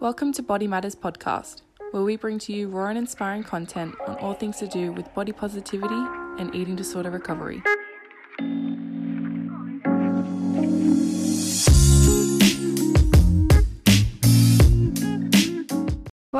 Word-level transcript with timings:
Welcome 0.00 0.32
to 0.32 0.42
Body 0.42 0.66
Matters 0.66 0.94
Podcast, 0.94 1.60
where 1.90 2.02
we 2.02 2.16
bring 2.16 2.38
to 2.38 2.54
you 2.54 2.68
raw 2.68 2.88
and 2.88 2.96
inspiring 2.96 3.44
content 3.44 3.94
on 4.08 4.16
all 4.16 4.32
things 4.32 4.56
to 4.60 4.66
do 4.66 4.92
with 4.92 5.12
body 5.14 5.30
positivity 5.30 6.02
and 6.38 6.54
eating 6.54 6.74
disorder 6.74 7.10
recovery. 7.10 7.62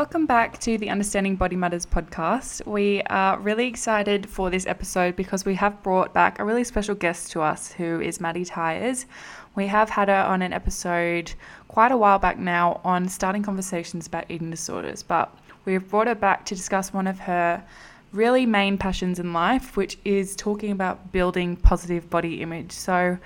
Welcome 0.00 0.24
back 0.24 0.58
to 0.60 0.78
the 0.78 0.88
Understanding 0.88 1.36
Body 1.36 1.56
Matters 1.56 1.84
podcast. 1.84 2.66
We 2.66 3.02
are 3.10 3.38
really 3.38 3.66
excited 3.66 4.26
for 4.26 4.48
this 4.48 4.66
episode 4.66 5.14
because 5.14 5.44
we 5.44 5.54
have 5.56 5.82
brought 5.82 6.14
back 6.14 6.38
a 6.38 6.44
really 6.44 6.64
special 6.64 6.94
guest 6.94 7.30
to 7.32 7.42
us 7.42 7.72
who 7.72 8.00
is 8.00 8.18
Maddie 8.18 8.46
Tyers. 8.46 9.04
We 9.56 9.66
have 9.66 9.90
had 9.90 10.08
her 10.08 10.14
on 10.14 10.40
an 10.40 10.54
episode 10.54 11.34
quite 11.68 11.92
a 11.92 11.98
while 11.98 12.18
back 12.18 12.38
now 12.38 12.80
on 12.82 13.10
starting 13.10 13.42
conversations 13.42 14.06
about 14.06 14.24
eating 14.30 14.48
disorders, 14.48 15.02
but 15.02 15.36
we've 15.66 15.86
brought 15.86 16.06
her 16.06 16.14
back 16.14 16.46
to 16.46 16.54
discuss 16.54 16.94
one 16.94 17.06
of 17.06 17.18
her 17.18 17.62
really 18.10 18.46
main 18.46 18.78
passions 18.78 19.18
in 19.18 19.34
life, 19.34 19.76
which 19.76 19.98
is 20.06 20.34
talking 20.34 20.70
about 20.70 21.12
building 21.12 21.56
positive 21.56 22.08
body 22.08 22.40
image. 22.40 22.72
So, 22.72 23.18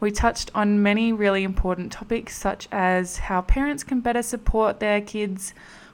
we 0.00 0.10
touched 0.10 0.50
on 0.54 0.82
many 0.82 1.12
really 1.12 1.44
important 1.44 1.92
topics, 1.92 2.38
such 2.38 2.68
as 2.72 3.18
how 3.18 3.42
parents 3.42 3.84
can 3.84 4.00
better 4.00 4.22
support 4.22 4.80
their 4.80 5.02
kids 5.02 5.52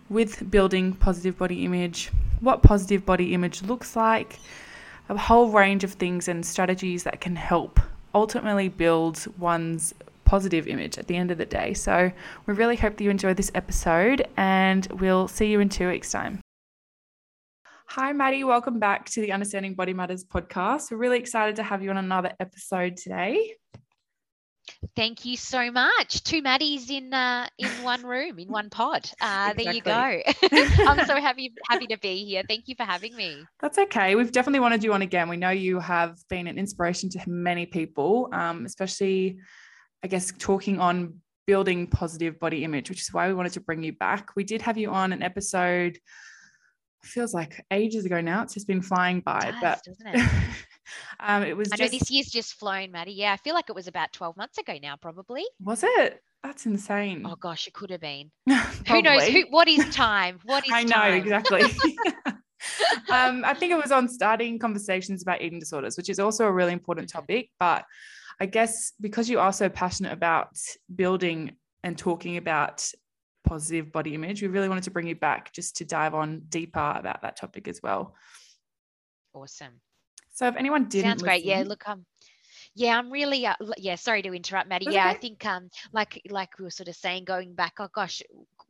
with 0.09 0.51
building 0.51 0.93
positive 0.95 1.37
body 1.39 1.65
image, 1.65 2.11
what 2.41 2.63
positive 2.63 3.05
body 3.05 3.35
image 3.35 3.63
looks 3.63 3.97
like, 3.97 4.39
a 5.09 5.17
whole 5.17 5.49
range 5.49 5.85
of 5.85 5.93
things 5.93 6.29
and 6.29 6.45
strategies 6.45 7.05
that 7.05 7.21
can 7.21 7.37
help 7.37 7.81
ultimately 8.15 8.69
build 8.69 9.25
one's 9.39 9.95
positive 10.25 10.67
image 10.67 10.99
at 10.99 11.07
the 11.07 11.17
end 11.17 11.31
of 11.31 11.39
the 11.39 11.47
day. 11.47 11.73
So, 11.75 12.13
we 12.47 12.55
really 12.55 12.77
hope 12.77 12.97
that 12.97 13.05
you 13.05 13.11
enjoy 13.11 13.35
this 13.35 13.51
episode 13.55 14.27
and 14.37 14.87
we'll 15.01 15.29
see 15.29 15.47
you 15.47 15.61
in 15.61 15.69
two 15.69 15.89
weeks' 15.89 16.11
time. 16.11 16.41
Hi, 17.87 18.13
Maddie. 18.13 18.45
Welcome 18.45 18.79
back 18.79 19.07
to 19.11 19.23
the 19.23 19.33
Understanding 19.33 19.75
Body 19.75 19.95
Matters 19.95 20.23
podcast. 20.23 20.91
We're 20.91 20.99
really 20.99 21.19
excited 21.19 21.57
to 21.57 21.63
have 21.63 21.83
you 21.83 21.89
on 21.89 21.97
another 21.97 22.33
episode 22.39 22.99
today. 22.99 23.55
Thank 24.97 25.25
you 25.25 25.37
so 25.37 25.71
much. 25.71 26.23
Two 26.23 26.43
Maddies 26.43 26.91
in 26.91 27.13
uh, 27.13 27.49
in 27.59 27.69
one 27.83 28.03
room, 28.05 28.39
in 28.39 28.49
one 28.49 28.71
pod. 28.71 29.11
Uh, 29.21 29.53
exactly. 29.57 29.83
There 29.85 30.19
you 30.19 30.23
go. 30.49 30.85
I'm 30.87 31.07
so 31.07 31.21
happy 31.21 31.53
happy 31.69 31.87
to 31.89 31.99
be 31.99 32.25
here. 32.25 32.43
Thank 32.49 32.69
you 32.69 32.75
for 32.77 32.85
having 32.85 33.15
me. 33.17 33.45
That's 33.61 33.79
okay. 33.79 34.15
We've 34.15 34.33
definitely 34.33 34.61
wanted 34.61 34.85
you 34.85 34.93
on 34.93 35.03
again. 35.03 35.29
We 35.29 35.37
know 35.37 35.51
you 35.51 35.79
have 35.81 36.17
been 36.29 36.47
an 36.47 36.59
inspiration 36.59 37.11
to 37.11 37.21
many 37.27 37.67
people, 37.67 38.29
um, 38.33 38.65
especially, 38.65 39.39
I 40.03 40.09
guess, 40.09 40.33
talking 40.39 40.81
on 40.81 41.21
building 41.47 41.87
positive 41.87 42.39
body 42.39 42.63
image, 42.63 42.91
which 42.91 43.01
is 43.01 43.13
why 43.13 43.27
we 43.27 43.35
wanted 43.35 43.53
to 43.53 43.61
bring 43.61 43.83
you 43.83 43.93
back. 43.93 44.31
We 44.37 44.45
did 44.45 44.63
have 44.63 44.77
you 44.77 44.91
on 44.91 45.13
an 45.13 45.23
episode. 45.23 45.99
Feels 47.03 47.33
like 47.33 47.65
ages 47.71 48.05
ago 48.05 48.21
now. 48.21 48.43
It's 48.43 48.55
just 48.55 48.67
been 48.67 48.83
flying 48.83 49.21
by, 49.21 49.55
does, 49.63 49.81
but 50.05 50.15
Um, 51.21 51.43
it 51.43 51.57
was. 51.57 51.73
I 51.73 51.77
just, 51.77 51.93
know 51.93 51.99
this 51.99 52.11
year's 52.11 52.29
just 52.29 52.55
flown, 52.55 52.91
Maddie. 52.91 53.13
Yeah, 53.13 53.33
I 53.33 53.37
feel 53.37 53.55
like 53.55 53.69
it 53.69 53.75
was 53.75 53.89
about 53.89 54.13
twelve 54.13 54.37
months 54.37 54.59
ago 54.59 54.79
now, 54.83 54.97
probably. 54.97 55.45
Was 55.61 55.85
it? 55.85 56.23
That's 56.43 56.67
insane. 56.67 57.25
Oh 57.27 57.37
gosh, 57.37 57.67
it 57.67 57.75
could 57.75 57.91
have 57.91 58.01
been. 58.01 58.31
who 58.89 59.03
knows? 59.03 59.27
Who? 59.27 59.45
What 59.51 59.69
is 59.69 59.89
time? 59.95 60.39
What 60.45 60.65
is? 60.67 60.73
I 60.73 60.85
know 60.85 60.95
time? 60.95 61.15
exactly. 61.15 61.63
um, 63.11 63.45
I 63.45 63.55
think 63.55 63.73
it 63.73 63.83
was 63.83 63.93
on 63.93 64.09
starting 64.09 64.59
conversations 64.59 65.23
about 65.23 65.43
eating 65.43 65.59
disorders, 65.59 65.97
which 65.97 66.09
is 66.09 66.19
also 66.19 66.47
a 66.47 66.53
really 66.53 66.73
important 66.73 67.09
mm-hmm. 67.09 67.19
topic. 67.19 67.51
But 67.59 67.85
I 68.41 68.47
guess 68.47 68.93
because 69.01 69.29
you 69.29 69.41
are 69.41 69.53
so 69.53 69.69
passionate 69.69 70.13
about 70.13 70.57
building 70.95 71.57
and 71.83 71.99
talking 71.99 72.37
about 72.37 72.89
positive 73.45 73.91
body 73.91 74.15
image, 74.15 74.43
we 74.43 74.49
really 74.49 74.69
wanted 74.69 74.85
to 74.85 74.91
bring 74.91 75.09
you 75.09 75.17
back 75.17 75.53
just 75.53 75.77
to 75.77 75.85
dive 75.85 76.15
on 76.15 76.43
deeper 76.49 76.93
about 76.97 77.23
that 77.23 77.37
topic 77.37 77.67
as 77.67 77.81
well. 77.83 78.15
Awesome. 79.35 79.81
So 80.39 80.47
if 80.47 80.55
anyone 80.55 80.85
didn't 80.85 81.11
sounds 81.11 81.23
great. 81.25 81.43
Yeah, 81.43 81.65
look, 81.67 81.89
um, 81.89 82.07
yeah, 82.77 82.97
I'm 82.97 83.11
really 83.11 83.45
uh, 83.45 83.57
yeah. 83.77 83.97
Sorry 83.97 84.23
to 84.23 84.33
interrupt, 84.33 84.69
Maddie. 84.69 84.87
yeah, 84.89 85.07
okay. 85.07 85.17
I 85.17 85.19
think 85.19 85.45
um, 85.45 85.69
like 85.93 86.23
like 86.31 86.57
we 86.61 86.65
were 86.65 86.71
sort 86.71 86.89
of 86.89 86.95
saying, 86.95 87.25
going 87.25 87.55
back. 87.55 87.75
Oh 87.81 87.89
gosh, 87.93 88.23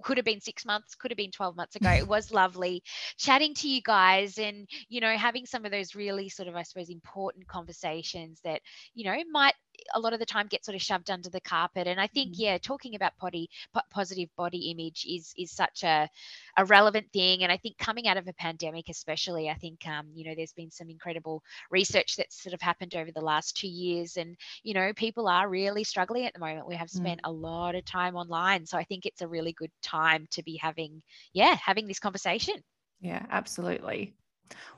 could 0.03 0.17
have 0.17 0.25
been 0.25 0.41
six 0.41 0.65
months, 0.65 0.95
could 0.95 1.11
have 1.11 1.19
been 1.19 1.31
12 1.31 1.57
months 1.57 1.77
ago. 1.77 1.91
It 1.91 2.09
was 2.09 2.31
lovely 2.33 2.83
chatting 3.19 3.53
to 3.57 3.69
you 3.69 3.83
guys 3.83 4.39
and, 4.39 4.67
you 4.89 5.03
know, 5.03 5.15
having 5.15 5.45
some 5.45 5.67
of 5.67 5.71
those 5.71 5.95
really 5.95 6.31
sort 6.31 6.49
of, 6.49 6.57
I 6.57 6.63
suppose, 6.63 6.89
important 6.89 7.47
conversations 7.49 8.41
that, 8.45 8.63
you 8.95 9.05
know, 9.05 9.17
might 9.31 9.55
a 9.95 10.01
lot 10.01 10.13
of 10.13 10.19
the 10.19 10.27
time 10.27 10.47
get 10.47 10.65
sort 10.65 10.75
of 10.75 10.83
shoved 10.83 11.11
under 11.11 11.31
the 11.31 11.41
carpet. 11.41 11.87
And 11.87 12.01
I 12.01 12.07
think, 12.07 12.33
mm-hmm. 12.33 12.43
yeah, 12.43 12.59
talking 12.59 12.95
about 12.95 13.13
body 13.21 13.49
positive 13.91 14.29
body 14.37 14.71
image 14.71 15.07
is 15.09 15.33
is 15.37 15.53
such 15.53 15.83
a, 15.83 16.09
a 16.57 16.65
relevant 16.65 17.07
thing. 17.13 17.43
And 17.43 17.53
I 17.53 17.57
think 17.57 17.79
coming 17.79 18.09
out 18.09 18.17
of 18.17 18.29
a 18.29 18.33
pandemic, 18.35 18.89
especially, 18.89 19.49
I 19.49 19.55
think 19.55 19.87
um, 19.87 20.07
you 20.15 20.25
know, 20.25 20.35
there's 20.35 20.53
been 20.53 20.71
some 20.71 20.91
incredible 20.91 21.43
research 21.71 22.17
that's 22.17 22.43
sort 22.43 22.55
of 22.55 22.61
happened 22.61 22.95
over 22.95 23.11
the 23.13 23.21
last 23.21 23.57
two 23.57 23.69
years. 23.69 24.17
And, 24.17 24.37
you 24.63 24.75
know, 24.75 24.93
people 24.95 25.29
are 25.29 25.49
really 25.49 25.85
struggling 25.85 26.27
at 26.27 26.35
the 26.35 26.41
moment. 26.41 26.69
We 26.69 26.77
have 26.77 26.91
spent 26.91 27.21
mm. 27.23 27.29
a 27.29 27.33
lot 27.33 27.75
of 27.75 27.85
time 27.85 28.17
online. 28.17 28.67
So 28.67 28.79
I 28.79 28.85
think 28.85 29.07
it's 29.07 29.23
a 29.23 29.29
really 29.29 29.53
good 29.53 29.71
time 29.83 30.27
to 30.33 30.43
be 30.43 30.57
having, 30.57 31.03
yeah, 31.33 31.57
having 31.65 31.87
this 31.87 31.99
conversation. 31.99 32.57
Yeah, 33.01 33.25
absolutely. 33.31 34.15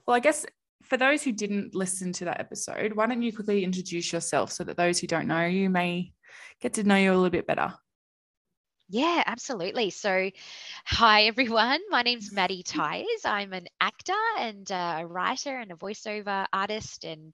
Well, 0.07 0.17
I 0.17 0.21
guess 0.21 0.45
for 0.91 0.97
those 0.97 1.23
who 1.23 1.31
didn't 1.31 1.75
listen 1.75 2.13
to 2.15 2.25
that 2.27 2.41
episode, 2.41 2.95
why 2.95 3.07
don't 3.07 3.23
you 3.23 3.33
quickly 3.33 3.63
introduce 3.63 4.13
yourself 4.13 4.51
so 4.51 4.65
that 4.65 4.77
those 4.77 4.99
who 4.99 5.07
don't 5.07 5.29
know 5.29 5.47
you 5.47 5.71
may 5.71 6.13
get 6.61 6.75
to 6.75 6.83
know 6.85 6.97
you 6.97 7.13
a 7.13 7.15
little 7.15 7.31
bit 7.31 7.47
better? 7.47 7.73
Yeah, 8.93 9.23
absolutely. 9.25 9.91
So, 9.91 10.31
hi 10.85 11.27
everyone. 11.27 11.79
My 11.91 12.03
name's 12.03 12.33
Maddie 12.33 12.65
Tyers. 12.65 13.25
I'm 13.25 13.53
an 13.53 13.69
actor 13.81 14.13
and 14.37 14.69
a 14.73 15.05
writer 15.07 15.57
and 15.57 15.71
a 15.71 15.77
voiceover 15.77 16.45
artist 16.53 17.05
and 17.05 17.33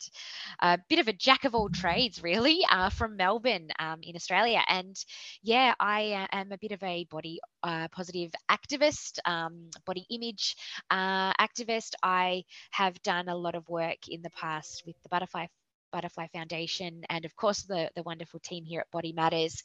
a 0.60 0.78
bit 0.90 0.98
of 0.98 1.08
a 1.08 1.14
jack 1.14 1.46
of 1.46 1.54
all 1.54 1.70
trades, 1.70 2.22
really, 2.22 2.60
uh, 2.70 2.90
from 2.90 3.16
Melbourne 3.16 3.68
um, 3.78 4.00
in 4.02 4.16
Australia. 4.16 4.60
And 4.68 4.94
yeah, 5.42 5.72
I 5.80 6.12
uh, 6.12 6.26
am 6.36 6.52
a 6.52 6.58
bit 6.58 6.72
of 6.72 6.82
a 6.82 7.04
body 7.10 7.40
uh, 7.62 7.88
positive 7.88 8.32
activist, 8.50 9.18
um, 9.24 9.70
body 9.86 10.04
image 10.10 10.56
uh, 10.90 11.32
activist. 11.40 11.94
I 12.02 12.44
have 12.72 13.00
done 13.02 13.28
a 13.28 13.36
lot 13.36 13.54
of 13.54 13.66
work 13.70 14.08
in 14.10 14.20
the 14.20 14.30
past 14.30 14.82
with 14.86 14.96
the 15.02 15.08
Butterfly 15.08 15.46
Butterfly 15.92 16.26
Foundation, 16.32 17.02
and 17.08 17.24
of 17.24 17.34
course 17.36 17.62
the 17.62 17.90
the 17.94 18.02
wonderful 18.02 18.40
team 18.40 18.64
here 18.64 18.80
at 18.80 18.90
Body 18.90 19.12
Matters. 19.12 19.62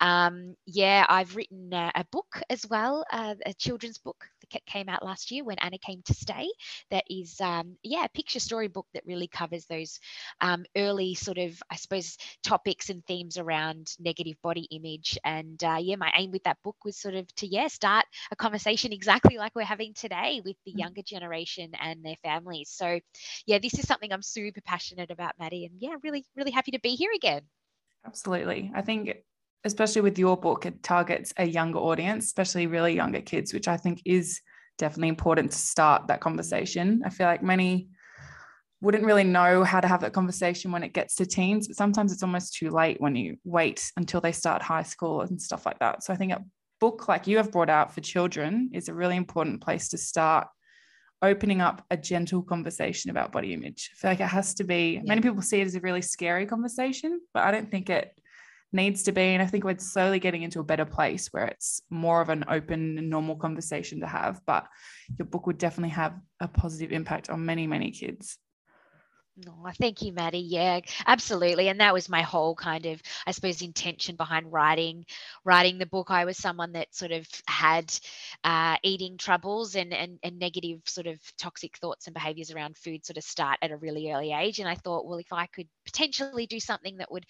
Um, 0.00 0.54
yeah, 0.66 1.06
I've 1.08 1.36
written 1.36 1.72
a, 1.72 1.90
a 1.94 2.04
book 2.12 2.40
as 2.48 2.66
well, 2.68 3.04
uh, 3.12 3.34
a 3.46 3.54
children's 3.54 3.98
book 3.98 4.26
that 4.52 4.66
came 4.66 4.88
out 4.88 5.04
last 5.04 5.30
year 5.30 5.44
when 5.44 5.58
Anna 5.58 5.78
came 5.78 6.02
to 6.06 6.14
stay. 6.14 6.48
That 6.90 7.04
is, 7.08 7.40
um, 7.40 7.76
yeah, 7.82 8.04
a 8.04 8.08
picture 8.08 8.40
storybook 8.40 8.86
that 8.94 9.06
really 9.06 9.28
covers 9.28 9.66
those 9.66 9.98
um, 10.40 10.64
early 10.76 11.14
sort 11.14 11.38
of, 11.38 11.60
I 11.70 11.76
suppose, 11.76 12.16
topics 12.42 12.90
and 12.90 13.04
themes 13.06 13.38
around 13.38 13.92
negative 13.98 14.36
body 14.42 14.66
image. 14.70 15.18
And 15.24 15.62
uh, 15.62 15.78
yeah, 15.80 15.96
my 15.96 16.12
aim 16.16 16.30
with 16.30 16.44
that 16.44 16.58
book 16.62 16.76
was 16.84 16.96
sort 16.96 17.14
of 17.14 17.26
to 17.36 17.46
yeah 17.46 17.68
start 17.68 18.04
a 18.30 18.36
conversation 18.36 18.92
exactly 18.92 19.36
like 19.36 19.54
we're 19.54 19.62
having 19.62 19.94
today 19.94 20.40
with 20.44 20.56
the 20.64 20.72
mm. 20.72 20.78
younger 20.78 21.02
generation 21.02 21.72
and 21.80 22.04
their 22.04 22.16
families. 22.22 22.70
So 22.70 23.00
yeah, 23.46 23.58
this 23.58 23.74
is 23.74 23.86
something 23.86 24.12
I'm 24.12 24.22
super 24.22 24.60
passionate 24.60 25.10
about, 25.10 25.34
Maddie 25.38 25.64
and 25.64 25.74
yeah, 25.78 25.96
really, 26.02 26.24
really 26.36 26.50
happy 26.50 26.72
to 26.72 26.80
be 26.80 26.94
here 26.94 27.10
again. 27.14 27.42
Absolutely. 28.04 28.72
I 28.74 28.82
think 28.82 29.16
especially 29.64 30.02
with 30.02 30.18
your 30.18 30.36
book, 30.36 30.66
it 30.66 30.82
targets 30.82 31.32
a 31.36 31.44
younger 31.44 31.78
audience, 31.78 32.26
especially 32.26 32.66
really 32.66 32.94
younger 32.94 33.20
kids, 33.20 33.52
which 33.52 33.68
I 33.68 33.76
think 33.76 34.02
is 34.04 34.40
definitely 34.78 35.08
important 35.08 35.52
to 35.52 35.58
start 35.58 36.06
that 36.08 36.20
conversation. 36.20 37.02
I 37.04 37.10
feel 37.10 37.26
like 37.26 37.42
many 37.42 37.88
wouldn't 38.80 39.04
really 39.04 39.24
know 39.24 39.62
how 39.62 39.80
to 39.80 39.88
have 39.88 40.00
that 40.00 40.14
conversation 40.14 40.72
when 40.72 40.82
it 40.82 40.94
gets 40.94 41.14
to 41.16 41.26
teens, 41.26 41.68
but 41.68 41.76
sometimes 41.76 42.12
it's 42.12 42.22
almost 42.22 42.54
too 42.54 42.70
late 42.70 43.00
when 43.00 43.14
you 43.14 43.36
wait 43.44 43.92
until 43.96 44.22
they 44.22 44.32
start 44.32 44.62
high 44.62 44.82
school 44.82 45.20
and 45.20 45.40
stuff 45.40 45.66
like 45.66 45.78
that. 45.80 46.02
So 46.02 46.14
I 46.14 46.16
think 46.16 46.32
a 46.32 46.42
book 46.80 47.06
like 47.06 47.26
you 47.26 47.36
have 47.36 47.52
brought 47.52 47.68
out 47.68 47.92
for 47.92 48.00
children 48.00 48.70
is 48.72 48.88
a 48.88 48.94
really 48.94 49.16
important 49.16 49.60
place 49.60 49.88
to 49.90 49.98
start 49.98 50.48
opening 51.22 51.60
up 51.60 51.84
a 51.90 51.96
gentle 51.98 52.42
conversation 52.42 53.10
about 53.10 53.32
body 53.32 53.52
image. 53.52 53.90
I 53.92 53.96
feel 53.96 54.10
like 54.12 54.20
it 54.20 54.28
has 54.28 54.54
to 54.54 54.64
be, 54.64 54.94
yeah. 54.94 55.02
many 55.04 55.20
people 55.20 55.42
see 55.42 55.60
it 55.60 55.66
as 55.66 55.74
a 55.74 55.80
really 55.80 56.00
scary 56.00 56.46
conversation, 56.46 57.20
but 57.34 57.42
I 57.42 57.50
don't 57.50 57.70
think 57.70 57.90
it 57.90 58.18
needs 58.72 59.02
to 59.04 59.12
be. 59.12 59.22
And 59.22 59.42
I 59.42 59.46
think 59.46 59.64
we're 59.64 59.78
slowly 59.78 60.18
getting 60.18 60.42
into 60.42 60.60
a 60.60 60.64
better 60.64 60.84
place 60.84 61.28
where 61.32 61.46
it's 61.46 61.82
more 61.90 62.20
of 62.20 62.28
an 62.28 62.44
open 62.48 62.98
and 62.98 63.10
normal 63.10 63.36
conversation 63.36 64.00
to 64.00 64.06
have. 64.06 64.40
But 64.46 64.66
your 65.18 65.26
book 65.26 65.46
would 65.46 65.58
definitely 65.58 65.90
have 65.90 66.14
a 66.40 66.48
positive 66.48 66.92
impact 66.92 67.30
on 67.30 67.44
many, 67.44 67.66
many 67.66 67.90
kids. 67.90 68.38
Oh, 69.48 69.70
thank 69.78 70.02
you, 70.02 70.12
Maddie. 70.12 70.40
Yeah, 70.40 70.80
absolutely. 71.06 71.68
And 71.68 71.80
that 71.80 71.94
was 71.94 72.08
my 72.08 72.22
whole 72.22 72.54
kind 72.54 72.86
of, 72.86 73.00
I 73.26 73.30
suppose, 73.30 73.62
intention 73.62 74.16
behind 74.16 74.52
writing 74.52 75.06
writing 75.44 75.78
the 75.78 75.86
book. 75.86 76.10
I 76.10 76.24
was 76.24 76.36
someone 76.36 76.72
that 76.72 76.94
sort 76.94 77.12
of 77.12 77.26
had 77.46 77.92
uh, 78.44 78.76
eating 78.82 79.16
troubles 79.16 79.76
and, 79.76 79.94
and 79.94 80.18
and 80.22 80.38
negative 80.38 80.80
sort 80.86 81.06
of 81.06 81.18
toxic 81.38 81.78
thoughts 81.78 82.06
and 82.06 82.14
behaviors 82.14 82.50
around 82.50 82.76
food 82.76 83.06
sort 83.06 83.16
of 83.16 83.24
start 83.24 83.58
at 83.62 83.70
a 83.70 83.76
really 83.76 84.10
early 84.12 84.32
age. 84.32 84.58
And 84.58 84.68
I 84.68 84.74
thought, 84.74 85.06
well, 85.06 85.18
if 85.18 85.32
I 85.32 85.46
could 85.46 85.68
potentially 85.86 86.46
do 86.46 86.60
something 86.60 86.98
that 86.98 87.10
would 87.10 87.24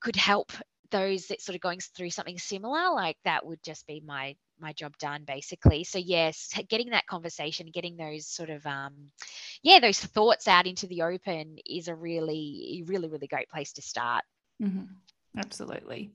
could 0.00 0.16
help 0.16 0.52
those 0.90 1.26
that 1.26 1.40
sort 1.40 1.54
of 1.54 1.60
going 1.60 1.78
through 1.96 2.10
something 2.10 2.38
similar, 2.38 2.92
like 2.92 3.16
that 3.24 3.46
would 3.46 3.62
just 3.62 3.86
be 3.86 4.02
my 4.04 4.34
my 4.58 4.72
job 4.72 4.96
done 4.98 5.24
basically. 5.26 5.84
So 5.84 5.98
yes 5.98 6.50
getting 6.68 6.90
that 6.90 7.06
conversation 7.06 7.68
getting 7.72 7.96
those 7.96 8.26
sort 8.26 8.50
of 8.50 8.66
um 8.66 8.94
yeah 9.62 9.80
those 9.80 9.98
thoughts 9.98 10.48
out 10.48 10.66
into 10.66 10.86
the 10.86 11.02
open 11.02 11.56
is 11.64 11.88
a 11.88 11.94
really 11.94 12.84
really 12.86 13.08
really 13.08 13.26
great 13.26 13.48
place 13.48 13.72
to 13.74 13.82
start. 13.82 14.24
Mm-hmm. 14.62 14.84
absolutely 15.38 16.12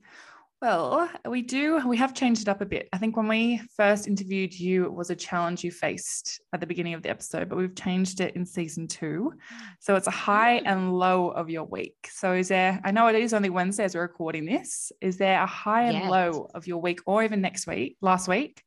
well, 0.62 1.10
we 1.28 1.42
do, 1.42 1.86
we 1.86 1.98
have 1.98 2.14
changed 2.14 2.42
it 2.42 2.48
up 2.48 2.62
a 2.62 2.66
bit. 2.66 2.88
I 2.92 2.98
think 2.98 3.16
when 3.16 3.28
we 3.28 3.60
first 3.76 4.08
interviewed 4.08 4.58
you, 4.58 4.84
it 4.84 4.92
was 4.92 5.10
a 5.10 5.16
challenge 5.16 5.62
you 5.62 5.70
faced 5.70 6.40
at 6.52 6.60
the 6.60 6.66
beginning 6.66 6.94
of 6.94 7.02
the 7.02 7.10
episode, 7.10 7.50
but 7.50 7.58
we've 7.58 7.74
changed 7.74 8.20
it 8.20 8.34
in 8.36 8.46
season 8.46 8.88
two. 8.88 9.34
So 9.80 9.96
it's 9.96 10.06
a 10.06 10.12
high 10.12 10.56
and 10.64 10.94
low 10.94 11.28
of 11.28 11.50
your 11.50 11.64
week. 11.64 12.08
So 12.10 12.32
is 12.32 12.48
there, 12.48 12.80
I 12.84 12.90
know 12.90 13.06
it 13.08 13.16
is 13.16 13.34
only 13.34 13.50
Wednesday 13.50 13.84
as 13.84 13.94
we're 13.94 14.02
recording 14.02 14.46
this, 14.46 14.92
is 15.02 15.18
there 15.18 15.42
a 15.42 15.46
high 15.46 15.84
and 15.84 16.08
low 16.08 16.48
of 16.54 16.66
your 16.66 16.80
week 16.80 17.00
or 17.04 17.22
even 17.22 17.42
next 17.42 17.66
week, 17.66 17.98
last 18.00 18.26
week? 18.26 18.62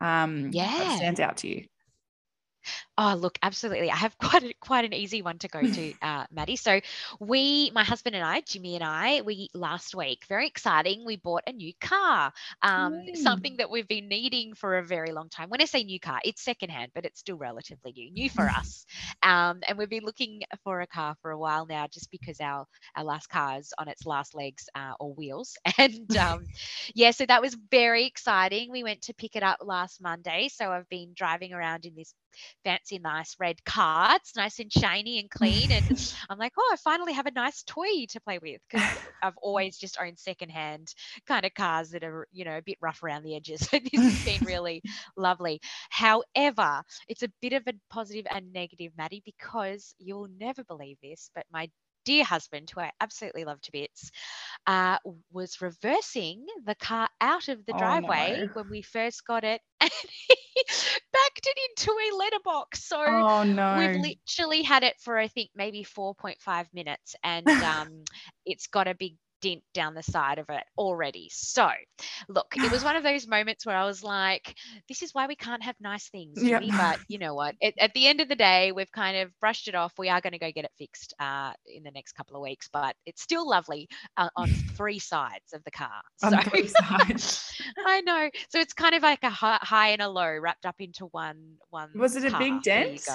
Um, 0.00 0.50
yeah. 0.50 0.66
That 0.66 0.96
stands 0.96 1.20
out 1.20 1.36
to 1.38 1.48
you? 1.48 1.66
Oh, 2.96 3.14
look, 3.14 3.38
absolutely. 3.42 3.90
I 3.90 3.96
have 3.96 4.16
quite 4.18 4.44
a, 4.44 4.54
quite 4.60 4.84
an 4.84 4.92
easy 4.92 5.22
one 5.22 5.38
to 5.38 5.48
go 5.48 5.60
to, 5.60 5.94
uh, 6.02 6.26
Maddie. 6.30 6.56
So 6.56 6.80
we, 7.18 7.70
my 7.74 7.84
husband 7.84 8.14
and 8.14 8.24
I, 8.24 8.40
Jimmy 8.40 8.76
and 8.76 8.84
I, 8.84 9.22
we 9.22 9.48
last 9.52 9.94
week, 9.94 10.24
very 10.28 10.46
exciting, 10.46 11.04
we 11.04 11.16
bought 11.16 11.42
a 11.46 11.52
new 11.52 11.72
car. 11.80 12.32
Um, 12.62 12.94
mm. 12.94 13.16
Something 13.16 13.56
that 13.58 13.70
we've 13.70 13.88
been 13.88 14.08
needing 14.08 14.54
for 14.54 14.78
a 14.78 14.84
very 14.84 15.12
long 15.12 15.28
time. 15.28 15.50
When 15.50 15.60
I 15.60 15.64
say 15.64 15.82
new 15.82 15.98
car, 15.98 16.20
it's 16.24 16.42
secondhand, 16.42 16.92
but 16.94 17.04
it's 17.04 17.20
still 17.20 17.36
relatively 17.36 17.92
new, 17.92 18.10
new 18.12 18.30
for 18.30 18.48
us. 18.58 18.86
Um, 19.22 19.60
and 19.66 19.76
we've 19.76 19.90
been 19.90 20.04
looking 20.04 20.42
for 20.62 20.80
a 20.80 20.86
car 20.86 21.16
for 21.20 21.32
a 21.32 21.38
while 21.38 21.66
now, 21.66 21.86
just 21.88 22.10
because 22.10 22.40
our 22.40 22.66
our 22.96 23.04
last 23.04 23.28
car 23.28 23.58
is 23.58 23.72
on 23.78 23.88
its 23.88 24.06
last 24.06 24.34
legs 24.34 24.68
uh, 24.74 24.92
or 25.00 25.12
wheels. 25.14 25.56
And 25.76 26.16
um, 26.16 26.44
yeah, 26.94 27.10
so 27.10 27.26
that 27.26 27.42
was 27.42 27.56
very 27.70 28.06
exciting. 28.06 28.70
We 28.70 28.84
went 28.84 29.02
to 29.02 29.14
pick 29.14 29.34
it 29.36 29.42
up 29.42 29.58
last 29.60 30.00
Monday, 30.00 30.48
so 30.48 30.70
I've 30.70 30.88
been 30.88 31.12
driving 31.14 31.52
around 31.52 31.84
in 31.84 31.94
this 31.96 32.14
fancy, 32.84 33.02
nice 33.02 33.36
red 33.38 33.64
car. 33.64 34.16
It's 34.16 34.36
nice 34.36 34.58
and 34.58 34.72
shiny 34.72 35.18
and 35.18 35.30
clean. 35.30 35.70
And 35.72 36.14
I'm 36.30 36.38
like, 36.38 36.52
oh, 36.58 36.70
I 36.72 36.76
finally 36.76 37.12
have 37.12 37.26
a 37.26 37.30
nice 37.30 37.62
toy 37.62 38.06
to 38.10 38.20
play 38.20 38.38
with 38.38 38.60
because 38.68 38.86
I've 39.22 39.36
always 39.38 39.78
just 39.78 39.96
owned 40.00 40.18
secondhand 40.18 40.94
kind 41.26 41.44
of 41.44 41.54
cars 41.54 41.90
that 41.90 42.04
are, 42.04 42.26
you 42.32 42.44
know, 42.44 42.56
a 42.56 42.62
bit 42.62 42.78
rough 42.80 43.02
around 43.02 43.22
the 43.24 43.36
edges. 43.36 43.68
So 43.74 43.78
this 43.78 44.00
has 44.00 44.24
been 44.24 44.46
really 44.46 44.82
lovely. 45.16 45.60
However, 45.90 46.82
it's 47.08 47.22
a 47.22 47.32
bit 47.40 47.52
of 47.54 47.62
a 47.66 47.72
positive 47.90 48.26
and 48.30 48.52
negative, 48.52 48.92
Maddie, 48.96 49.22
because 49.24 49.94
you'll 49.98 50.28
never 50.38 50.64
believe 50.64 50.98
this, 51.02 51.30
but 51.34 51.46
my 51.52 51.70
dear 52.04 52.24
husband, 52.24 52.70
who 52.70 52.80
I 52.80 52.90
absolutely 53.00 53.44
love 53.44 53.60
to 53.62 53.72
bits, 53.72 54.10
uh, 54.66 54.98
was 55.32 55.60
reversing 55.60 56.44
the 56.66 56.74
car 56.74 57.08
out 57.20 57.48
of 57.48 57.64
the 57.66 57.72
driveway 57.72 58.36
oh, 58.36 58.44
no. 58.44 58.50
when 58.52 58.70
we 58.70 58.82
first 58.82 59.26
got 59.26 59.44
it, 59.44 59.60
and 59.80 59.90
he 60.28 60.62
it 61.46 61.58
into 61.70 61.90
a 61.90 62.16
letterbox. 62.16 62.84
So 62.84 63.02
oh, 63.04 63.42
no. 63.44 63.76
we've 63.78 63.96
literally 63.96 64.62
had 64.62 64.82
it 64.82 64.94
for 65.00 65.18
I 65.18 65.28
think 65.28 65.50
maybe 65.54 65.84
4.5 65.84 66.66
minutes, 66.72 67.16
and 67.22 67.48
um, 67.48 68.04
it's 68.44 68.66
got 68.66 68.88
a 68.88 68.94
big 68.94 69.16
dent 69.44 69.62
down 69.74 69.94
the 69.94 70.02
side 70.02 70.38
of 70.38 70.46
it 70.48 70.62
already. 70.78 71.28
So, 71.30 71.68
look, 72.30 72.54
it 72.56 72.72
was 72.72 72.82
one 72.82 72.96
of 72.96 73.02
those 73.02 73.26
moments 73.28 73.66
where 73.66 73.76
I 73.76 73.84
was 73.84 74.02
like, 74.02 74.56
this 74.88 75.02
is 75.02 75.12
why 75.12 75.26
we 75.26 75.36
can't 75.36 75.62
have 75.62 75.76
nice 75.80 76.08
things. 76.08 76.42
Yep. 76.42 76.62
But 76.70 77.00
you 77.08 77.18
know 77.18 77.34
what? 77.34 77.54
It, 77.60 77.74
at 77.78 77.92
the 77.92 78.06
end 78.06 78.22
of 78.22 78.28
the 78.30 78.36
day, 78.36 78.72
we've 78.72 78.90
kind 78.90 79.18
of 79.18 79.38
brushed 79.40 79.68
it 79.68 79.74
off. 79.74 79.92
We 79.98 80.08
are 80.08 80.22
going 80.22 80.32
to 80.32 80.38
go 80.38 80.50
get 80.50 80.64
it 80.64 80.72
fixed 80.78 81.12
uh, 81.20 81.52
in 81.66 81.82
the 81.82 81.90
next 81.90 82.12
couple 82.12 82.36
of 82.36 82.42
weeks, 82.42 82.70
but 82.72 82.96
it's 83.04 83.20
still 83.20 83.46
lovely 83.46 83.86
uh, 84.16 84.30
on 84.34 84.48
three 84.76 84.98
sides 84.98 85.52
of 85.52 85.62
the 85.64 85.70
car. 85.70 86.00
On 86.22 86.42
three 86.44 86.66
sides. 86.88 87.52
I 87.84 88.00
know. 88.00 88.30
So 88.48 88.60
it's 88.60 88.72
kind 88.72 88.94
of 88.94 89.02
like 89.02 89.22
a 89.24 89.30
high 89.30 89.88
and 89.90 90.00
a 90.00 90.08
low 90.08 90.38
wrapped 90.38 90.64
up 90.64 90.76
into 90.78 91.04
one 91.06 91.56
one. 91.68 91.90
Was 91.94 92.16
it 92.16 92.30
car. 92.30 92.40
a 92.40 92.44
big 92.44 92.62
dent? 92.62 93.06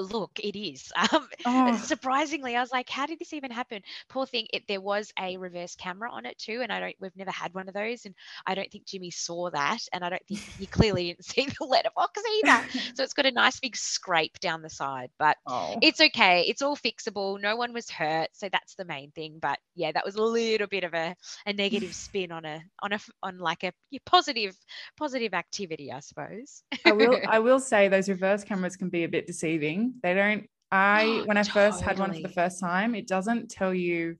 Look 0.00 0.38
it 0.38 0.58
is 0.58 0.90
um, 1.12 1.28
oh. 1.46 1.76
surprisingly 1.76 2.56
i 2.56 2.60
was 2.60 2.72
like 2.72 2.88
how 2.88 3.06
did 3.06 3.18
this 3.18 3.32
even 3.32 3.50
happen 3.50 3.82
poor 4.08 4.26
thing 4.26 4.46
it, 4.52 4.62
there 4.68 4.80
was 4.80 5.12
a 5.20 5.36
reverse 5.36 5.74
camera 5.74 6.10
on 6.10 6.26
it 6.26 6.38
too 6.38 6.60
and 6.62 6.72
i 6.72 6.80
don't 6.80 6.96
we've 7.00 7.16
never 7.16 7.30
had 7.30 7.52
one 7.54 7.68
of 7.68 7.74
those 7.74 8.04
and 8.04 8.14
i 8.46 8.54
don't 8.54 8.70
think 8.70 8.86
jimmy 8.86 9.10
saw 9.10 9.50
that 9.50 9.80
and 9.92 10.04
i 10.04 10.08
don't 10.08 10.26
think 10.26 10.40
he 10.58 10.66
clearly 10.78 11.08
didn't 11.08 11.24
see 11.24 11.46
the 11.58 11.64
letterbox 11.64 12.20
either 12.44 12.64
so 12.94 13.02
it's 13.02 13.14
got 13.14 13.26
a 13.26 13.30
nice 13.30 13.60
big 13.60 13.76
scrape 13.76 14.38
down 14.40 14.62
the 14.62 14.70
side 14.70 15.10
but 15.18 15.36
oh. 15.46 15.76
it's 15.82 16.00
okay 16.00 16.44
it's 16.48 16.62
all 16.62 16.76
fixable 16.76 17.40
no 17.40 17.56
one 17.56 17.72
was 17.72 17.90
hurt 17.90 18.28
so 18.32 18.48
that's 18.50 18.74
the 18.74 18.84
main 18.84 19.10
thing 19.12 19.38
but 19.40 19.58
yeah 19.74 19.92
that 19.92 20.04
was 20.04 20.16
a 20.16 20.22
little 20.22 20.66
bit 20.66 20.84
of 20.84 20.94
a, 20.94 21.14
a 21.46 21.52
negative 21.52 21.94
spin 21.94 22.32
on 22.32 22.44
a 22.44 22.60
on 22.82 22.92
a 22.92 22.98
on 23.22 23.38
like 23.38 23.64
a 23.64 23.72
positive 24.06 24.56
positive 24.96 25.34
activity 25.34 25.92
i 25.92 26.00
suppose 26.00 26.62
i 26.84 26.92
will 26.92 27.18
i 27.28 27.38
will 27.38 27.60
say 27.60 27.88
those 27.88 28.08
reverse 28.08 28.44
cameras 28.44 28.76
can 28.76 28.88
be 28.88 29.04
a 29.04 29.08
bit 29.08 29.26
deceiving 29.26 29.87
they 30.02 30.14
don't, 30.14 30.46
I, 30.70 31.22
when 31.26 31.36
I 31.36 31.42
first 31.42 31.82
had 31.82 31.98
one 31.98 32.12
for 32.14 32.20
the 32.20 32.28
first 32.28 32.60
time, 32.60 32.94
it 32.94 33.06
doesn't 33.06 33.50
tell 33.50 33.74
you, 33.74 34.16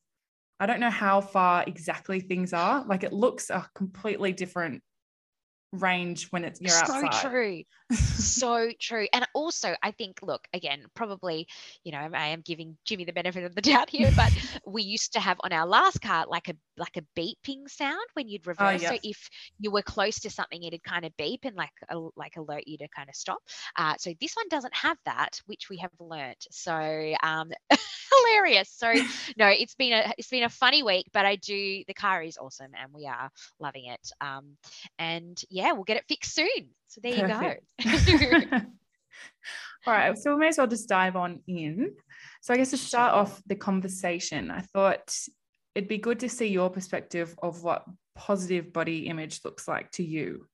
I 0.61 0.67
don't 0.67 0.81
know 0.81 0.91
how 0.91 1.21
far 1.21 1.65
exactly 1.67 2.21
things 2.21 2.53
are. 2.53 2.85
Like 2.87 3.05
it 3.05 3.13
looks 3.13 3.51
a 3.51 3.67
completely 3.75 4.33
different 4.33 4.83
range 5.73 6.29
when 6.31 6.45
it's 6.45 6.61
you're 6.61 6.71
so 6.71 6.95
outside. 6.95 7.15
So 7.15 7.29
true. 7.29 7.63
so 7.95 8.71
true. 8.81 9.07
And 9.13 9.27
also 9.35 9.75
I 9.83 9.91
think, 9.91 10.21
look, 10.23 10.47
again, 10.53 10.85
probably, 10.95 11.47
you 11.85 11.93
know, 11.93 12.09
I 12.13 12.29
am 12.29 12.43
giving 12.43 12.77
Jimmy 12.85 13.05
the 13.05 13.13
benefit 13.13 13.45
of 13.45 13.55
the 13.55 13.61
doubt 13.61 13.91
here, 13.91 14.11
but 14.17 14.33
we 14.67 14.83
used 14.83 15.13
to 15.15 15.21
have 15.21 15.39
on 15.41 15.53
our 15.53 15.67
last 15.67 16.01
car 16.01 16.27
like 16.29 16.49
a 16.49 16.55
like 16.77 16.97
a 16.97 17.21
beeping 17.21 17.69
sound 17.69 18.07
when 18.15 18.29
you'd 18.29 18.43
oh, 18.47 18.51
reverse. 18.51 18.81
Oh, 18.81 18.83
yes. 18.83 18.91
So 18.91 18.99
if 19.03 19.31
you 19.59 19.71
were 19.71 19.83
close 19.83 20.21
to 20.21 20.31
something, 20.31 20.63
it'd 20.63 20.85
kind 20.85 21.05
of 21.05 21.17
beep 21.17 21.41
and 21.45 21.57
like 21.57 21.71
a, 21.89 21.99
like 22.17 22.37
alert 22.37 22.65
you 22.67 22.79
to 22.79 22.89
kind 22.89 23.09
of 23.09 23.15
stop. 23.15 23.39
Uh, 23.77 23.95
so 23.99 24.13
this 24.21 24.35
one 24.35 24.49
doesn't 24.49 24.75
have 24.75 24.97
that, 25.05 25.41
which 25.47 25.69
we 25.69 25.79
have 25.79 25.91
learnt. 25.99 26.47
So 26.51 27.15
um, 27.23 27.51
hilarious. 28.11 28.71
So 28.71 28.93
no, 29.37 29.49
it's 29.49 29.75
been 29.75 29.93
a 29.93 30.13
it's 30.19 30.29
been 30.29 30.45
a 30.45 30.49
funny 30.49 30.83
week, 30.83 31.07
but 31.13 31.27
I 31.27 31.37
do 31.37 31.83
the 31.87 31.95
car 31.95 32.23
is 32.23 32.39
awesome 32.39 32.73
and 32.81 32.93
we 32.93 33.07
are 33.07 33.31
loving 33.61 33.87
it. 33.87 34.11
Um, 34.21 34.57
and 34.99 35.41
yeah, 35.51 35.58
we'll 35.73 35.85
get 35.85 35.97
it 35.97 36.05
fixed 36.09 36.35
soon. 36.35 36.71
So 36.89 37.01
there 37.03 37.29
Perfect. 37.29 37.65
you 37.85 38.31
go. 38.47 38.47
All 39.87 39.95
right, 39.95 40.19
so 40.19 40.35
we 40.35 40.41
may 40.41 40.49
as 40.49 40.59
well 40.59 40.67
just 40.67 40.89
dive 40.89 41.17
on 41.17 41.41
in. 41.47 41.95
So 42.43 42.53
I 42.53 42.57
guess 42.57 42.71
to 42.71 42.77
start 42.77 43.15
off 43.15 43.41
the 43.47 43.57
conversation, 43.57 44.51
I 44.51 44.61
thought 44.61 45.15
it'd 45.75 45.89
be 45.89 45.99
good 45.99 46.21
to 46.21 46.29
see 46.29 46.47
your 46.47 46.71
perspective 46.71 47.35
of 47.43 47.63
what 47.63 47.85
positive 48.15 48.73
body 48.73 49.07
image 49.07 49.41
looks 49.45 49.69
like 49.69 49.91
to 49.93 50.05
you. 50.05 50.47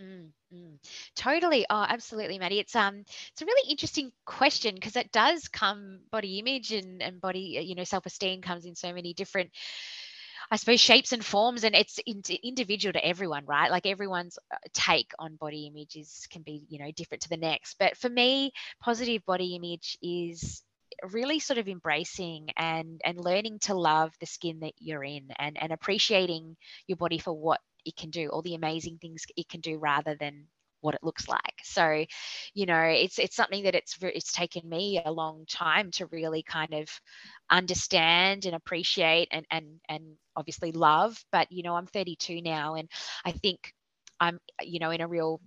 Mm, 0.00 0.30
mm. 0.52 0.76
Totally. 1.14 1.66
Oh, 1.68 1.84
absolutely, 1.86 2.38
Maddie. 2.38 2.60
It's 2.60 2.74
um, 2.74 3.04
it's 3.06 3.42
a 3.42 3.44
really 3.44 3.70
interesting 3.70 4.10
question 4.24 4.74
because 4.74 4.96
it 4.96 5.12
does 5.12 5.48
come 5.48 6.00
body 6.10 6.38
image 6.38 6.72
and 6.72 7.02
and 7.02 7.20
body, 7.20 7.62
you 7.62 7.74
know, 7.74 7.84
self 7.84 8.06
esteem 8.06 8.40
comes 8.40 8.64
in 8.64 8.74
so 8.74 8.92
many 8.94 9.12
different 9.12 9.50
I 10.50 10.56
suppose 10.56 10.80
shapes 10.80 11.12
and 11.12 11.24
forms, 11.24 11.64
and 11.64 11.74
it's 11.76 11.98
individual 12.42 12.92
to 12.92 13.04
everyone, 13.04 13.44
right? 13.46 13.70
Like 13.70 13.86
everyone's 13.86 14.38
uh, 14.52 14.56
take 14.72 15.12
on 15.18 15.36
body 15.36 15.66
images 15.66 16.26
can 16.30 16.42
be, 16.42 16.66
you 16.68 16.78
know, 16.78 16.90
different 16.90 17.22
to 17.22 17.28
the 17.28 17.36
next. 17.36 17.76
But 17.78 17.96
for 17.96 18.08
me, 18.08 18.52
positive 18.80 19.24
body 19.24 19.54
image 19.54 19.96
is 20.02 20.62
really 21.12 21.38
sort 21.38 21.58
of 21.58 21.68
embracing 21.68 22.48
and 22.56 23.00
and 23.04 23.18
learning 23.18 23.58
to 23.60 23.74
love 23.74 24.12
the 24.20 24.26
skin 24.26 24.60
that 24.60 24.74
you're 24.78 25.04
in 25.04 25.28
and 25.38 25.56
and 25.60 25.72
appreciating 25.72 26.56
your 26.86 26.96
body 26.96 27.18
for 27.18 27.32
what 27.32 27.60
it 27.84 27.96
can 27.96 28.10
do 28.10 28.28
all 28.28 28.42
the 28.42 28.54
amazing 28.54 28.98
things 28.98 29.24
it 29.36 29.48
can 29.48 29.60
do 29.60 29.78
rather 29.78 30.14
than 30.16 30.46
what 30.80 30.94
it 30.94 31.02
looks 31.02 31.28
like. 31.28 31.54
So 31.62 32.04
you 32.54 32.66
know 32.66 32.80
it's 32.82 33.18
it's 33.18 33.36
something 33.36 33.64
that 33.64 33.74
it's 33.74 33.96
it's 34.00 34.32
taken 34.32 34.68
me 34.68 35.00
a 35.04 35.12
long 35.12 35.44
time 35.48 35.90
to 35.92 36.06
really 36.06 36.42
kind 36.42 36.74
of 36.74 36.88
understand 37.50 38.46
and 38.46 38.54
appreciate 38.54 39.28
and 39.30 39.46
and 39.50 39.66
and 39.88 40.04
obviously 40.36 40.72
love 40.72 41.22
but 41.32 41.50
you 41.50 41.62
know 41.62 41.74
i'm 41.74 41.86
32 41.86 42.40
now 42.42 42.74
and 42.74 42.88
i 43.24 43.32
think 43.32 43.72
i'm 44.20 44.38
you 44.62 44.78
know 44.78 44.90
in 44.90 45.00
a 45.00 45.08
real 45.08 45.40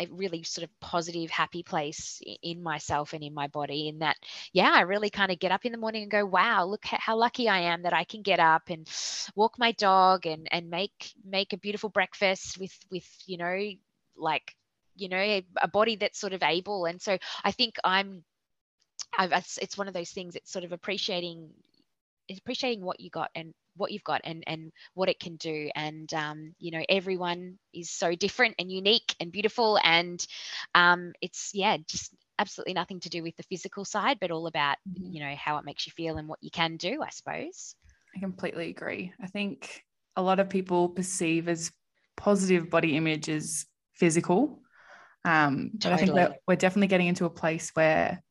a 0.00 0.06
really 0.12 0.44
sort 0.44 0.62
of 0.62 0.70
positive 0.80 1.28
happy 1.28 1.64
place 1.64 2.22
in 2.42 2.62
myself 2.62 3.14
and 3.14 3.24
in 3.24 3.34
my 3.34 3.48
body 3.48 3.88
in 3.88 3.98
that 3.98 4.16
yeah 4.52 4.70
i 4.72 4.82
really 4.82 5.10
kind 5.10 5.32
of 5.32 5.40
get 5.40 5.50
up 5.50 5.64
in 5.64 5.72
the 5.72 5.78
morning 5.78 6.02
and 6.02 6.10
go 6.10 6.24
wow 6.24 6.64
look 6.64 6.84
how 6.84 7.16
lucky 7.16 7.48
i 7.48 7.58
am 7.58 7.82
that 7.82 7.92
i 7.92 8.04
can 8.04 8.22
get 8.22 8.38
up 8.38 8.62
and 8.68 8.88
walk 9.34 9.58
my 9.58 9.72
dog 9.72 10.24
and 10.24 10.46
and 10.52 10.70
make 10.70 11.12
make 11.28 11.52
a 11.52 11.58
beautiful 11.58 11.88
breakfast 11.90 12.58
with 12.58 12.76
with 12.92 13.06
you 13.26 13.36
know 13.36 13.58
like 14.18 14.54
you 14.96 15.08
know 15.08 15.16
a, 15.16 15.44
a 15.62 15.68
body 15.68 15.96
that's 15.96 16.18
sort 16.18 16.32
of 16.32 16.42
able. 16.42 16.86
And 16.86 17.00
so 17.00 17.18
i 17.44 17.52
think 17.52 17.76
i'm 17.84 18.24
I've, 19.16 19.32
it's 19.32 19.78
one 19.78 19.88
of 19.88 19.94
those 19.94 20.10
things 20.10 20.36
it's 20.36 20.52
sort 20.52 20.64
of 20.64 20.72
appreciating 20.72 21.50
appreciating 22.36 22.84
what 22.84 23.00
you 23.00 23.10
got 23.10 23.30
and 23.34 23.54
what 23.76 23.92
you've 23.92 24.04
got 24.04 24.20
and 24.24 24.44
and 24.46 24.72
what 24.94 25.08
it 25.08 25.20
can 25.20 25.36
do. 25.36 25.70
And 25.74 26.12
um, 26.12 26.54
you 26.58 26.70
know 26.72 26.82
everyone 26.88 27.58
is 27.72 27.90
so 27.90 28.14
different 28.14 28.56
and 28.58 28.70
unique 28.70 29.14
and 29.20 29.32
beautiful. 29.32 29.78
And 29.82 30.24
um, 30.74 31.12
it's 31.20 31.52
yeah 31.54 31.76
just 31.86 32.12
absolutely 32.38 32.74
nothing 32.74 33.00
to 33.00 33.08
do 33.08 33.22
with 33.22 33.36
the 33.36 33.42
physical 33.44 33.84
side 33.84 34.18
but 34.20 34.30
all 34.30 34.46
about 34.46 34.76
mm-hmm. 34.88 35.12
you 35.12 35.20
know 35.20 35.34
how 35.34 35.58
it 35.58 35.64
makes 35.64 35.88
you 35.88 35.92
feel 35.96 36.18
and 36.18 36.28
what 36.28 36.38
you 36.40 36.52
can 36.52 36.76
do 36.76 37.02
i 37.02 37.10
suppose. 37.10 37.74
I 38.16 38.20
completely 38.20 38.70
agree. 38.70 39.12
I 39.20 39.26
think 39.26 39.84
a 40.16 40.22
lot 40.22 40.40
of 40.40 40.48
people 40.48 40.88
perceive 40.88 41.48
as 41.48 41.72
positive 42.16 42.70
body 42.70 42.96
image 42.96 43.28
is 43.28 43.66
physical. 43.98 44.62
Um, 45.24 45.72
but. 45.74 45.92
I 45.92 45.96
think 45.96 46.12
we're, 46.12 46.34
we're 46.46 46.56
definitely 46.56 46.86
getting 46.86 47.08
into 47.08 47.24
a 47.24 47.30
place 47.30 47.70
where 47.74 48.22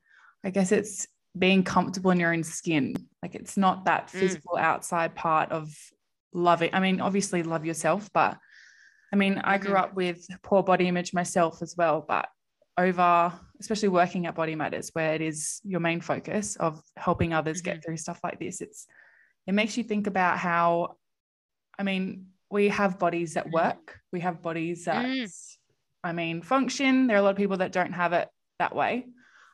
I 0.43 0.49
guess 0.49 0.71
it's 0.71 1.07
being 1.37 1.63
comfortable 1.63 2.11
in 2.11 2.19
your 2.19 2.33
own 2.33 2.43
skin. 2.43 2.95
Like 3.21 3.35
it's 3.35 3.57
not 3.57 3.85
that 3.85 4.07
mm. 4.07 4.11
physical 4.11 4.55
mm. 4.55 4.61
outside 4.61 5.15
part 5.15 5.51
of 5.51 5.73
loving. 6.33 6.69
I 6.73 6.79
mean, 6.79 7.01
obviously 7.01 7.43
love 7.43 7.65
yourself, 7.65 8.09
but 8.13 8.37
I 9.13 9.15
mean, 9.15 9.39
I 9.43 9.57
grew 9.57 9.73
mm-hmm. 9.73 9.83
up 9.83 9.95
with 9.95 10.25
poor 10.43 10.63
body 10.63 10.87
image 10.87 11.13
myself 11.13 11.61
as 11.61 11.75
well, 11.77 12.03
but 12.05 12.27
over, 12.77 13.33
especially 13.59 13.89
working 13.89 14.25
at 14.25 14.35
Body 14.35 14.55
Matters, 14.55 14.89
where 14.93 15.13
it 15.13 15.21
is 15.21 15.61
your 15.63 15.79
main 15.79 16.01
focus 16.01 16.55
of 16.57 16.81
helping 16.95 17.33
others 17.33 17.61
mm-hmm. 17.61 17.75
get 17.75 17.85
through 17.85 17.97
stuff 17.97 18.19
like 18.23 18.39
this, 18.39 18.61
it's 18.61 18.85
it 19.47 19.53
makes 19.53 19.77
you 19.77 19.83
think 19.83 20.07
about 20.07 20.37
how, 20.37 20.97
I 21.79 21.83
mean, 21.83 22.27
we 22.51 22.67
have 22.67 22.99
bodies 22.99 23.35
that 23.35 23.47
mm. 23.47 23.53
work, 23.53 23.99
we 24.11 24.19
have 24.19 24.41
bodies 24.41 24.85
that, 24.85 25.05
mm. 25.05 25.56
I 26.07 26.13
mean, 26.13 26.41
function. 26.41 27.07
There 27.07 27.17
are 27.17 27.19
a 27.19 27.23
lot 27.23 27.31
of 27.31 27.37
people 27.37 27.57
that 27.57 27.71
don't 27.71 27.91
have 27.91 28.13
it 28.13 28.29
that 28.59 28.73
way, 28.73 29.05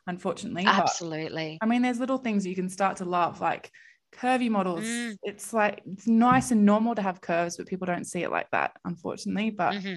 unfortunately. 0.06 0.64
Absolutely. 0.66 1.58
But, 1.60 1.66
I 1.66 1.68
mean, 1.68 1.82
there's 1.82 1.98
little 1.98 2.18
things 2.18 2.46
you 2.46 2.54
can 2.54 2.68
start 2.68 2.98
to 2.98 3.04
love, 3.04 3.40
like 3.40 3.70
curvy 4.14 4.48
models. 4.48 4.84
Mm. 4.84 5.18
It's 5.22 5.52
like 5.52 5.82
it's 5.84 6.06
nice 6.06 6.52
and 6.52 6.64
normal 6.64 6.94
to 6.94 7.02
have 7.02 7.20
curves, 7.20 7.56
but 7.56 7.66
people 7.66 7.86
don't 7.86 8.06
see 8.06 8.22
it 8.22 8.30
like 8.30 8.50
that, 8.52 8.76
unfortunately. 8.84 9.50
But 9.50 9.74
mm-hmm. 9.74 9.96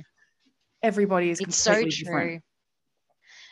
everybody 0.82 1.30
is 1.30 1.40
it's 1.40 1.56
so 1.56 1.74
true. 1.74 1.90
Different. 1.90 2.44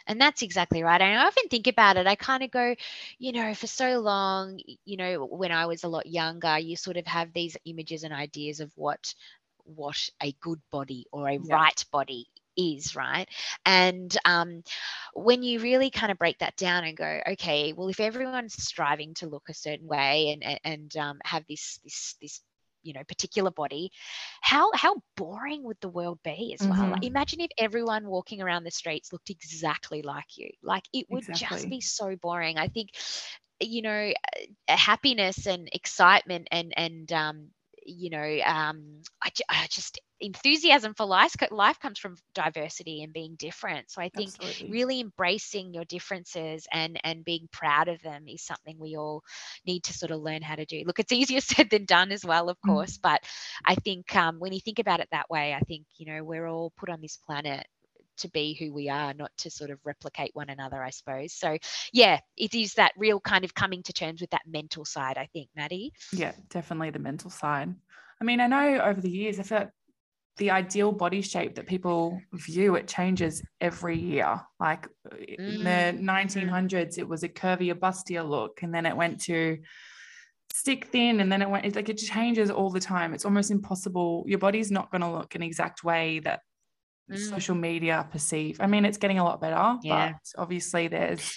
And 0.07 0.21
that's 0.21 0.41
exactly 0.43 0.83
right. 0.83 1.01
And 1.01 1.19
I 1.19 1.25
often 1.25 1.47
think 1.49 1.67
about 1.67 1.97
it. 1.97 2.05
I 2.05 2.15
kind 2.15 2.43
of 2.43 2.51
go, 2.51 2.75
you 3.17 3.31
know, 3.31 3.55
for 3.55 3.67
so 3.67 3.99
long, 3.99 4.59
you 4.85 4.97
know, 4.97 5.25
when 5.25 5.51
I 5.51 5.65
was 5.65 5.83
a 5.83 5.87
lot 5.87 6.05
younger, 6.05 6.59
you 6.59 6.75
sort 6.75 6.97
of 6.97 7.07
have 7.07 7.33
these 7.33 7.57
images 7.65 8.03
and 8.03 8.13
ideas 8.13 8.59
of 8.59 8.71
what 8.75 9.13
what 9.65 10.09
a 10.21 10.31
good 10.41 10.61
body 10.71 11.07
or 11.11 11.27
a 11.27 11.33
yeah. 11.33 11.55
right 11.55 11.85
body 11.91 12.27
is, 12.57 12.95
right? 12.95 13.27
And 13.65 14.15
um, 14.25 14.63
when 15.13 15.43
you 15.43 15.59
really 15.59 15.89
kind 15.89 16.11
of 16.11 16.17
break 16.17 16.39
that 16.39 16.55
down 16.55 16.83
and 16.83 16.97
go, 16.97 17.21
okay, 17.31 17.73
well, 17.73 17.89
if 17.89 17.99
everyone's 17.99 18.61
striving 18.61 19.13
to 19.15 19.27
look 19.27 19.49
a 19.49 19.53
certain 19.53 19.87
way 19.87 20.37
and 20.41 20.59
and, 20.63 20.97
um, 20.97 21.19
have 21.23 21.43
this 21.47 21.79
this 21.83 22.15
this 22.21 22.41
you 22.83 22.93
know 22.93 23.03
particular 23.07 23.49
body 23.49 23.89
how 24.41 24.71
how 24.75 24.95
boring 25.17 25.63
would 25.63 25.77
the 25.81 25.89
world 25.89 26.19
be 26.23 26.55
as 26.59 26.65
well 26.67 26.77
mm-hmm. 26.77 26.91
like, 26.91 27.03
imagine 27.03 27.41
if 27.41 27.49
everyone 27.57 28.05
walking 28.05 28.43
around 28.43 28.63
the 28.63 28.69
streets 28.69 29.11
looked 29.11 29.31
exactly 29.31 30.03
like 30.03 30.37
you 30.37 30.51
like 30.61 30.83
it 30.93 31.07
would 31.09 31.27
exactly. 31.27 31.57
just 31.57 31.69
be 31.69 31.81
so 31.81 32.15
boring 32.21 32.59
i 32.59 32.67
think 32.67 32.91
you 33.59 33.81
know 33.81 34.13
happiness 34.67 35.47
and 35.47 35.67
excitement 35.73 36.47
and 36.51 36.73
and 36.77 37.11
um 37.11 37.47
you 37.85 38.09
know, 38.09 38.37
um, 38.45 39.01
I, 39.21 39.29
I, 39.47 39.67
just 39.69 39.99
enthusiasm 40.25 40.93
for 40.93 41.05
life 41.05 41.35
life 41.51 41.79
comes 41.79 41.99
from 41.99 42.15
diversity 42.33 43.03
and 43.03 43.13
being 43.13 43.35
different. 43.37 43.91
So 43.91 44.01
I 44.01 44.09
think 44.09 44.31
Absolutely. 44.39 44.71
really 44.71 44.99
embracing 44.99 45.73
your 45.73 45.85
differences 45.85 46.67
and 46.71 46.99
and 47.03 47.23
being 47.23 47.47
proud 47.51 47.87
of 47.87 48.01
them 48.01 48.27
is 48.27 48.41
something 48.41 48.77
we 48.79 48.97
all 48.97 49.23
need 49.65 49.83
to 49.83 49.93
sort 49.93 50.11
of 50.11 50.21
learn 50.21 50.41
how 50.41 50.55
to 50.55 50.65
do. 50.65 50.83
Look, 50.85 50.99
it's 50.99 51.11
easier 51.11 51.39
said 51.41 51.69
than 51.69 51.85
done 51.85 52.11
as 52.11 52.25
well, 52.25 52.49
of 52.49 52.57
mm. 52.57 52.73
course, 52.73 52.97
but 52.97 53.23
I 53.65 53.75
think 53.75 54.15
um, 54.15 54.39
when 54.39 54.53
you 54.53 54.59
think 54.59 54.79
about 54.79 54.99
it 54.99 55.09
that 55.11 55.29
way, 55.29 55.53
I 55.53 55.59
think 55.61 55.85
you 55.97 56.05
know 56.05 56.23
we're 56.23 56.47
all 56.47 56.71
put 56.77 56.89
on 56.89 57.01
this 57.01 57.17
planet 57.17 57.65
to 58.17 58.29
be 58.29 58.53
who 58.53 58.73
we 58.73 58.89
are, 58.89 59.13
not 59.13 59.31
to 59.37 59.49
sort 59.49 59.69
of 59.69 59.79
replicate 59.83 60.31
one 60.33 60.49
another, 60.49 60.81
I 60.81 60.89
suppose. 60.89 61.33
So, 61.33 61.57
yeah, 61.91 62.19
it 62.37 62.55
is 62.55 62.75
that 62.75 62.93
real 62.97 63.19
kind 63.19 63.43
of 63.43 63.53
coming 63.53 63.83
to 63.83 63.93
terms 63.93 64.21
with 64.21 64.29
that 64.31 64.43
mental 64.47 64.85
side, 64.85 65.17
I 65.17 65.27
think, 65.33 65.49
Maddie. 65.55 65.91
Yeah, 66.13 66.33
definitely 66.49 66.91
the 66.91 66.99
mental 66.99 67.29
side. 67.29 67.75
I 68.21 68.23
mean, 68.23 68.39
I 68.39 68.47
know 68.47 68.79
over 68.81 69.01
the 69.01 69.09
years, 69.09 69.39
I 69.39 69.43
feel 69.43 69.57
like 69.59 69.69
the 70.37 70.51
ideal 70.51 70.91
body 70.91 71.21
shape 71.21 71.55
that 71.55 71.65
people 71.65 72.19
view 72.33 72.75
it 72.75 72.87
changes 72.87 73.41
every 73.61 73.97
year 73.97 74.41
like 74.59 74.87
mm. 75.11 75.37
in 75.37 75.63
the 75.63 76.11
1900s 76.11 76.97
it 76.97 77.07
was 77.07 77.23
a 77.23 77.29
curvier 77.29 77.73
bustier 77.73 78.27
look 78.27 78.61
and 78.61 78.73
then 78.73 78.85
it 78.85 78.95
went 78.95 79.21
to 79.21 79.57
stick 80.53 80.87
thin 80.87 81.19
and 81.19 81.31
then 81.31 81.41
it 81.41 81.49
went 81.49 81.65
it's 81.65 81.75
like 81.75 81.89
it 81.89 81.97
changes 81.97 82.49
all 82.49 82.69
the 82.69 82.79
time 82.79 83.13
it's 83.13 83.25
almost 83.25 83.51
impossible 83.51 84.23
your 84.27 84.39
body's 84.39 84.71
not 84.71 84.91
going 84.91 85.01
to 85.01 85.11
look 85.11 85.35
an 85.35 85.43
exact 85.43 85.83
way 85.83 86.19
that 86.19 86.39
mm. 87.11 87.29
social 87.29 87.55
media 87.55 88.07
perceive. 88.11 88.59
I 88.59 88.67
mean, 88.67 88.85
it's 88.85 88.97
getting 88.97 89.19
a 89.19 89.23
lot 89.23 89.41
better, 89.41 89.77
yeah. 89.83 90.13
but 90.13 90.41
obviously 90.41 90.87
there's 90.87 91.35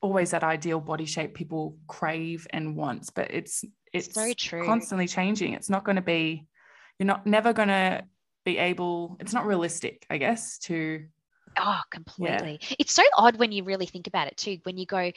always 0.00 0.30
that 0.30 0.44
ideal 0.44 0.80
body 0.80 1.04
shape 1.04 1.34
people 1.34 1.76
crave 1.86 2.46
and 2.50 2.76
want, 2.76 3.10
but 3.14 3.30
it's 3.30 3.64
it's, 3.92 4.14
very 4.14 4.34
true. 4.34 4.64
constantly 4.66 5.08
changing. 5.08 5.54
It's 5.54 5.70
not 5.70 5.84
going 5.84 5.96
to 5.96 6.02
be 6.02 6.46
you're 6.98 7.06
not 7.06 7.26
never 7.26 7.52
going 7.52 7.68
to 7.68 8.04
be 8.46 8.56
able 8.56 9.18
it's 9.20 9.34
not 9.34 9.44
realistic, 9.44 10.06
I 10.08 10.16
guess, 10.16 10.56
to 10.60 11.04
Oh, 11.58 11.80
completely. 11.90 12.58
Yeah. 12.60 12.76
It's 12.78 12.92
so 12.92 13.02
odd 13.16 13.36
when 13.36 13.50
you 13.50 13.64
really 13.64 13.86
think 13.86 14.06
about 14.06 14.26
it 14.26 14.36
too. 14.36 14.58
When 14.64 14.76
you 14.76 14.84
go, 14.84 15.10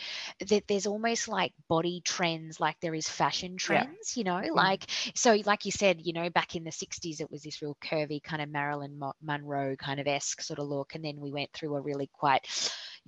that 0.47 0.67
there's 0.67 0.87
almost 0.87 1.27
like 1.27 1.51
body 1.67 2.01
trends, 2.05 2.61
like 2.61 2.77
there 2.79 2.93
is 2.93 3.09
fashion 3.09 3.57
trends, 3.57 4.15
yeah. 4.15 4.19
you 4.19 4.23
know, 4.23 4.47
mm-hmm. 4.47 4.55
like, 4.55 4.85
so 5.15 5.37
like 5.45 5.65
you 5.65 5.71
said, 5.71 5.99
you 6.01 6.13
know, 6.13 6.29
back 6.29 6.55
in 6.55 6.63
the 6.63 6.71
60s, 6.71 7.19
it 7.19 7.29
was 7.29 7.43
this 7.43 7.61
real 7.61 7.75
curvy 7.83 8.23
kind 8.23 8.41
of 8.41 8.49
Marilyn 8.49 9.01
Monroe 9.21 9.75
kind 9.75 9.99
of 9.99 10.07
esque 10.07 10.41
sort 10.41 10.59
of 10.59 10.67
look. 10.67 10.95
And 10.95 11.03
then 11.03 11.19
we 11.19 11.31
went 11.31 11.51
through 11.51 11.75
a 11.75 11.81
really 11.81 12.09
quite, 12.13 12.47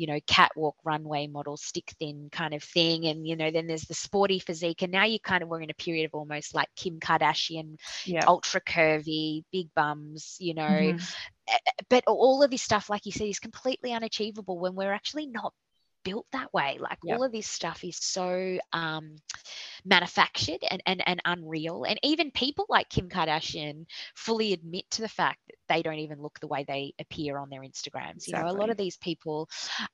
you 0.01 0.08
know, 0.08 0.20
catwalk 0.25 0.75
runway 0.84 1.27
model, 1.27 1.55
stick 1.58 1.93
thin 2.00 2.27
kind 2.31 2.55
of 2.55 2.63
thing. 2.63 3.05
And, 3.05 3.27
you 3.27 3.36
know, 3.36 3.51
then 3.51 3.67
there's 3.67 3.84
the 3.84 3.93
sporty 3.93 4.39
physique. 4.39 4.81
And 4.81 4.91
now 4.91 5.05
you 5.05 5.20
kind 5.20 5.43
of 5.43 5.50
were 5.50 5.62
in 5.62 5.70
a 5.70 5.75
period 5.75 6.05
of 6.05 6.15
almost 6.15 6.55
like 6.55 6.70
Kim 6.75 7.00
Kardashian, 7.00 7.77
yeah. 8.03 8.25
ultra 8.25 8.62
curvy, 8.62 9.43
big 9.51 9.67
bums, 9.75 10.38
you 10.39 10.55
know. 10.55 10.63
Mm-hmm. 10.63 11.53
But 11.88 12.05
all 12.08 12.41
of 12.41 12.50
this 12.50 12.63
stuff, 12.63 12.89
like 12.89 13.05
you 13.05 13.12
said, 13.12 13.27
is 13.27 13.38
completely 13.38 13.93
unachievable 13.93 14.58
when 14.58 14.74
we're 14.74 14.91
actually 14.91 15.27
not 15.27 15.53
built 16.03 16.25
that 16.31 16.53
way. 16.53 16.77
Like 16.79 17.00
yep. 17.03 17.17
all 17.17 17.24
of 17.24 17.31
this 17.31 17.48
stuff 17.48 17.84
is 17.84 17.98
so 17.98 18.58
um, 18.74 19.15
manufactured 19.86 20.63
and, 20.70 20.81
and, 20.86 21.03
and 21.08 21.22
unreal. 21.25 21.84
And 21.84 22.00
even 22.03 22.31
people 22.31 22.65
like 22.70 22.89
Kim 22.89 23.10
Kardashian 23.10 23.86
fully 24.15 24.53
admit 24.53 24.86
to 24.91 25.01
the 25.01 25.10
fact 25.10 25.39
that 25.48 25.55
they 25.70 25.81
don't 25.81 26.00
even 26.00 26.22
look 26.22 26.39
the 26.39 26.48
way 26.48 26.65
they 26.67 26.93
appear 27.00 27.38
on 27.38 27.50
their 27.50 27.62
Instagrams. 27.62 28.27
Exactly. 28.27 28.34
You 28.34 28.43
know, 28.43 28.51
a 28.51 28.60
lot 28.60 28.70
of 28.70 28.77
these 28.77 28.98
people 28.98 29.50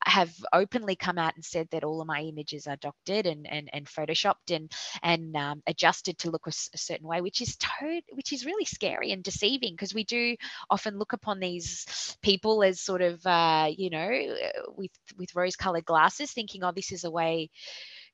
have 0.05 0.33
openly 0.53 0.95
come 0.95 1.17
out 1.17 1.35
and 1.35 1.45
said 1.45 1.67
that 1.71 1.83
all 1.83 2.01
of 2.01 2.07
my 2.07 2.21
images 2.21 2.67
are 2.67 2.77
doctored 2.77 3.27
and 3.27 3.47
and, 3.47 3.69
and 3.73 3.85
photoshopped 3.85 4.51
and 4.51 4.71
and 5.03 5.35
um, 5.35 5.61
adjusted 5.67 6.17
to 6.19 6.31
look 6.31 6.47
a, 6.47 6.49
a, 6.73 6.77
certain 6.77 7.07
way, 7.07 7.21
which 7.21 7.41
is 7.41 7.55
to- 7.57 8.01
which 8.13 8.33
is 8.33 8.45
really 8.45 8.65
scary 8.65 9.11
and 9.11 9.23
deceiving 9.23 9.73
because 9.73 9.93
we 9.93 10.03
do 10.03 10.35
often 10.69 10.97
look 10.97 11.13
upon 11.13 11.39
these 11.39 12.17
people 12.21 12.63
as 12.63 12.81
sort 12.81 13.01
of 13.01 13.25
uh, 13.25 13.69
you 13.75 13.89
know 13.89 14.35
with 14.75 14.91
with 15.17 15.35
rose-colored 15.35 15.85
glasses, 15.85 15.96
thinking, 16.33 16.63
oh, 16.63 16.71
this 16.71 16.91
is 16.91 17.03
a 17.03 17.11
way 17.11 17.49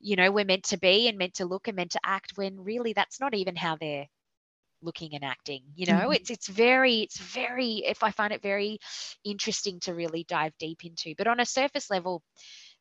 you 0.04 0.16
know 0.18 0.32
we're 0.32 0.46
meant 0.46 0.66
to 0.66 0.78
be 0.78 1.08
and 1.08 1.18
meant 1.18 1.36
to 1.36 1.46
look 1.46 1.68
and 1.68 1.78
meant 1.78 1.92
to 1.92 2.00
act 2.04 2.34
when 2.36 2.64
really 2.64 2.94
that's 2.94 3.20
not 3.20 3.34
even 3.34 3.56
how 3.56 3.76
they're 3.78 4.06
looking 4.82 5.16
and 5.16 5.24
acting 5.24 5.62
you 5.76 5.86
know 5.86 5.94
mm-hmm. 5.94 6.14
it's 6.14 6.30
it's 6.30 6.48
very 6.48 7.00
it's 7.02 7.18
very 7.18 7.84
if 7.86 8.04
i 8.04 8.12
find 8.12 8.34
it 8.34 8.42
very 8.42 8.78
interesting 9.24 9.80
to 9.80 9.94
really 9.94 10.26
dive 10.28 10.52
deep 10.60 10.84
into 10.84 11.16
but 11.18 11.26
on 11.26 11.40
a 11.40 11.46
surface 11.46 11.90
level 11.90 12.22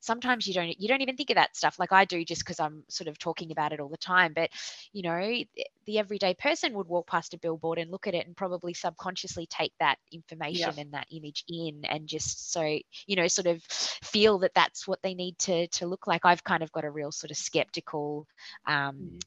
sometimes 0.03 0.47
you 0.47 0.55
don't 0.55 0.79
you 0.81 0.89
don't 0.89 1.01
even 1.01 1.17
think 1.17 1.31
of 1.31 1.37
that 1.37 1.57
stuff 1.57 1.79
like 1.79 1.93
i 1.93 2.05
do 2.05 2.25
just 2.25 2.43
because 2.43 2.61
i'm 2.61 2.85
sort 2.89 3.09
of 3.09 3.19
talking 3.19 3.51
about 3.51 3.73
it 3.73 3.81
all 3.81 3.89
the 3.89 3.97
time 3.97 4.33
but 4.35 4.51
you 4.93 5.03
know 5.03 5.43
the 5.87 5.99
everyday 5.99 6.35
person 6.35 6.75
would 6.75 6.89
walk 6.89 7.07
past 7.07 7.35
a 7.35 7.39
billboard 7.39 7.79
and 7.79 7.91
look 7.91 8.07
at 8.07 8.15
it 8.15 8.27
and 8.27 8.37
probably 8.37 8.75
subconsciously 8.75 9.47
take 9.47 9.73
that 9.81 9.97
information 10.13 10.73
yeah. 10.75 10.81
and 10.81 10.93
that 10.93 11.07
image 11.11 11.45
in 11.49 11.85
and 11.85 12.07
just 12.07 12.53
so 12.53 12.79
you 13.07 13.17
know 13.17 13.27
sort 13.27 13.47
of 13.47 13.63
feel 13.63 14.39
that 14.39 14.55
that's 14.55 14.87
what 14.87 15.01
they 15.03 15.15
need 15.15 15.39
to 15.39 15.67
to 15.69 15.87
look 15.87 16.07
like. 16.07 16.25
I've 16.25 16.45
kind 16.45 16.63
of 16.63 16.73
got 16.73 16.85
a 16.85 16.91
real 16.91 17.13
sort 17.13 17.31
of 17.31 17.37
skeptical 17.37 18.27
um, 18.67 19.19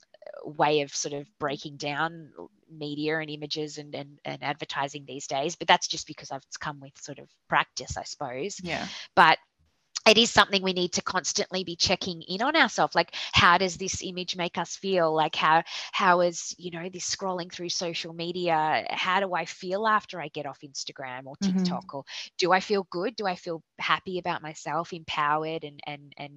mm. 0.46 0.58
way 0.58 0.82
of 0.82 0.96
sort 0.96 1.14
of 1.14 1.28
breaking 1.40 1.78
down 1.78 2.30
media 2.72 3.20
and 3.20 3.30
images 3.30 3.78
and, 3.78 3.94
and, 3.96 4.20
and 4.26 4.44
advertising 4.44 5.06
these 5.06 5.28
days 5.28 5.56
but 5.56 5.68
that's 5.68 5.88
just 5.88 6.08
because 6.08 6.32
i've 6.32 6.44
come 6.60 6.80
with 6.80 6.92
sort 7.00 7.20
of 7.20 7.30
practice 7.48 7.96
i 7.96 8.04
suppose. 8.04 8.60
Yeah. 8.62 8.88
But 9.16 9.38
it 10.06 10.18
is 10.18 10.30
something 10.30 10.62
we 10.62 10.74
need 10.74 10.92
to 10.94 11.02
constantly 11.02 11.64
be 11.64 11.76
checking 11.76 12.22
in 12.24 12.42
on 12.42 12.56
ourselves 12.56 12.96
like 12.96 13.16
how 13.34 13.58
does 13.58 13.78
this 13.78 14.02
image 14.04 14.36
make 14.36 14.58
us 14.58 14.76
feel 14.76 15.14
like 15.14 15.36
how 15.36 15.64
how 15.92 16.22
is 16.22 16.56
you 16.58 16.72
know 16.72 16.90
this 16.90 17.10
scrolling 17.10 17.52
through 17.52 17.70
social 17.70 18.14
media 18.14 18.86
how 18.90 19.20
do 19.20 19.34
i 19.34 19.46
feel 19.46 19.88
after 19.88 20.22
i 20.22 20.28
get 20.30 20.46
off 20.46 20.60
instagram 20.62 21.26
or 21.26 21.36
mm-hmm. 21.36 21.58
tiktok 21.58 21.86
mm-hmm. 21.88 21.98
or 21.98 22.04
do 22.38 22.52
i 22.52 22.60
feel 22.60 22.88
good 22.92 23.16
do 23.16 23.26
i 23.26 23.36
feel 23.36 23.62
happy 23.80 24.20
about 24.20 24.42
myself 24.42 24.94
empowered 24.94 25.64
and 25.64 25.80
and 25.86 26.14
and 26.18 26.34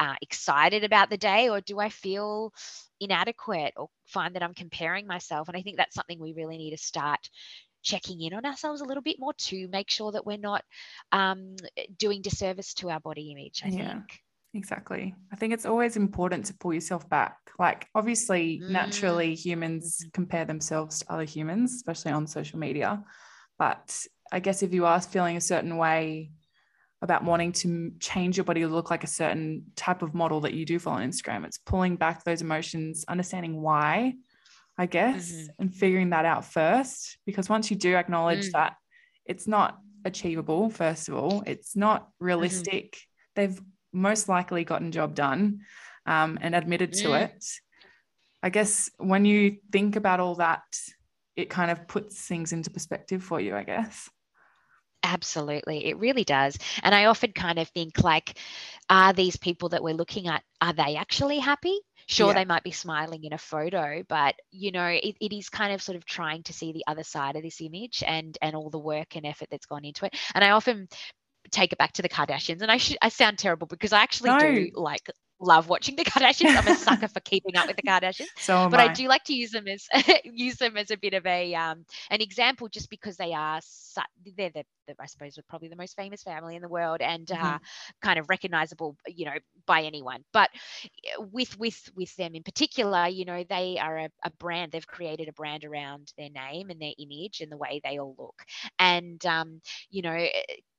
uh, 0.00 0.14
excited 0.22 0.84
about 0.84 1.10
the 1.10 1.16
day 1.16 1.48
or 1.48 1.60
do 1.60 1.78
i 1.78 1.88
feel 1.88 2.52
inadequate 3.00 3.72
or 3.76 3.88
find 4.06 4.34
that 4.34 4.42
i'm 4.42 4.54
comparing 4.54 5.06
myself 5.06 5.48
and 5.48 5.56
i 5.56 5.62
think 5.62 5.76
that's 5.76 5.94
something 5.94 6.18
we 6.18 6.32
really 6.32 6.56
need 6.56 6.70
to 6.70 6.76
start 6.76 7.28
checking 7.84 8.20
in 8.20 8.34
on 8.34 8.44
ourselves 8.44 8.80
a 8.80 8.84
little 8.84 9.02
bit 9.02 9.20
more 9.20 9.34
to 9.34 9.68
make 9.68 9.90
sure 9.90 10.10
that 10.12 10.26
we're 10.26 10.36
not 10.38 10.64
um, 11.12 11.54
doing 11.96 12.22
disservice 12.22 12.74
to 12.74 12.90
our 12.90 13.00
body 13.00 13.30
image. 13.30 13.62
I 13.64 13.68
yeah. 13.68 13.88
think. 13.88 14.20
Exactly. 14.54 15.14
I 15.32 15.36
think 15.36 15.52
it's 15.52 15.66
always 15.66 15.96
important 15.96 16.46
to 16.46 16.54
pull 16.54 16.72
yourself 16.72 17.08
back. 17.08 17.36
Like, 17.58 17.88
obviously, 17.94 18.60
mm. 18.62 18.70
naturally, 18.70 19.34
humans 19.34 19.98
mm-hmm. 20.00 20.10
compare 20.12 20.44
themselves 20.44 21.00
to 21.00 21.12
other 21.12 21.24
humans, 21.24 21.74
especially 21.74 22.12
on 22.12 22.26
social 22.26 22.58
media. 22.58 23.02
But 23.58 24.06
I 24.32 24.40
guess 24.40 24.62
if 24.62 24.72
you 24.72 24.86
are 24.86 25.00
feeling 25.00 25.36
a 25.36 25.40
certain 25.40 25.76
way 25.76 26.30
about 27.02 27.24
wanting 27.24 27.52
to 27.52 27.92
change 27.98 28.36
your 28.36 28.44
body 28.44 28.60
to 28.60 28.68
look 28.68 28.90
like 28.90 29.04
a 29.04 29.08
certain 29.08 29.64
type 29.76 30.02
of 30.02 30.14
model 30.14 30.40
that 30.42 30.54
you 30.54 30.64
do 30.64 30.78
follow 30.78 30.96
on 30.96 31.10
Instagram, 31.10 31.44
it's 31.44 31.58
pulling 31.58 31.96
back 31.96 32.24
those 32.24 32.40
emotions, 32.40 33.04
understanding 33.08 33.60
why, 33.60 34.14
I 34.76 34.86
guess, 34.86 35.30
mm-hmm. 35.30 35.46
and 35.58 35.74
figuring 35.74 36.10
that 36.10 36.24
out 36.24 36.44
first. 36.44 37.18
Because 37.26 37.48
once 37.48 37.70
you 37.70 37.76
do 37.76 37.94
acknowledge 37.94 38.48
mm. 38.48 38.52
that 38.52 38.76
it's 39.24 39.46
not 39.46 39.78
achievable, 40.04 40.70
first 40.70 41.08
of 41.08 41.14
all, 41.14 41.42
it's 41.46 41.76
not 41.76 42.02
mm-hmm. 42.02 42.24
realistic. 42.24 42.92
Mm-hmm. 42.92 43.32
They've 43.36 43.60
most 43.92 44.28
likely 44.28 44.64
gotten 44.64 44.90
job 44.92 45.14
done 45.14 45.60
um, 46.06 46.38
and 46.40 46.54
admitted 46.54 46.92
to 46.94 47.08
mm. 47.08 47.22
it. 47.22 47.44
I 48.42 48.50
guess 48.50 48.90
when 48.98 49.24
you 49.24 49.58
think 49.72 49.96
about 49.96 50.20
all 50.20 50.34
that, 50.36 50.62
it 51.36 51.48
kind 51.50 51.70
of 51.70 51.88
puts 51.88 52.26
things 52.26 52.52
into 52.52 52.70
perspective 52.70 53.22
for 53.22 53.40
you, 53.40 53.56
I 53.56 53.62
guess. 53.62 54.08
Absolutely, 55.04 55.84
it 55.86 55.98
really 55.98 56.24
does. 56.24 56.58
And 56.82 56.94
I 56.94 57.04
often 57.04 57.32
kind 57.32 57.58
of 57.58 57.68
think 57.68 58.02
like, 58.02 58.38
are 58.88 59.12
these 59.12 59.36
people 59.36 59.68
that 59.68 59.82
we're 59.82 59.94
looking 59.94 60.28
at, 60.28 60.42
are 60.62 60.72
they 60.72 60.96
actually 60.96 61.38
happy? 61.38 61.78
Sure, 62.06 62.28
yeah. 62.28 62.34
they 62.34 62.44
might 62.46 62.64
be 62.64 62.70
smiling 62.70 63.24
in 63.24 63.34
a 63.34 63.38
photo, 63.38 64.02
but 64.08 64.34
you 64.50 64.72
know, 64.72 64.86
it, 64.86 65.14
it 65.20 65.32
is 65.32 65.48
kind 65.50 65.72
of 65.72 65.82
sort 65.82 65.96
of 65.96 66.04
trying 66.04 66.42
to 66.44 66.52
see 66.54 66.72
the 66.72 66.84
other 66.86 67.04
side 67.04 67.36
of 67.36 67.42
this 67.42 67.60
image 67.60 68.02
and 68.06 68.36
and 68.42 68.56
all 68.56 68.70
the 68.70 68.78
work 68.78 69.16
and 69.16 69.26
effort 69.26 69.48
that's 69.50 69.66
gone 69.66 69.84
into 69.84 70.06
it. 70.06 70.14
And 70.34 70.42
I 70.42 70.50
often 70.50 70.88
take 71.50 71.72
it 71.72 71.78
back 71.78 71.92
to 71.92 72.02
the 72.02 72.08
Kardashians. 72.08 72.62
And 72.62 72.70
I 72.70 72.78
should 72.78 72.98
I 73.02 73.08
sound 73.10 73.38
terrible 73.38 73.66
because 73.66 73.92
I 73.92 74.02
actually 74.02 74.30
no. 74.30 74.38
do 74.38 74.70
like 74.74 75.08
love 75.40 75.68
watching 75.68 75.96
the 75.96 76.04
Kardashians. 76.04 76.56
I'm 76.56 76.66
a 76.66 76.74
sucker 76.76 77.08
for 77.08 77.20
keeping 77.20 77.56
up 77.56 77.66
with 77.66 77.76
the 77.76 77.82
Kardashians. 77.82 78.26
So 78.36 78.68
but 78.68 78.80
I. 78.80 78.84
I. 78.86 78.92
do 78.92 79.08
like 79.08 79.24
to 79.24 79.34
use 79.34 79.50
them 79.50 79.66
as 79.68 79.88
use 80.24 80.56
them 80.56 80.76
as 80.76 80.90
a 80.90 80.96
bit 80.96 81.14
of 81.14 81.26
a 81.26 81.54
um, 81.54 81.84
an 82.10 82.20
example, 82.20 82.68
just 82.68 82.90
because 82.90 83.16
they 83.16 83.32
are 83.32 83.60
su- 83.62 84.02
they're 84.36 84.50
the, 84.50 84.64
the, 84.86 84.94
I 85.00 85.06
suppose 85.06 85.38
are 85.38 85.42
probably 85.48 85.68
the 85.68 85.76
most 85.76 85.96
famous 85.96 86.22
family 86.22 86.56
in 86.56 86.62
the 86.62 86.68
world 86.68 87.00
and 87.00 87.30
uh, 87.30 87.34
mm-hmm. 87.34 87.46
uh, 87.46 87.58
kind 88.02 88.18
of 88.18 88.28
recognizable, 88.28 88.96
you 89.06 89.26
know, 89.26 89.34
by 89.66 89.82
anyone. 89.82 90.24
But 90.32 90.50
with 91.18 91.58
with 91.58 91.90
with 91.96 92.14
them 92.16 92.34
in 92.34 92.42
particular, 92.42 93.08
you 93.08 93.24
know, 93.24 93.44
they 93.48 93.78
are 93.80 93.98
a, 93.98 94.08
a 94.24 94.30
brand. 94.38 94.72
They've 94.72 94.86
created 94.86 95.28
a 95.28 95.32
brand 95.32 95.64
around 95.64 96.12
their 96.18 96.30
name 96.30 96.70
and 96.70 96.80
their 96.80 96.92
image 96.98 97.40
and 97.40 97.50
the 97.50 97.56
way 97.56 97.80
they 97.82 97.98
all 97.98 98.14
look. 98.18 98.42
And 98.78 99.24
um, 99.26 99.60
you 99.90 100.02
know 100.02 100.26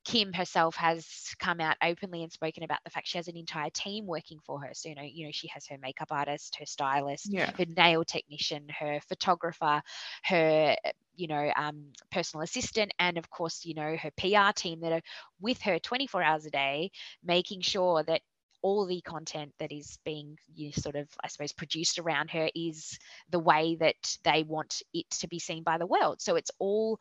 Kim 0.05 0.33
herself 0.33 0.75
has 0.75 1.35
come 1.39 1.59
out 1.59 1.77
openly 1.83 2.23
and 2.23 2.31
spoken 2.31 2.63
about 2.63 2.79
the 2.83 2.91
fact 2.91 3.07
she 3.07 3.17
has 3.17 3.27
an 3.27 3.35
entire 3.35 3.71
team 3.71 4.05
working 4.05 4.39
for 4.45 4.61
her. 4.61 4.69
So, 4.73 4.89
you 4.89 4.95
know, 4.95 5.01
you 5.01 5.25
know, 5.25 5.31
she 5.33 5.47
has 5.47 5.65
her 5.67 5.77
makeup 5.81 6.09
artist, 6.11 6.57
her 6.59 6.65
stylist, 6.65 7.31
yeah. 7.31 7.51
her 7.57 7.65
nail 7.75 8.03
technician, 8.03 8.67
her 8.69 8.99
photographer, 9.09 9.81
her, 10.23 10.75
you 11.15 11.27
know, 11.27 11.51
um, 11.55 11.85
personal 12.11 12.43
assistant, 12.43 12.93
and 12.99 13.17
of 13.17 13.29
course, 13.29 13.65
you 13.65 13.73
know, 13.73 13.97
her 13.97 14.11
PR 14.17 14.53
team 14.55 14.81
that 14.81 14.91
are 14.91 15.01
with 15.41 15.61
her 15.63 15.79
24 15.79 16.21
hours 16.21 16.45
a 16.45 16.51
day, 16.51 16.91
making 17.23 17.61
sure 17.61 18.03
that 18.03 18.21
all 18.65 18.87
the 18.87 19.01
content 19.01 19.53
that 19.59 19.71
is 19.71 19.99
being 20.05 20.35
you 20.55 20.65
know, 20.65 20.71
sort 20.71 20.95
of 20.95 21.07
i 21.23 21.27
suppose 21.27 21.51
produced 21.51 21.99
around 21.99 22.31
her 22.31 22.49
is 22.55 22.97
the 23.29 23.37
way 23.37 23.77
that 23.79 24.17
they 24.23 24.41
want 24.41 24.81
it 24.91 25.07
to 25.11 25.27
be 25.27 25.37
seen 25.37 25.61
by 25.61 25.77
the 25.77 25.85
world 25.85 26.19
so 26.19 26.35
it's 26.35 26.49
all 26.57 26.99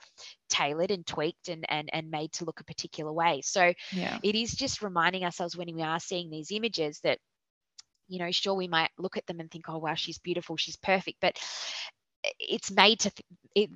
tailored 0.51 0.91
and 0.91 1.07
tweaked 1.07 1.49
and 1.49 1.65
and, 1.71 1.89
and 1.95 2.11
made 2.11 2.31
to 2.31 2.45
look 2.45 2.61
a 2.61 2.65
particular 2.65 3.11
way 3.11 3.41
so 3.43 3.73
yeah. 3.93 4.19
it 4.23 4.35
is 4.35 4.53
just 4.53 4.83
reminding 4.83 5.25
ourselves 5.25 5.57
when 5.57 5.75
we 5.75 5.81
are 5.81 5.99
seeing 5.99 6.29
these 6.29 6.53
images 6.53 7.01
that 7.03 7.19
you 8.09 8.19
know 8.19 8.31
sure 8.31 8.53
we 8.53 8.69
might 8.69 8.91
look 8.99 9.17
at 9.17 9.27
them 9.27 9.41
and 9.41 9.51
think 9.51 9.65
oh 9.71 9.79
wow 9.79 9.95
she's 9.95 10.19
beautiful 10.19 10.59
she's 10.59 10.77
perfect 10.77 11.17
but 11.23 11.39
it's 12.39 12.71
made 12.71 13.01
to 13.01 13.11
it, 13.55 13.71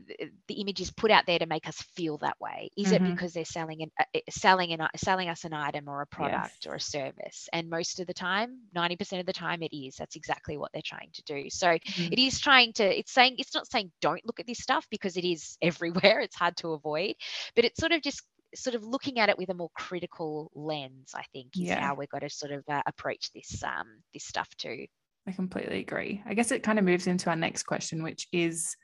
the 0.48 0.54
image 0.54 0.80
is 0.80 0.90
put 0.90 1.10
out 1.10 1.24
there 1.26 1.38
to 1.38 1.46
make 1.46 1.68
us 1.68 1.80
feel 1.94 2.18
that 2.18 2.36
way 2.40 2.70
is 2.76 2.88
mm-hmm. 2.88 3.04
it 3.04 3.10
because 3.10 3.32
they're 3.32 3.44
selling 3.44 3.82
an 3.82 3.90
uh, 4.00 4.18
selling 4.28 4.72
an 4.72 4.86
selling 4.96 5.28
us 5.28 5.44
an 5.44 5.52
item 5.52 5.88
or 5.88 6.02
a 6.02 6.06
product 6.06 6.64
yes. 6.64 6.70
or 6.70 6.74
a 6.74 6.80
service 6.80 7.48
and 7.52 7.70
most 7.70 8.00
of 8.00 8.06
the 8.06 8.14
time 8.14 8.58
90% 8.76 9.20
of 9.20 9.26
the 9.26 9.32
time 9.32 9.62
it 9.62 9.74
is 9.76 9.94
that's 9.96 10.16
exactly 10.16 10.56
what 10.56 10.70
they're 10.72 10.82
trying 10.84 11.10
to 11.14 11.22
do 11.22 11.48
so 11.48 11.68
mm-hmm. 11.68 12.12
it 12.12 12.18
is 12.18 12.40
trying 12.40 12.72
to 12.72 12.98
it's 12.98 13.12
saying 13.12 13.36
it's 13.38 13.54
not 13.54 13.70
saying 13.70 13.90
don't 14.00 14.24
look 14.26 14.40
at 14.40 14.46
this 14.46 14.58
stuff 14.58 14.86
because 14.90 15.16
it 15.16 15.24
is 15.24 15.56
everywhere 15.62 16.20
it's 16.20 16.36
hard 16.36 16.56
to 16.56 16.72
avoid 16.72 17.14
but 17.54 17.64
it's 17.64 17.78
sort 17.78 17.92
of 17.92 18.02
just 18.02 18.22
sort 18.54 18.74
of 18.74 18.82
looking 18.82 19.18
at 19.18 19.28
it 19.28 19.38
with 19.38 19.50
a 19.50 19.54
more 19.54 19.70
critical 19.74 20.50
lens 20.54 21.12
i 21.14 21.22
think 21.32 21.48
is 21.56 21.64
yeah. 21.64 21.80
how 21.80 21.94
we've 21.94 22.08
got 22.08 22.20
to 22.20 22.30
sort 22.30 22.50
of 22.50 22.64
uh, 22.68 22.82
approach 22.86 23.30
this 23.34 23.62
um 23.62 23.86
this 24.12 24.24
stuff 24.24 24.48
too 24.56 24.86
I 25.26 25.32
completely 25.32 25.80
agree. 25.80 26.22
I 26.24 26.32
guess 26.32 26.52
it 26.52 26.62
kind 26.62 26.78
of 26.78 26.86
moves 26.86 27.06
into 27.06 27.28
our 27.28 27.36
next 27.36 27.64
question, 27.64 28.02
which 28.02 28.28
is 28.32 28.74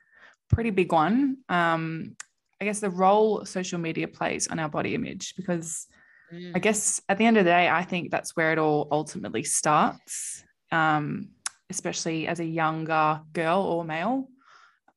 pretty 0.48 0.70
big 0.70 0.92
one. 0.92 1.38
Um, 1.48 2.16
I 2.60 2.64
guess 2.64 2.80
the 2.80 2.90
role 2.90 3.44
social 3.44 3.78
media 3.78 4.08
plays 4.08 4.48
on 4.48 4.58
our 4.58 4.68
body 4.68 4.94
image, 4.94 5.34
because 5.36 5.86
mm. 6.32 6.52
I 6.54 6.58
guess 6.58 7.00
at 7.08 7.18
the 7.18 7.26
end 7.26 7.36
of 7.36 7.44
the 7.44 7.50
day, 7.50 7.68
I 7.68 7.82
think 7.82 8.10
that's 8.10 8.36
where 8.36 8.52
it 8.52 8.58
all 8.58 8.88
ultimately 8.90 9.42
starts. 9.42 10.44
Um, 10.72 11.30
especially 11.70 12.26
as 12.26 12.40
a 12.40 12.44
younger 12.44 13.20
girl 13.32 13.62
or 13.62 13.84
male, 13.84 14.28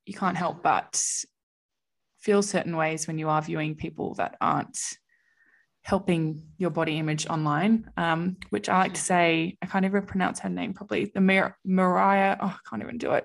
you 0.06 0.14
can't 0.14 0.38
help 0.38 0.62
but 0.62 1.02
feel 2.20 2.42
certain 2.42 2.76
ways 2.76 3.08
when 3.08 3.18
you 3.18 3.30
are 3.30 3.42
viewing 3.42 3.76
people 3.76 4.14
that 4.16 4.36
aren't 4.42 4.78
helping 5.82 6.44
your 6.58 6.70
body 6.70 6.98
image 6.98 7.26
online, 7.28 7.90
um, 7.96 8.36
which 8.50 8.68
I 8.68 8.80
like 8.80 8.94
to 8.96 9.02
say, 9.02 9.58
I 9.62 9.66
can't 9.66 9.86
even 9.86 10.06
pronounce 10.06 10.42
her 10.42 10.50
name 10.50 10.74
properly. 10.74 11.10
The 11.14 11.22
Mar- 11.22 11.58
Mariah, 11.64 12.36
oh, 12.42 12.48
I 12.48 12.70
can't 12.70 12.84
even 12.84 12.98
do 12.98 13.14
it. 13.14 13.24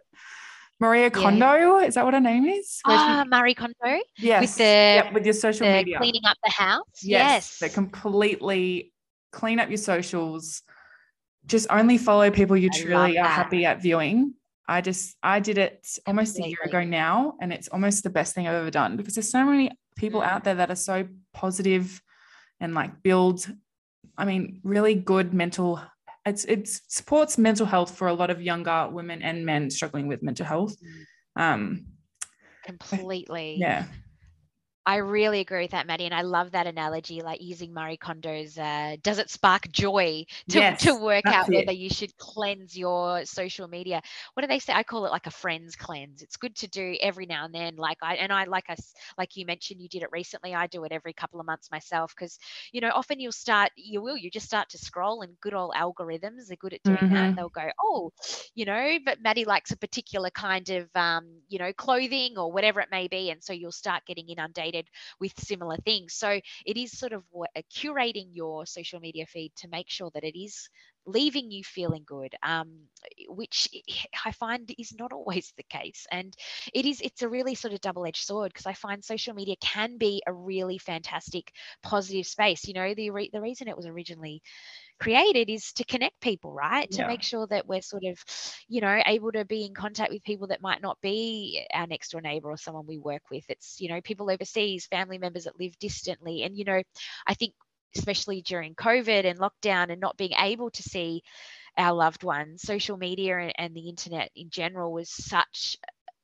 Maria 0.83 1.11
Kondo, 1.11 1.79
yeah. 1.79 1.87
is 1.87 1.95
that 1.95 2.05
what 2.05 2.15
her 2.15 2.21
name 2.21 2.45
is? 2.47 2.81
Ah, 2.87 3.23
she, 3.23 3.29
Marie 3.29 3.55
Kondo. 3.55 4.01
Yes. 4.19 4.41
With 4.41 4.57
the 4.57 4.65
yep, 4.65 5.13
with 5.13 5.25
your 5.25 5.35
social 5.35 5.67
media. 5.67 5.99
Cleaning 5.99 6.25
up 6.25 6.37
the 6.45 6.51
house. 6.51 6.83
Yes. 7.03 7.59
yes. 7.63 7.73
Completely 7.73 8.93
clean 9.31 9.61
up 9.61 9.69
your 9.69 9.79
socials. 9.79 10.63
Just 11.47 11.69
only 11.71 11.99
follow 11.99 12.31
people 12.31 12.57
you 12.57 12.71
I 12.73 12.79
truly 12.79 13.19
are 13.19 13.25
happy 13.25 13.65
at 13.65 13.81
viewing. 13.81 14.35
I 14.67 14.81
just 14.81 15.17
I 15.23 15.41
did 15.41 15.59
it 15.59 15.87
almost 16.07 16.31
Absolutely. 16.31 16.49
a 16.49 16.51
year 16.51 16.63
ago 16.65 16.85
now, 16.85 17.35
and 17.41 17.53
it's 17.53 17.69
almost 17.69 18.03
the 18.03 18.11
best 18.11 18.35
thing 18.35 18.49
I've 18.49 18.55
ever 18.55 18.71
done 18.71 18.97
because 18.97 19.15
there's 19.15 19.31
so 19.31 19.45
many 19.45 19.71
people 19.97 20.21
mm. 20.21 20.27
out 20.27 20.45
there 20.45 20.57
that 20.57 20.71
are 20.71 20.77
so 20.77 21.07
positive 21.33 22.03
and 22.61 22.75
like 22.75 23.03
build 23.03 23.47
i 24.17 24.25
mean 24.25 24.61
really 24.63 24.95
good 24.95 25.35
mental 25.35 25.81
it's 26.27 26.45
it 26.45 26.69
supports 26.69 27.39
mental 27.39 27.67
health 27.67 27.97
for 27.97 28.09
a 28.09 28.15
lot 28.15 28.31
of 28.31 28.41
younger 28.41 28.89
women 28.91 29.23
and 29.23 29.45
men 29.45 29.71
struggling 29.71 30.07
with 30.09 30.23
mental 30.23 30.47
health. 30.47 30.77
Mm. 31.37 31.43
um 31.43 31.87
completely. 32.65 33.57
yeah 33.59 33.87
I 34.85 34.97
really 34.97 35.41
agree 35.41 35.63
with 35.63 35.71
that, 35.71 35.87
Maddie, 35.87 36.07
and 36.07 36.15
I 36.15 36.23
love 36.23 36.51
that 36.53 36.67
analogy, 36.67 37.21
like 37.21 37.41
using 37.41 37.73
Marie 37.73 37.97
Kondo's 37.97 38.59
uh, 38.59 38.97
"Does 39.03 39.19
it 39.19 39.31
spark 39.31 39.71
joy?" 39.71 40.25
to, 40.49 40.59
yes, 40.59 40.83
to 40.83 40.97
work 40.97 41.25
out 41.27 41.49
it. 41.49 41.55
whether 41.55 41.73
you 41.73 41.89
should 41.89 42.17
cleanse 42.19 42.77
your 42.77 43.25
social 43.25 43.69
media. 43.69 44.03
What 44.35 44.41
do 44.41 44.49
they 44.49 44.59
say? 44.59 44.73
I 44.73 44.83
call 44.83 45.07
it 45.07 45.13
like 45.13 45.29
a 45.29 45.31
friends 45.31 45.77
cleanse. 45.77 46.21
It's 46.21 46.37
good 46.37 46.57
to 46.57 46.69
do 46.69 46.97
every 47.01 47.27
now 47.27 47.45
and 47.45 47.55
then. 47.55 47.77
Like 47.77 47.99
I 48.03 48.17
and 48.17 48.33
I 48.33 48.45
like 48.45 48.71
us, 48.71 48.93
like 49.17 49.37
you 49.37 49.47
mentioned, 49.47 49.81
you 49.81 49.89
did 49.89 50.03
it 50.03 50.09
recently. 50.11 50.53
I 50.53 50.67
do 50.67 50.83
it 50.83 50.91
every 50.91 51.13
couple 51.13 51.39
of 51.39 51.47
months 51.47 51.71
myself 51.71 52.13
because 52.17 52.37
you 52.73 52.81
know 52.81 52.91
often 52.93 53.21
you'll 53.21 53.31
start, 53.31 53.71
you 53.77 54.03
will, 54.03 54.17
you 54.17 54.33
just 54.33 54.47
start 54.47 54.69
to 54.71 54.79
scroll, 54.79 55.23
and 55.23 55.39
good 55.41 55.55
old 55.55 55.75
algorithms 55.77 56.51
are 56.51 56.57
good 56.57 56.75
at 56.75 56.83
doing 56.83 56.97
mm-hmm. 56.97 57.15
that. 57.15 57.37
They'll 57.37 57.51
go, 57.51 57.69
oh, 57.81 58.11
you 58.57 58.65
know, 58.65 58.99
but 59.05 59.23
Maddie 59.23 59.45
likes 59.45 59.71
a 59.71 59.77
particular 59.77 60.31
kind 60.31 60.69
of, 60.71 60.89
um, 60.97 61.25
you 61.49 61.61
know, 61.61 61.73
clothing 61.73 62.37
or 62.37 62.51
whatever 62.51 62.81
it 62.81 62.89
may 62.91 63.07
be, 63.07 63.31
and 63.31 63.41
so 63.41 63.53
you'll 63.53 63.71
start 63.71 64.03
getting 64.07 64.29
inundated 64.29 64.72
with 64.81 65.23
similar 65.27 65.61
things. 65.61 65.99
So 65.99 66.23
it 66.31 66.63
is 66.67 66.87
sort 66.87 67.13
of 67.13 67.13
what, 67.31 67.51
uh, 67.57 67.63
curating 67.73 68.29
your 68.33 68.67
social 68.67 69.01
media 69.01 69.27
feed 69.27 69.53
to 69.57 69.69
make 69.69 69.89
sure 69.89 70.11
that 70.15 70.25
it 70.25 70.39
is 70.39 70.69
leaving 71.07 71.51
you 71.51 71.63
feeling 71.65 72.05
good 72.07 72.33
um, 72.45 72.71
which 73.29 73.69
i 74.25 74.31
find 74.33 74.73
is 74.79 74.93
not 74.99 75.13
always 75.13 75.53
the 75.57 75.63
case 75.65 76.07
and 76.11 76.35
it 76.73 76.85
is 76.87 77.01
it's 77.01 77.23
a 77.23 77.29
really 77.29 77.55
sort 77.55 77.73
of 77.75 77.81
double-edged 77.81 78.25
sword 78.25 78.53
because 78.53 78.67
i 78.67 78.73
find 78.73 79.05
social 79.05 79.35
media 79.35 79.57
can 79.61 79.99
be 79.99 80.23
a 80.27 80.33
really 80.33 80.79
fantastic 80.79 81.53
positive 81.83 82.27
space 82.27 82.67
you 82.67 82.75
know 82.75 82.95
the, 82.95 83.11
re- 83.11 83.31
the 83.33 83.41
reason 83.41 83.69
it 83.69 83.77
was 83.77 83.87
originally 83.87 84.43
created 85.03 85.51
is 85.51 85.73
to 85.73 85.85
connect 85.85 86.21
people, 86.21 86.53
right? 86.53 86.89
To 86.93 87.07
make 87.09 87.23
sure 87.23 87.47
that 87.49 87.67
we're 87.67 87.83
sort 87.83 88.05
of, 88.05 88.23
you 88.69 88.81
know, 88.81 89.03
able 89.05 89.33
to 89.33 89.45
be 89.45 89.65
in 89.65 89.75
contact 89.75 90.13
with 90.13 90.23
people 90.23 90.47
that 90.47 90.63
might 90.63 90.81
not 90.81 90.97
be 91.01 91.67
our 91.75 91.89
next 91.89 92.13
door 92.13 92.21
neighbor 92.21 92.51
or 92.51 92.57
someone 92.57 92.87
we 92.87 92.99
work 92.99 93.23
with. 93.29 93.45
It's, 93.49 93.81
you 93.81 93.89
know, 93.89 94.01
people 94.01 94.31
overseas, 94.31 94.87
family 94.87 95.19
members 95.19 95.45
that 95.45 95.59
live 95.59 95.77
distantly. 95.81 96.45
And, 96.45 96.57
you 96.57 96.65
know, 96.65 96.83
I 97.27 97.35
think 97.35 97.55
especially 97.97 98.43
during 98.43 98.77
COVID 98.77 99.25
and 99.25 99.41
lockdown 99.41 99.91
and 99.91 100.01
not 100.01 100.17
being 100.17 100.33
able 100.39 100.71
to 100.71 100.83
see 100.83 101.23
our 101.77 101.93
loved 101.93 102.23
ones, 102.23 102.63
social 102.63 102.97
media 102.97 103.39
and, 103.39 103.53
and 103.59 103.75
the 103.75 103.89
internet 103.89 104.31
in 104.37 104.51
general 104.51 104.93
was 104.93 105.11
such 105.11 105.77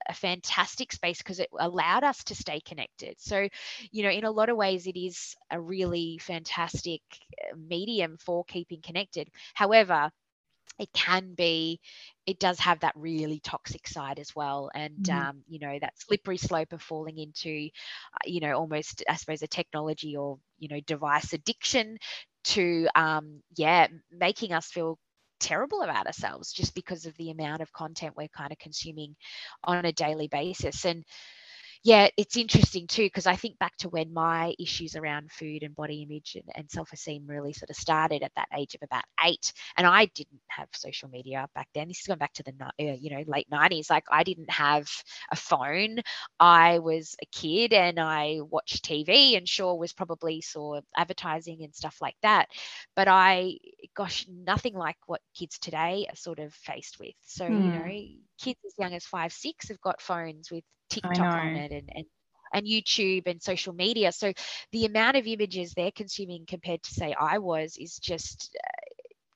a 0.09 0.15
fantastic 0.15 0.93
space 0.93 1.19
because 1.19 1.39
it 1.41 1.49
allowed 1.59 2.05
us 2.05 2.25
to 2.25 2.35
stay 2.35 2.61
connected. 2.61 3.17
So, 3.19 3.49
you 3.91 4.03
know, 4.03 4.11
in 4.11 4.25
a 4.25 4.31
lot 4.31 4.49
of 4.49 4.57
ways, 4.57 4.87
it 4.87 4.99
is 4.99 5.35
a 5.51 5.61
really 5.61 6.19
fantastic 6.21 7.03
uh, 7.43 7.57
medium 7.57 8.17
for 8.19 8.45
keeping 8.45 8.81
connected. 8.83 9.29
However, 9.55 10.11
it 10.79 10.93
can 10.93 11.35
be 11.35 11.81
it 12.27 12.39
does 12.39 12.59
have 12.61 12.81
that 12.81 12.93
really 12.95 13.41
toxic 13.41 13.89
side 13.89 14.19
as 14.19 14.35
well 14.37 14.71
and 14.75 15.05
mm-hmm. 15.05 15.29
um, 15.29 15.43
you 15.49 15.59
know 15.59 15.79
that 15.81 15.99
slippery 15.99 16.37
slope 16.37 16.73
of 16.73 16.83
falling 16.83 17.19
into 17.19 17.69
uh, 18.15 18.25
you 18.27 18.41
know 18.41 18.53
almost 18.53 19.03
i 19.09 19.15
suppose 19.15 19.43
a 19.43 19.47
technology 19.49 20.17
or 20.17 20.39
you 20.59 20.69
know 20.69 20.81
device 20.87 21.33
addiction 21.33 21.99
to 22.45 22.87
um, 22.95 23.43
yeah 23.57 23.89
making 24.13 24.53
us 24.53 24.67
feel 24.67 24.99
terrible 25.39 25.83
about 25.83 26.07
ourselves 26.07 26.53
just 26.53 26.75
because 26.75 27.07
of 27.07 27.17
the 27.17 27.31
amount 27.31 27.63
of 27.63 27.73
content 27.73 28.15
we're 28.17 28.29
kind 28.29 28.53
of 28.53 28.59
consuming 28.59 29.15
on 29.65 29.85
a 29.85 29.93
daily 29.93 30.29
basis. 30.29 30.85
And 30.85 31.05
yeah, 31.85 32.09
it's 32.17 32.37
interesting 32.37 32.87
too, 32.87 33.05
because 33.05 33.27
I 33.27 33.37
think 33.37 33.59
back 33.59 33.77
to 33.79 33.89
when 33.89 34.13
my 34.13 34.55
issues 34.59 34.97
around 34.97 35.31
food 35.31 35.63
and 35.63 35.75
body 35.75 36.03
image 36.03 36.37
and, 36.37 36.45
and 36.55 36.71
self 36.71 36.93
esteem 36.93 37.27
really 37.27 37.53
sort 37.53 37.71
of 37.71 37.77
started 37.77 38.23
at 38.23 38.33
that 38.37 38.49
age 38.57 38.75
of 38.75 38.83
about 38.83 39.05
eight. 39.25 39.53
And 39.77 39.87
I 39.87 40.07
didn't 40.07 40.41
have 40.49 40.69
social 40.75 41.09
media 41.09 41.49
back 41.55 41.69
then. 41.75 41.89
This 41.89 42.01
is 42.01 42.07
going 42.07 42.19
back 42.19 42.33
to 42.35 42.43
the, 42.43 42.53
uh, 42.65 42.97
you 42.99 43.11
know, 43.11 43.25
late 43.27 43.49
90s. 43.53 43.91
Like 43.91 44.05
I 44.11 44.25
didn't 44.25 44.51
have 44.51 44.89
a 45.31 45.37
phone. 45.37 45.99
I 46.41 46.81
was 46.81 47.15
a 47.23 47.27
kid 47.27 47.73
and 47.73 47.99
I 48.01 48.41
watched 48.41 48.85
TV 48.85 49.37
and 49.37 49.49
sure 49.49 49.77
was 49.77 49.93
probably 49.93 50.41
saw 50.41 50.81
advertising 50.97 51.63
and 51.63 51.75
stuff 51.75 51.99
like 52.01 52.17
that. 52.23 52.49
But 52.97 53.09
I, 53.09 53.59
gosh, 53.95 54.27
nothing 54.29 54.75
like 54.75 54.97
what 55.07 55.21
kids 55.37 55.59
today 55.59 56.07
are 56.09 56.17
sort 56.17 56.39
of 56.39 56.53
faced 56.55 56.99
with. 56.99 57.15
So, 57.25 57.45
mm. 57.45 57.51
you 57.51 57.71
hmm. 57.71 57.79
know, 57.79 58.03
kids 58.39 58.61
as 58.67 58.75
young 58.79 58.95
as 58.95 59.05
five, 59.05 59.33
six 59.33 59.69
have 59.69 59.81
got 59.81 60.01
phones 60.01 60.51
with 60.51 60.65
TikTok 60.91 61.35
on 61.37 61.55
it 61.57 61.73
and, 61.73 61.89
and 61.95 62.05
and 62.53 62.67
YouTube 62.67 63.27
and 63.27 63.43
social 63.43 63.73
media. 63.75 64.13
So 64.13 64.33
the 64.73 64.87
amount 64.87 65.17
of 65.17 65.27
images 65.27 65.75
they're 65.75 65.91
consuming 65.93 66.45
compared 66.47 66.83
to 66.83 66.95
say 66.95 67.15
I 67.19 67.39
was 67.39 67.77
is 67.79 67.99
just 67.99 68.57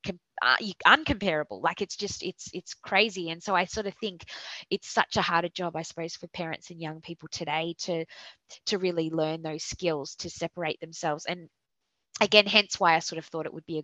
uh, 0.09 0.13
uh 0.43 0.57
uncomparable. 0.87 1.63
Like 1.63 1.81
it's 1.83 1.97
just 1.97 2.23
it's 2.23 2.51
it's 2.53 2.75
crazy. 2.75 3.31
And 3.31 3.43
so 3.43 3.55
i 3.55 3.65
sort 3.65 3.87
of 3.87 3.95
think 3.95 4.25
it's 4.71 4.89
such 4.89 5.17
a 5.17 5.23
harder 5.23 5.49
job 5.49 5.77
i 5.77 5.83
suppose 5.83 6.17
for 6.17 6.29
parents 6.29 6.71
and 6.71 6.81
young 6.81 7.01
people 7.01 7.29
today 7.31 7.75
to 7.81 8.05
to 8.67 8.79
really 8.79 9.11
learn 9.11 9.43
those 9.43 9.65
skills 9.65 10.15
to 10.17 10.31
separate 10.31 10.81
themselves. 10.81 11.27
And 11.27 11.49
again 12.21 12.47
hence 12.47 12.79
why 12.81 12.95
i 12.95 12.99
sort 13.01 13.19
of 13.19 13.27
thought 13.27 13.47
it 13.47 13.55
would 13.55 13.67
be 13.67 13.79
a 13.79 13.83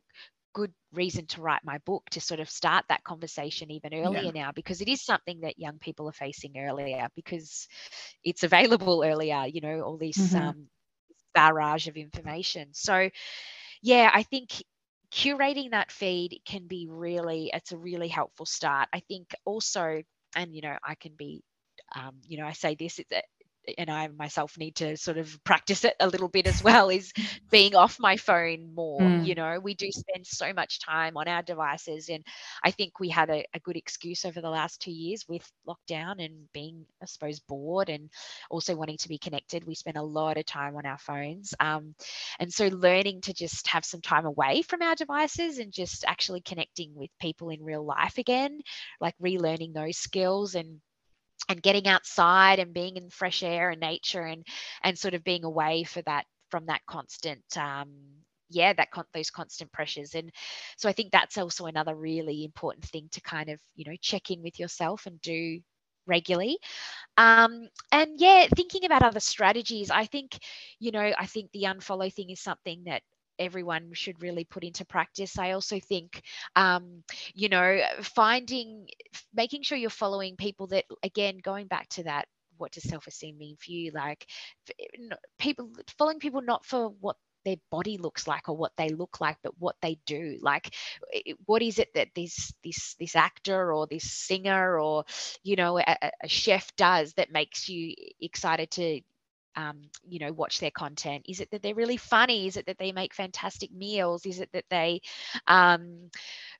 good 0.59 0.73
reason 0.93 1.25
to 1.25 1.41
write 1.41 1.65
my 1.65 1.79
book 1.87 2.03
to 2.11 2.21
sort 2.21 2.41
of 2.41 2.51
start 2.51 2.85
that 2.89 3.05
conversation 3.05 3.71
even 3.71 3.95
earlier 3.95 4.33
yeah. 4.35 4.43
now 4.43 4.53
because 4.53 4.81
it 4.81 4.89
is 4.89 5.01
something 5.01 5.43
that 5.43 5.57
young 5.57 5.79
people 5.79 6.09
are 6.09 6.13
facing 6.27 6.59
earlier 6.59 7.07
because 7.15 7.69
it's 8.25 8.43
available 8.43 9.05
earlier 9.05 9.45
you 9.47 9.61
know 9.61 9.83
all 9.83 9.97
this 9.97 10.19
mm-hmm. 10.19 10.49
um, 10.49 10.67
barrage 11.33 11.87
of 11.87 11.97
information 11.97 12.71
so 12.73 13.09
yeah 13.83 14.11
i 14.13 14.25
think 14.25 14.51
curating 15.13 15.71
that 15.71 15.93
feed 15.93 16.41
can 16.45 16.67
be 16.67 16.89
really 16.91 17.53
it's 17.55 17.71
a 17.71 17.79
really 17.79 18.09
helpful 18.09 18.45
start 18.45 18.89
i 18.93 18.99
think 18.99 19.33
also 19.45 20.03
and 20.35 20.53
you 20.53 20.61
know 20.61 20.77
i 20.85 20.97
can 20.97 21.13
be 21.17 21.41
um, 21.95 22.17
you 22.27 22.37
know 22.37 22.47
i 22.47 22.53
say 22.53 22.75
this 22.75 22.99
it's 22.99 23.13
and 23.77 23.91
I 23.91 24.09
myself 24.09 24.57
need 24.59 24.77
to 24.77 24.97
sort 24.97 25.19
of 25.19 25.39
practice 25.45 25.85
it 25.85 25.95
a 26.01 26.09
little 26.09 26.29
bit 26.29 26.47
as 26.47 26.63
well 26.63 26.89
is 26.89 27.13
being 27.51 27.75
off 27.75 27.99
my 28.01 28.17
phone 28.17 28.75
more. 28.75 29.01
Mm. 29.01 29.27
You 29.27 29.35
know, 29.35 29.61
we 29.61 29.75
do 29.75 29.91
spend 29.91 30.27
so 30.27 30.53
much 30.53 30.81
time 30.81 31.17
on 31.17 31.29
our 31.29 31.43
devices. 31.43 32.09
And 32.09 32.25
I 32.65 32.71
think 32.71 33.01
we 33.01 33.09
had 33.09 33.31
a, 33.31 33.45
a, 33.55 33.61
good 33.61 33.77
excuse 33.77 34.25
over 34.25 34.41
the 34.41 34.49
last 34.49 34.81
two 34.81 34.93
years 34.93 35.27
with 35.29 35.47
lockdown 35.67 36.25
and 36.25 36.51
being, 36.55 36.87
I 37.03 37.07
suppose, 37.07 37.41
bored 37.41 37.89
and 37.89 38.09
also 38.51 38.77
wanting 38.77 38.99
to 38.99 39.09
be 39.09 39.19
connected. 39.19 39.67
We 39.67 39.75
spend 39.75 39.97
a 39.97 40.03
lot 40.03 40.39
of 40.39 40.47
time 40.47 40.77
on 40.77 40.87
our 40.87 40.99
phones. 40.99 41.55
Um, 41.61 41.95
and 42.39 42.53
so 42.53 42.69
learning 42.69 43.23
to 43.23 43.35
just 43.35 43.67
have 43.69 43.85
some 43.85 44.01
time 44.01 44.25
away 44.27 44.63
from 44.63 44.83
our 44.83 44.95
devices 44.95 45.59
and 45.59 45.73
just 45.73 46.05
actually 46.07 46.41
connecting 46.41 46.95
with 46.95 47.11
people 47.21 47.51
in 47.51 47.63
real 47.63 47.85
life 47.85 48.19
again, 48.19 48.61
like 49.01 49.15
relearning 49.23 49.75
those 49.75 49.99
skills 49.99 50.55
and 50.55 50.81
and 51.49 51.63
getting 51.63 51.87
outside 51.87 52.59
and 52.59 52.75
being 52.75 52.97
in 52.97 53.11
fresh 53.11 53.43
air 53.43 53.71
and 53.71 53.81
nature 53.81 54.23
and 54.23 54.45
and 54.83 54.99
sort 54.99 55.15
of 55.15 55.25
being 55.25 55.45
away 55.45 55.85
for 55.85 56.03
that 56.03 56.25
from 56.51 56.67
that 56.67 56.85
constant 56.87 57.43
um, 57.57 57.89
yeah 58.51 58.73
that 58.73 58.91
con- 58.91 59.05
those 59.15 59.31
constant 59.31 59.71
pressures. 59.73 60.15
And 60.15 60.31
so 60.77 60.89
i 60.89 60.93
think 60.93 61.13
that's 61.13 61.39
also 61.39 61.67
another 61.67 61.95
really 61.95 62.45
important 62.45 62.85
thing 62.87 63.09
to 63.13 63.21
kind 63.21 63.51
of 63.51 63.61
you 63.77 63.85
know 63.89 63.97
check 64.01 64.31
in 64.31 64.43
with 64.43 64.59
yourself 64.59 65.07
and 65.07 65.21
do 65.23 65.61
regularly. 66.07 66.59
Um, 67.19 67.69
and 67.93 68.13
yeah 68.19 68.47
thinking 68.55 68.85
about 68.85 69.03
other 69.03 69.21
strategies 69.21 69.91
i 69.91 70.05
think 70.07 70.39
you 70.79 70.91
know 70.93 71.13
i 71.19 71.27
think 71.27 71.51
the 71.53 71.65
unfollow 71.65 72.13
thing 72.13 72.31
is 72.31 72.41
something 72.41 72.85
that 72.87 73.03
everyone 73.39 73.93
should 73.95 74.23
really 74.23 74.45
put 74.45 74.65
into 74.65 74.85
practice. 74.85 75.39
I 75.39 75.53
also 75.53 75.79
think, 75.81 76.23
um, 76.57 77.03
you 77.35 77.49
know, 77.49 77.81
finding, 78.03 78.89
making 79.35 79.63
sure 79.63 79.79
you're 79.79 79.91
following 79.91 80.37
people 80.37 80.67
that, 80.69 80.85
again, 81.03 81.39
going 81.43 81.67
back 81.67 81.89
to 81.91 82.05
that, 82.05 82.27
what 82.57 82.73
does 82.73 82.83
self 82.85 83.07
esteem 83.07 83.39
mean 83.39 83.57
for 83.57 83.71
you? 83.71 83.93
Like 83.93 84.27
eh, 84.81 85.15
people, 85.39 85.71
following 85.97 86.19
people 86.19 86.43
not 86.43 86.65
for 86.65 86.89
what 87.01 87.17
their 87.45 87.57
body 87.71 87.99
looks 87.99 88.27
like 88.27 88.49
or 88.49 88.57
what 88.57 88.73
they 88.77 88.89
look 88.89 89.21
like 89.21 89.37
but 89.43 89.53
what 89.59 89.77
they 89.81 89.97
do 90.07 90.37
like 90.43 90.75
eh, 91.15 91.21
eh, 91.29 91.33
what 91.47 91.63
is 91.63 91.79
it 91.79 91.89
that 91.95 92.09
this 92.15 92.53
this 92.65 92.95
this 92.99 93.15
actor 93.17 93.73
or 93.73 93.87
this 93.87 94.11
singer 94.11 94.79
or 94.79 95.05
you 95.45 95.57
know 95.57 95.79
a, 95.79 96.11
a 96.23 96.29
chef 96.29 96.75
does 96.77 97.15
that 97.15 97.31
makes 97.33 97.69
you 97.69 97.95
excited 98.21 98.71
to 98.71 99.01
um, 99.59 99.81
you 100.09 100.21
know 100.21 100.33
watch 100.33 100.61
their 100.61 100.71
content? 100.71 101.25
Is 101.29 101.41
it 101.41 101.51
that 101.51 101.63
they're 101.63 101.75
really 101.75 101.97
funny? 101.97 102.47
Is 102.47 102.57
it 102.57 102.67
that 102.67 102.79
they 102.79 102.93
make 102.93 103.13
fantastic 103.13 103.73
meals? 103.73 104.25
Is 104.25 104.39
it 104.39 104.51
that 104.53 104.67
they 104.71 105.01
um, 105.49 106.11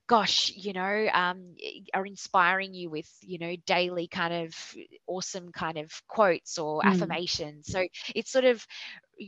gosh 0.07 0.51
you 0.53 0.73
know 0.73 1.07
um, 1.13 1.55
are 1.93 2.05
inspiring 2.05 2.73
you 2.73 2.89
with 2.89 3.09
you 3.21 3.39
know 3.39 3.55
daily 3.65 4.07
kind 4.07 4.33
of 4.33 4.75
awesome 5.07 5.51
kind 5.51 5.77
of 5.77 5.89
quotes 6.07 6.57
or 6.57 6.81
mm. 6.81 6.85
affirmations? 6.85 7.67
So 7.67 7.87
it's 8.13 8.31
sort 8.31 8.45
of 8.45 8.65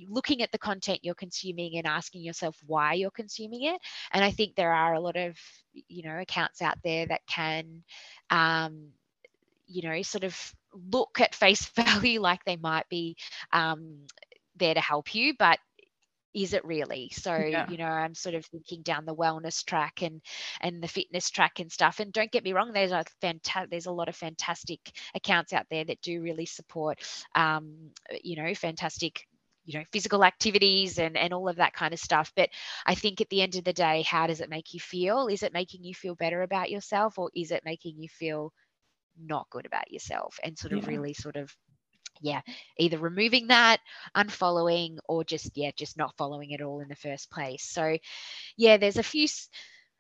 looking 0.10 0.42
at 0.42 0.52
the 0.52 0.58
content 0.58 1.00
you're 1.04 1.16
consuming 1.16 1.78
and 1.78 1.88
asking 1.88 2.24
yourself 2.24 2.58
why 2.66 2.94
you're 2.94 3.12
consuming 3.12 3.64
it. 3.64 3.80
And 4.12 4.24
i 4.24 4.32
think 4.32 4.56
there 4.56 4.74
are 4.74 4.94
a 4.94 5.00
lot 5.00 5.16
of 5.16 5.38
you 5.88 6.04
know 6.04 6.20
accounts 6.20 6.62
out 6.62 6.78
there 6.84 7.06
that 7.06 7.22
can 7.26 7.84
um, 8.30 8.90
you 9.68 9.82
know 9.88 10.02
sort 10.02 10.26
of 10.26 10.54
look 10.74 11.20
at 11.20 11.36
face 11.36 11.66
value 11.76 12.22
like 12.22 12.44
they 12.46 12.58
might 12.58 12.88
be 12.90 13.16
um, 13.54 14.08
there 14.56 14.74
to 14.74 14.82
help 14.82 15.14
you, 15.16 15.34
but 15.38 15.60
is 16.34 16.54
it 16.54 16.64
really? 16.64 17.10
So 17.14 17.36
yeah. 17.36 17.70
you 17.70 17.78
know 17.78 17.86
i'm 17.86 18.16
sort 18.16 18.36
of 18.36 18.46
thinking 18.46 18.84
down 18.84 19.06
the 19.06 19.16
wellness 19.16 19.66
track 19.66 20.02
and 20.02 20.22
and 20.62 20.82
the 20.82 20.88
fitness 20.88 21.30
track 21.30 21.60
and 21.60 21.72
stuff. 21.72 22.00
And 22.00 22.14
don't 22.14 22.32
get 22.32 22.44
me 22.44 22.54
wrong 22.54 22.72
there's 22.72 22.92
a 22.92 23.04
fantastic 23.20 23.70
there's 23.70 23.86
a 23.86 23.92
lot 23.92 24.10
of 24.10 24.16
fantastic 24.16 24.80
accounts 25.14 25.54
out 25.54 25.66
there 25.70 25.84
that 25.84 26.02
do 26.02 26.22
really 26.22 26.46
support 26.46 27.00
um, 27.36 27.92
you 28.24 28.42
know 28.42 28.54
fantastic 28.56 29.28
you 29.66 29.78
know 29.78 29.86
physical 29.92 30.24
activities 30.24 30.98
and 30.98 31.18
and 31.18 31.34
all 31.34 31.50
of 31.50 31.58
that 31.58 31.74
kind 31.74 31.94
of 31.94 32.00
stuff. 32.00 32.32
But 32.36 32.50
i 32.86 32.96
think 32.96 33.22
at 33.22 33.30
the 33.30 33.42
end 33.42 33.56
of 33.56 33.64
the 33.64 33.74
day 33.74 34.04
how 34.04 34.28
does 34.28 34.42
it 34.42 34.50
make 34.50 34.74
you 34.74 34.80
feel? 34.80 35.28
Is 35.28 35.44
it 35.44 35.54
making 35.54 35.84
you 35.84 35.94
feel 35.94 36.16
better 36.16 36.42
about 36.44 36.72
yourself 36.72 37.18
or 37.20 37.30
is 37.36 37.52
it 37.52 37.64
making 37.66 37.98
you 37.98 38.08
feel 38.08 38.54
not 39.26 39.50
good 39.50 39.66
about 39.66 39.92
yourself 39.92 40.40
and 40.44 40.58
sort 40.58 40.74
of 40.74 40.84
yeah. 40.84 40.90
really 40.90 41.14
sort 41.14 41.36
of 41.36 41.56
yeah 42.22 42.42
either 42.78 42.98
removing 42.98 43.48
that 43.48 43.80
unfollowing 44.16 44.98
or 45.08 45.24
just 45.24 45.52
yeah 45.56 45.72
just 45.76 45.98
not 45.98 46.16
following 46.18 46.52
it 46.52 46.62
all 46.62 46.80
in 46.80 46.88
the 46.88 46.96
first 46.96 47.30
place 47.32 47.64
so 47.64 47.98
yeah 48.58 48.78
there's 48.78 48.98
a 48.98 49.04
few 49.04 49.28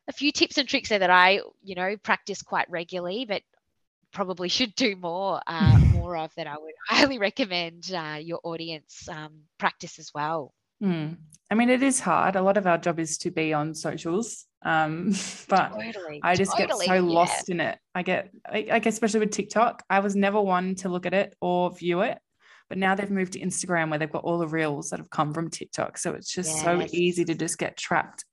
a 0.07 0.13
few 0.13 0.31
tips 0.31 0.57
and 0.57 0.67
tricks 0.67 0.89
there 0.89 0.99
that 0.99 1.09
i 1.09 1.39
you 1.63 1.75
know 1.75 1.95
practice 2.03 2.41
quite 2.41 2.69
regularly 2.69 3.25
but 3.25 3.41
probably 4.13 4.49
should 4.49 4.75
do 4.75 4.95
more 4.95 5.39
uh, 5.47 5.77
more 5.93 6.17
of 6.17 6.31
that 6.35 6.47
i 6.47 6.55
would 6.57 6.73
highly 6.87 7.17
recommend 7.17 7.91
uh, 7.93 8.17
your 8.19 8.39
audience 8.43 9.07
um, 9.09 9.41
practice 9.57 9.99
as 9.99 10.11
well 10.13 10.53
mm. 10.81 11.15
i 11.49 11.55
mean 11.55 11.69
it 11.69 11.83
is 11.83 11.99
hard 11.99 12.35
a 12.35 12.41
lot 12.41 12.57
of 12.57 12.67
our 12.67 12.77
job 12.77 12.99
is 12.99 13.17
to 13.17 13.31
be 13.31 13.53
on 13.53 13.73
socials 13.73 14.47
um, 14.63 15.13
but 15.49 15.69
totally, 15.69 16.19
I 16.23 16.35
just 16.35 16.51
totally, 16.51 16.85
get 16.85 16.87
so 16.87 16.93
yeah. 16.93 17.01
lost 17.01 17.49
in 17.49 17.59
it. 17.59 17.77
I 17.95 18.03
get, 18.03 18.29
like, 18.51 18.85
especially 18.85 19.21
with 19.21 19.31
TikTok, 19.31 19.83
I 19.89 19.99
was 19.99 20.15
never 20.15 20.39
one 20.39 20.75
to 20.75 20.89
look 20.89 21.05
at 21.05 21.13
it 21.13 21.35
or 21.41 21.71
view 21.71 22.01
it. 22.01 22.19
But 22.69 22.77
now 22.77 22.95
they've 22.95 23.11
moved 23.11 23.33
to 23.33 23.39
Instagram 23.39 23.89
where 23.89 23.99
they've 23.99 24.11
got 24.11 24.23
all 24.23 24.37
the 24.37 24.47
reels 24.47 24.89
that 24.89 24.99
have 24.99 25.09
come 25.09 25.33
from 25.33 25.49
TikTok. 25.49 25.97
So 25.97 26.13
it's 26.13 26.31
just 26.31 26.49
yes. 26.49 26.63
so 26.63 26.87
easy 26.91 27.25
to 27.25 27.35
just 27.35 27.57
get 27.57 27.75
trapped 27.75 28.23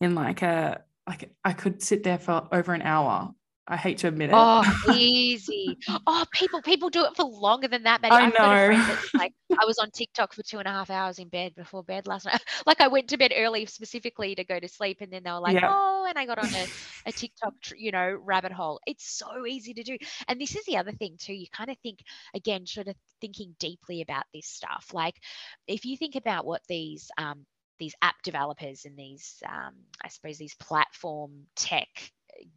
in 0.00 0.14
like 0.14 0.42
a, 0.42 0.82
like 1.06 1.30
I 1.42 1.54
could 1.54 1.82
sit 1.82 2.02
there 2.02 2.18
for 2.18 2.48
over 2.52 2.74
an 2.74 2.82
hour 2.82 3.30
I 3.70 3.76
hate 3.76 3.98
to 3.98 4.08
admit 4.08 4.30
it. 4.30 4.34
Oh, 4.34 4.64
easy. 4.94 5.76
Oh, 6.06 6.24
people 6.32 6.62
people 6.62 6.88
do 6.88 7.04
it 7.04 7.14
for 7.14 7.24
longer 7.24 7.68
than 7.68 7.82
that. 7.82 8.00
Maddie. 8.00 8.14
I 8.14 8.26
I've 8.26 8.32
know. 8.32 8.96
like 9.18 9.34
I 9.60 9.66
was 9.66 9.78
on 9.78 9.90
TikTok 9.90 10.32
for 10.32 10.42
two 10.42 10.58
and 10.58 10.66
a 10.66 10.70
half 10.70 10.88
hours 10.88 11.18
in 11.18 11.28
bed 11.28 11.54
before 11.54 11.84
bed 11.84 12.06
last 12.06 12.24
night. 12.24 12.42
Like 12.66 12.80
I 12.80 12.88
went 12.88 13.08
to 13.08 13.18
bed 13.18 13.32
early 13.36 13.66
specifically 13.66 14.34
to 14.34 14.44
go 14.44 14.58
to 14.58 14.68
sleep, 14.68 14.98
and 15.00 15.12
then 15.12 15.22
they 15.22 15.30
were 15.30 15.40
like, 15.40 15.54
yeah. 15.54 15.70
"Oh," 15.70 16.06
and 16.08 16.18
I 16.18 16.24
got 16.24 16.38
on 16.38 16.52
a, 16.52 16.66
a 17.06 17.12
TikTok, 17.12 17.54
you 17.76 17.92
know, 17.92 18.18
rabbit 18.22 18.52
hole. 18.52 18.80
It's 18.86 19.08
so 19.08 19.46
easy 19.46 19.74
to 19.74 19.82
do. 19.82 19.98
And 20.28 20.40
this 20.40 20.56
is 20.56 20.64
the 20.64 20.78
other 20.78 20.92
thing 20.92 21.16
too. 21.18 21.34
You 21.34 21.46
kind 21.52 21.70
of 21.70 21.76
think 21.82 22.00
again, 22.34 22.66
sort 22.66 22.88
of 22.88 22.96
thinking 23.20 23.54
deeply 23.58 24.00
about 24.00 24.24
this 24.32 24.46
stuff. 24.46 24.88
Like 24.94 25.16
if 25.66 25.84
you 25.84 25.96
think 25.96 26.16
about 26.16 26.46
what 26.46 26.62
these 26.68 27.10
um, 27.18 27.44
these 27.78 27.94
app 28.02 28.16
developers 28.24 28.84
and 28.86 28.96
these 28.96 29.40
um, 29.48 29.72
i 30.02 30.08
suppose 30.08 30.36
these 30.36 30.56
platform 30.56 31.30
tech 31.54 31.88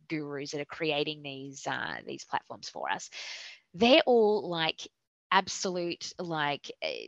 gurus 0.09 0.51
that 0.51 0.61
are 0.61 0.65
creating 0.65 1.21
these 1.23 1.65
uh, 1.67 1.95
these 2.05 2.25
platforms 2.25 2.69
for 2.69 2.89
us, 2.89 3.09
they're 3.73 4.03
all 4.05 4.49
like 4.49 4.87
absolute 5.31 6.13
like 6.19 6.71
eh, 6.81 7.07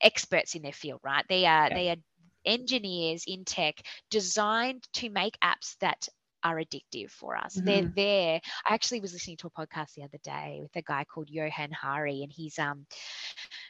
experts 0.00 0.54
in 0.54 0.62
their 0.62 0.72
field, 0.72 1.00
right? 1.02 1.24
They 1.28 1.46
are 1.46 1.68
yeah. 1.68 1.74
they 1.74 1.90
are 1.90 1.96
engineers 2.44 3.24
in 3.26 3.44
tech 3.44 3.82
designed 4.10 4.86
to 4.94 5.10
make 5.10 5.36
apps 5.42 5.76
that 5.80 6.08
are 6.46 6.56
addictive 6.56 7.10
for 7.10 7.36
us. 7.36 7.56
Mm-hmm. 7.56 7.66
They're 7.66 7.92
there. 7.96 8.40
I 8.64 8.74
actually 8.74 9.00
was 9.00 9.12
listening 9.12 9.36
to 9.38 9.48
a 9.48 9.66
podcast 9.66 9.94
the 9.94 10.04
other 10.04 10.18
day 10.22 10.60
with 10.62 10.76
a 10.76 10.82
guy 10.82 11.04
called 11.04 11.28
Johann 11.28 11.72
Hari, 11.72 12.22
and 12.22 12.32
he's 12.32 12.58
um, 12.58 12.86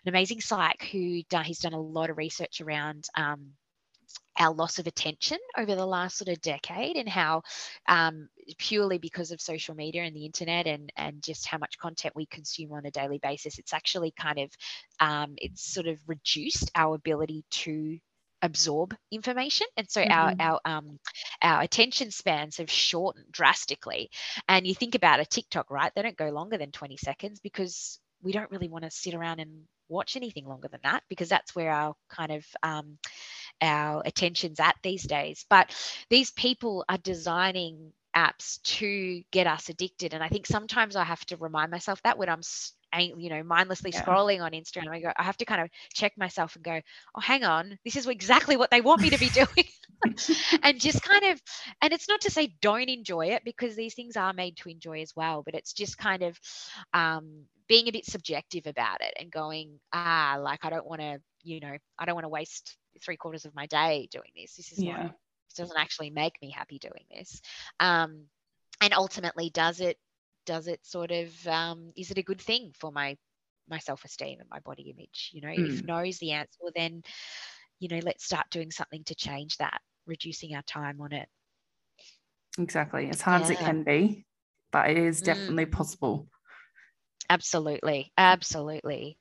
an 0.05 0.09
amazing 0.09 0.40
psych 0.42 0.87
who 0.92 1.22
done, 1.31 1.44
he's 1.44 1.61
done 1.61 1.72
a 1.72 1.81
lot 1.81 2.11
of 2.11 2.18
research 2.18 2.61
around 2.61 3.07
um, 3.16 3.53
our 4.38 4.52
loss 4.52 4.79
of 4.79 4.87
attention 4.87 5.38
over 5.57 5.74
the 5.74 5.87
last 5.87 6.18
sort 6.18 6.29
of 6.29 6.40
decade 6.42 6.96
and 6.96 7.09
how 7.09 7.42
um, 7.88 8.29
purely 8.59 8.98
because 8.98 9.31
of 9.31 9.40
social 9.40 9.74
media 9.74 10.02
and 10.02 10.14
the 10.14 10.26
internet 10.26 10.66
and 10.66 10.92
and 10.96 11.22
just 11.22 11.46
how 11.46 11.59
much 11.59 11.79
content 11.79 12.14
we 12.14 12.26
consume 12.26 12.72
on 12.72 12.85
a 12.87 12.90
daily 12.90 13.18
basis 13.18 13.59
it's 13.59 13.72
actually 13.72 14.12
kind 14.18 14.38
of 14.38 14.50
um, 15.00 15.35
it's 15.38 15.72
sort 15.72 15.87
of 15.87 15.98
reduced 16.07 16.70
our 16.74 16.94
ability 16.94 17.44
to 17.50 17.98
absorb 18.42 18.94
information. 19.11 19.66
And 19.76 19.90
so 19.90 20.02
mm-hmm. 20.02 20.12
our 20.12 20.35
our 20.38 20.61
um 20.64 20.98
our 21.42 21.62
attention 21.62 22.11
spans 22.11 22.59
have 22.59 22.70
shortened 22.70 23.26
drastically. 23.31 24.11
And 24.48 24.66
you 24.66 24.74
think 24.74 24.94
about 24.94 25.20
a 25.20 25.26
tiktok 25.26 25.70
right? 25.70 25.92
They 25.94 26.02
don't 26.02 26.16
go 26.16 26.31
longer 26.31 26.59
than 26.59 26.70
20 26.70 26.96
seconds 26.96 27.40
because 27.40 27.98
we 28.22 28.33
don't 28.33 28.50
really 28.50 28.68
want 28.68 28.85
to 28.85 28.90
sit 28.90 29.14
around 29.14 29.40
and 29.40 29.62
watch 29.88 30.16
anything 30.16 30.46
longer 30.46 30.68
than 30.68 30.81
that 30.83 31.02
because 31.09 31.29
that's 31.29 31.55
where 31.55 31.70
our 31.70 31.94
kind 32.09 32.33
of 32.33 32.44
um, 32.62 32.98
our 33.61 34.03
attention's 34.05 34.61
at 34.61 34.77
these 34.83 35.03
days 35.03 35.45
but 35.49 35.75
these 36.11 36.31
people 36.31 36.85
are 36.88 36.99
designing 36.99 37.92
apps 38.14 38.61
to 38.62 39.23
get 39.31 39.47
us 39.47 39.69
addicted 39.69 40.14
and 40.14 40.23
i 40.23 40.29
think 40.29 40.47
sometimes 40.47 40.97
i 40.97 41.05
have 41.05 41.25
to 41.27 41.37
remind 41.37 41.71
myself 41.71 42.01
that 42.03 42.19
when 42.19 42.29
i'm 42.29 42.40
you 43.19 43.29
know 43.29 43.42
mindlessly 43.42 43.90
yeah. 43.92 44.03
scrolling 44.03 44.40
on 44.40 44.53
instagram 44.53 44.88
i 44.88 45.01
go 45.01 45.12
i 45.16 45.23
have 45.23 45.37
to 45.37 45.45
kind 45.45 45.61
of 45.61 45.69
check 45.92 46.12
myself 46.16 46.55
and 46.57 46.64
go 46.64 46.81
oh 47.14 47.21
hang 47.21 47.45
on 47.45 47.79
this 47.85 47.97
is 47.97 48.07
exactly 48.07 48.57
what 48.57 48.71
they 48.71 48.81
want 48.81 49.03
me 49.03 49.11
to 49.11 49.19
be 49.19 49.29
doing 49.35 49.66
and 50.62 50.81
just 50.81 51.03
kind 51.03 51.25
of 51.25 51.40
and 51.83 51.92
it's 51.92 52.09
not 52.09 52.21
to 52.21 52.31
say 52.31 52.55
don't 52.62 52.88
enjoy 52.88 53.27
it 53.27 53.42
because 53.45 53.77
these 53.77 53.95
things 53.95 54.16
are 54.16 54.33
made 54.33 54.57
to 54.57 54.69
enjoy 54.69 55.01
as 55.03 55.14
well 55.14 55.42
but 55.42 55.55
it's 55.55 55.73
just 55.73 55.99
kind 55.99 56.23
of 56.23 56.38
um, 56.95 57.45
being 57.69 57.88
a 57.88 57.92
bit 57.92 58.07
subjective 58.07 58.66
about 58.66 59.01
it 59.01 59.12
and 59.19 59.31
going 59.31 59.79
ah 59.92 60.38
like 60.40 60.64
i 60.64 60.71
don't 60.71 60.87
want 60.87 61.01
to 61.01 61.21
you 61.42 61.61
know 61.61 61.77
i 61.99 62.05
don't 62.05 62.14
want 62.14 62.25
to 62.25 62.31
waste 62.31 62.77
three 63.02 63.16
quarters 63.16 63.44
of 63.44 63.54
my 63.54 63.66
day 63.66 64.09
doing 64.11 64.30
this 64.37 64.54
this 64.54 64.72
is 64.72 64.82
yeah. 64.82 64.96
not 64.96 65.14
this 65.48 65.56
doesn't 65.56 65.78
actually 65.78 66.11
make 66.11 66.35
me 66.42 66.50
happy 66.50 66.78
doing 66.78 67.04
this 67.11 67.40
um, 67.80 68.24
and 68.80 68.92
ultimately 68.94 69.50
does 69.50 69.80
it 69.80 69.98
does 70.44 70.68
it 70.68 70.85
sort 70.87 71.11
of 71.11 71.46
um, 71.48 71.92
is 71.96 72.11
it 72.11 72.18
a 72.18 72.22
good 72.22 72.40
thing 72.40 72.72
for 72.78 72.90
my 72.92 73.16
my 73.68 73.78
self-esteem 73.78 74.38
and 74.40 74.48
my 74.48 74.61
body 74.61 74.94
image 74.96 75.30
you 75.32 75.40
know 75.40 75.48
mm. 75.48 75.68
if 75.68 76.09
is 76.09 76.18
the 76.18 76.32
answer 76.32 76.59
well 76.61 76.72
then 76.74 77.02
you 77.80 77.88
know 77.88 78.00
let's 78.02 78.24
start 78.24 78.46
doing 78.50 78.70
something 78.70 79.02
to 79.04 79.14
change 79.14 79.56
that 79.59 79.80
reducing 80.06 80.54
our 80.54 80.62
time 80.62 81.00
on 81.00 81.12
it 81.12 81.28
exactly 82.59 83.09
as 83.09 83.20
hard 83.20 83.40
yeah. 83.40 83.44
as 83.44 83.50
it 83.50 83.59
can 83.59 83.82
be 83.82 84.24
but 84.70 84.88
it 84.88 84.96
is 84.96 85.20
definitely 85.20 85.66
mm. 85.66 85.72
possible 85.72 86.28
absolutely 87.28 88.12
absolutely 88.16 89.18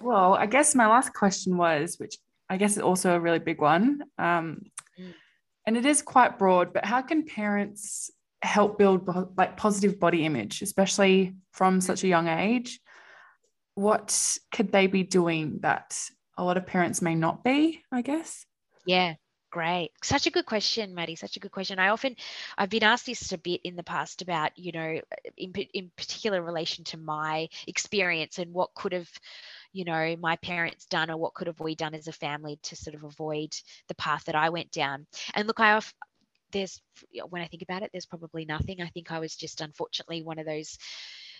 well 0.00 0.34
i 0.34 0.46
guess 0.46 0.76
my 0.76 0.86
last 0.86 1.12
question 1.12 1.56
was 1.56 1.96
which 1.98 2.16
i 2.52 2.56
guess 2.56 2.72
is 2.76 2.82
also 2.82 3.14
a 3.16 3.20
really 3.20 3.38
big 3.38 3.60
one 3.60 4.02
um, 4.18 4.62
mm. 5.00 5.12
and 5.66 5.76
it 5.76 5.86
is 5.86 6.02
quite 6.02 6.38
broad 6.38 6.72
but 6.72 6.84
how 6.84 7.02
can 7.02 7.24
parents 7.24 8.10
help 8.42 8.78
build 8.78 9.08
like 9.36 9.56
positive 9.56 9.98
body 9.98 10.24
image, 10.24 10.62
especially 10.62 11.34
from 11.52 11.80
such 11.80 12.04
a 12.04 12.08
young 12.08 12.28
age. 12.28 12.80
What 13.74 14.38
could 14.52 14.72
they 14.72 14.86
be 14.86 15.02
doing 15.02 15.60
that 15.62 15.98
a 16.36 16.44
lot 16.44 16.56
of 16.56 16.66
parents 16.66 17.00
may 17.00 17.14
not 17.14 17.44
be, 17.44 17.82
I 17.90 18.02
guess? 18.02 18.44
Yeah, 18.84 19.14
great. 19.50 19.92
Such 20.02 20.26
a 20.26 20.30
good 20.30 20.44
question, 20.44 20.94
Maddie. 20.94 21.14
Such 21.14 21.36
a 21.36 21.40
good 21.40 21.52
question. 21.52 21.78
I 21.78 21.88
often, 21.88 22.16
I've 22.58 22.68
been 22.68 22.82
asked 22.82 23.06
this 23.06 23.32
a 23.32 23.38
bit 23.38 23.60
in 23.64 23.76
the 23.76 23.82
past 23.82 24.22
about, 24.22 24.50
you 24.56 24.72
know, 24.72 25.00
in, 25.36 25.52
in 25.72 25.90
particular 25.96 26.42
relation 26.42 26.84
to 26.84 26.96
my 26.98 27.48
experience 27.66 28.38
and 28.38 28.52
what 28.52 28.74
could 28.74 28.92
have, 28.92 29.10
you 29.72 29.84
know, 29.84 30.16
my 30.20 30.36
parents 30.36 30.86
done 30.86 31.10
or 31.10 31.16
what 31.16 31.34
could 31.34 31.46
have 31.46 31.60
we 31.60 31.74
done 31.74 31.94
as 31.94 32.08
a 32.08 32.12
family 32.12 32.58
to 32.62 32.76
sort 32.76 32.94
of 32.94 33.04
avoid 33.04 33.54
the 33.88 33.94
path 33.94 34.24
that 34.26 34.34
I 34.34 34.50
went 34.50 34.70
down. 34.70 35.06
And 35.34 35.46
look, 35.46 35.60
I, 35.60 35.80
there's 36.52 36.80
when 37.28 37.42
I 37.42 37.46
think 37.46 37.62
about 37.62 37.82
it, 37.82 37.90
there's 37.92 38.06
probably 38.06 38.44
nothing. 38.44 38.80
I 38.80 38.88
think 38.88 39.10
I 39.10 39.18
was 39.18 39.34
just 39.34 39.60
unfortunately 39.60 40.22
one 40.22 40.38
of 40.38 40.46
those, 40.46 40.78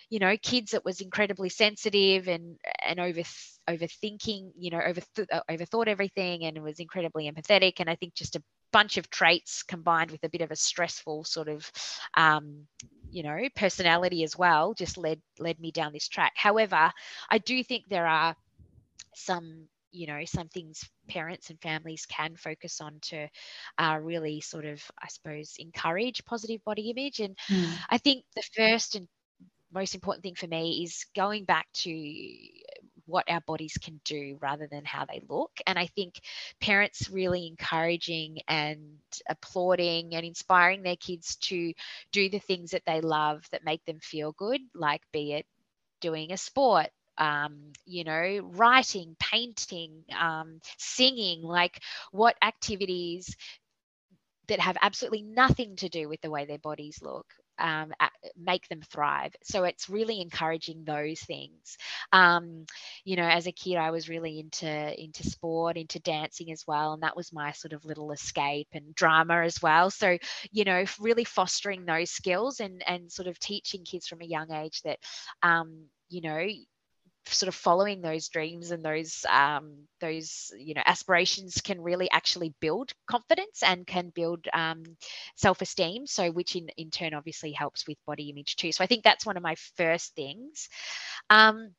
you 0.09 0.19
know, 0.19 0.35
kids 0.37 0.71
that 0.71 0.85
was 0.85 1.01
incredibly 1.01 1.49
sensitive 1.49 2.27
and 2.27 2.57
and 2.85 2.99
over 2.99 3.21
overthinking, 3.69 4.51
you 4.57 4.71
know, 4.71 4.81
over 4.81 5.01
uh, 5.31 5.41
overthought 5.49 5.87
everything 5.87 6.43
and 6.45 6.61
was 6.61 6.79
incredibly 6.79 7.31
empathetic. 7.31 7.73
And 7.79 7.89
I 7.89 7.95
think 7.95 8.15
just 8.15 8.35
a 8.35 8.43
bunch 8.71 8.97
of 8.97 9.09
traits 9.09 9.63
combined 9.63 10.11
with 10.11 10.23
a 10.23 10.29
bit 10.29 10.41
of 10.41 10.51
a 10.51 10.55
stressful 10.55 11.23
sort 11.23 11.47
of 11.47 11.71
um, 12.17 12.67
you 13.13 13.23
know 13.23 13.37
personality 13.55 14.23
as 14.23 14.37
well 14.37 14.73
just 14.73 14.97
led 14.97 15.21
led 15.39 15.59
me 15.59 15.71
down 15.71 15.93
this 15.93 16.07
track 16.07 16.33
however 16.35 16.91
i 17.29 17.37
do 17.37 17.63
think 17.63 17.85
there 17.87 18.07
are 18.07 18.35
some 19.15 19.67
you 19.91 20.07
know 20.07 20.21
some 20.25 20.47
things 20.49 20.89
parents 21.07 21.49
and 21.49 21.61
families 21.61 22.05
can 22.07 22.35
focus 22.35 22.81
on 22.81 22.97
to 23.01 23.27
uh, 23.77 23.99
really 24.01 24.41
sort 24.41 24.65
of 24.65 24.81
i 25.01 25.07
suppose 25.07 25.55
encourage 25.59 26.25
positive 26.25 26.63
body 26.65 26.89
image 26.89 27.19
and 27.19 27.37
mm. 27.49 27.71
i 27.89 27.97
think 27.97 28.23
the 28.35 28.43
first 28.55 28.95
and 28.95 29.07
most 29.71 29.95
important 29.95 30.23
thing 30.23 30.35
for 30.35 30.47
me 30.47 30.83
is 30.83 31.05
going 31.15 31.45
back 31.45 31.67
to 31.73 31.89
what 33.05 33.29
our 33.29 33.41
bodies 33.41 33.77
can 33.81 33.99
do 34.05 34.37
rather 34.41 34.67
than 34.67 34.85
how 34.85 35.05
they 35.05 35.21
look. 35.29 35.51
And 35.67 35.77
I 35.77 35.87
think 35.87 36.19
parents 36.61 37.09
really 37.09 37.47
encouraging 37.47 38.39
and 38.47 38.99
applauding 39.29 40.15
and 40.15 40.25
inspiring 40.25 40.83
their 40.83 40.95
kids 40.95 41.35
to 41.37 41.73
do 42.11 42.29
the 42.29 42.39
things 42.39 42.71
that 42.71 42.83
they 42.85 43.01
love 43.01 43.43
that 43.51 43.65
make 43.65 43.83
them 43.85 43.99
feel 44.01 44.31
good, 44.33 44.61
like 44.73 45.01
be 45.11 45.33
it 45.33 45.45
doing 46.01 46.31
a 46.31 46.37
sport, 46.37 46.87
um, 47.17 47.71
you 47.85 48.03
know, 48.03 48.39
writing, 48.53 49.15
painting, 49.19 50.03
um, 50.19 50.59
singing, 50.77 51.41
like 51.41 51.79
what 52.11 52.35
activities 52.41 53.35
that 54.47 54.59
have 54.59 54.77
absolutely 54.81 55.21
nothing 55.23 55.75
to 55.77 55.89
do 55.89 56.09
with 56.09 56.21
the 56.21 56.29
way 56.29 56.45
their 56.45 56.57
bodies 56.59 56.99
look 57.01 57.25
um, 57.63 57.93
make 58.37 58.67
them 58.67 58.81
thrive. 58.81 59.33
So 59.43 59.63
it's 59.63 59.89
really 59.89 60.21
encouraging 60.21 60.83
those 60.83 61.21
things. 61.21 61.77
Um, 62.11 62.65
you 63.05 63.15
know, 63.15 63.27
as 63.27 63.47
a 63.47 63.51
kid, 63.51 63.77
I 63.77 63.91
was 63.91 64.09
really 64.09 64.39
into 64.39 65.01
into 65.01 65.23
sport, 65.23 65.77
into 65.77 65.99
dancing 65.99 66.51
as 66.51 66.65
well, 66.67 66.93
and 66.93 67.03
that 67.03 67.15
was 67.15 67.33
my 67.33 67.53
sort 67.53 67.73
of 67.73 67.85
little 67.85 68.11
escape 68.11 68.67
and 68.73 68.93
drama 68.93 69.43
as 69.43 69.61
well. 69.61 69.89
So 69.89 70.17
you 70.51 70.65
know, 70.65 70.83
really 70.99 71.23
fostering 71.23 71.85
those 71.85 72.11
skills 72.11 72.59
and 72.59 72.83
and 72.87 73.11
sort 73.11 73.27
of 73.27 73.39
teaching 73.39 73.85
kids 73.85 74.07
from 74.07 74.21
a 74.21 74.25
young 74.25 74.51
age 74.51 74.81
that 74.83 74.99
um, 75.41 75.85
you 76.09 76.21
know 76.21 76.45
sort 77.25 77.47
of 77.47 77.55
following 77.55 78.01
those 78.01 78.27
dreams 78.27 78.71
and 78.71 78.83
those 78.83 79.25
um, 79.29 79.75
those 80.01 80.51
you 80.57 80.73
know 80.73 80.81
aspirations 80.85 81.61
can 81.61 81.81
really 81.81 82.09
actually 82.11 82.53
build 82.59 82.91
confidence 83.07 83.63
and 83.63 83.87
can 83.87 84.09
build 84.09 84.45
um, 84.53 84.83
self-esteem 85.35 86.05
so 86.05 86.31
which 86.31 86.55
in, 86.55 86.67
in 86.77 86.89
turn 86.89 87.13
obviously 87.13 87.51
helps 87.51 87.87
with 87.87 87.97
body 88.05 88.29
image 88.29 88.55
too. 88.55 88.71
So 88.71 88.83
i 88.83 88.87
think 88.87 89.03
that's 89.03 89.25
one 89.25 89.37
of 89.37 89.43
my 89.43 89.55
first 89.77 90.15
things. 90.15 90.69
Um, 91.29 91.73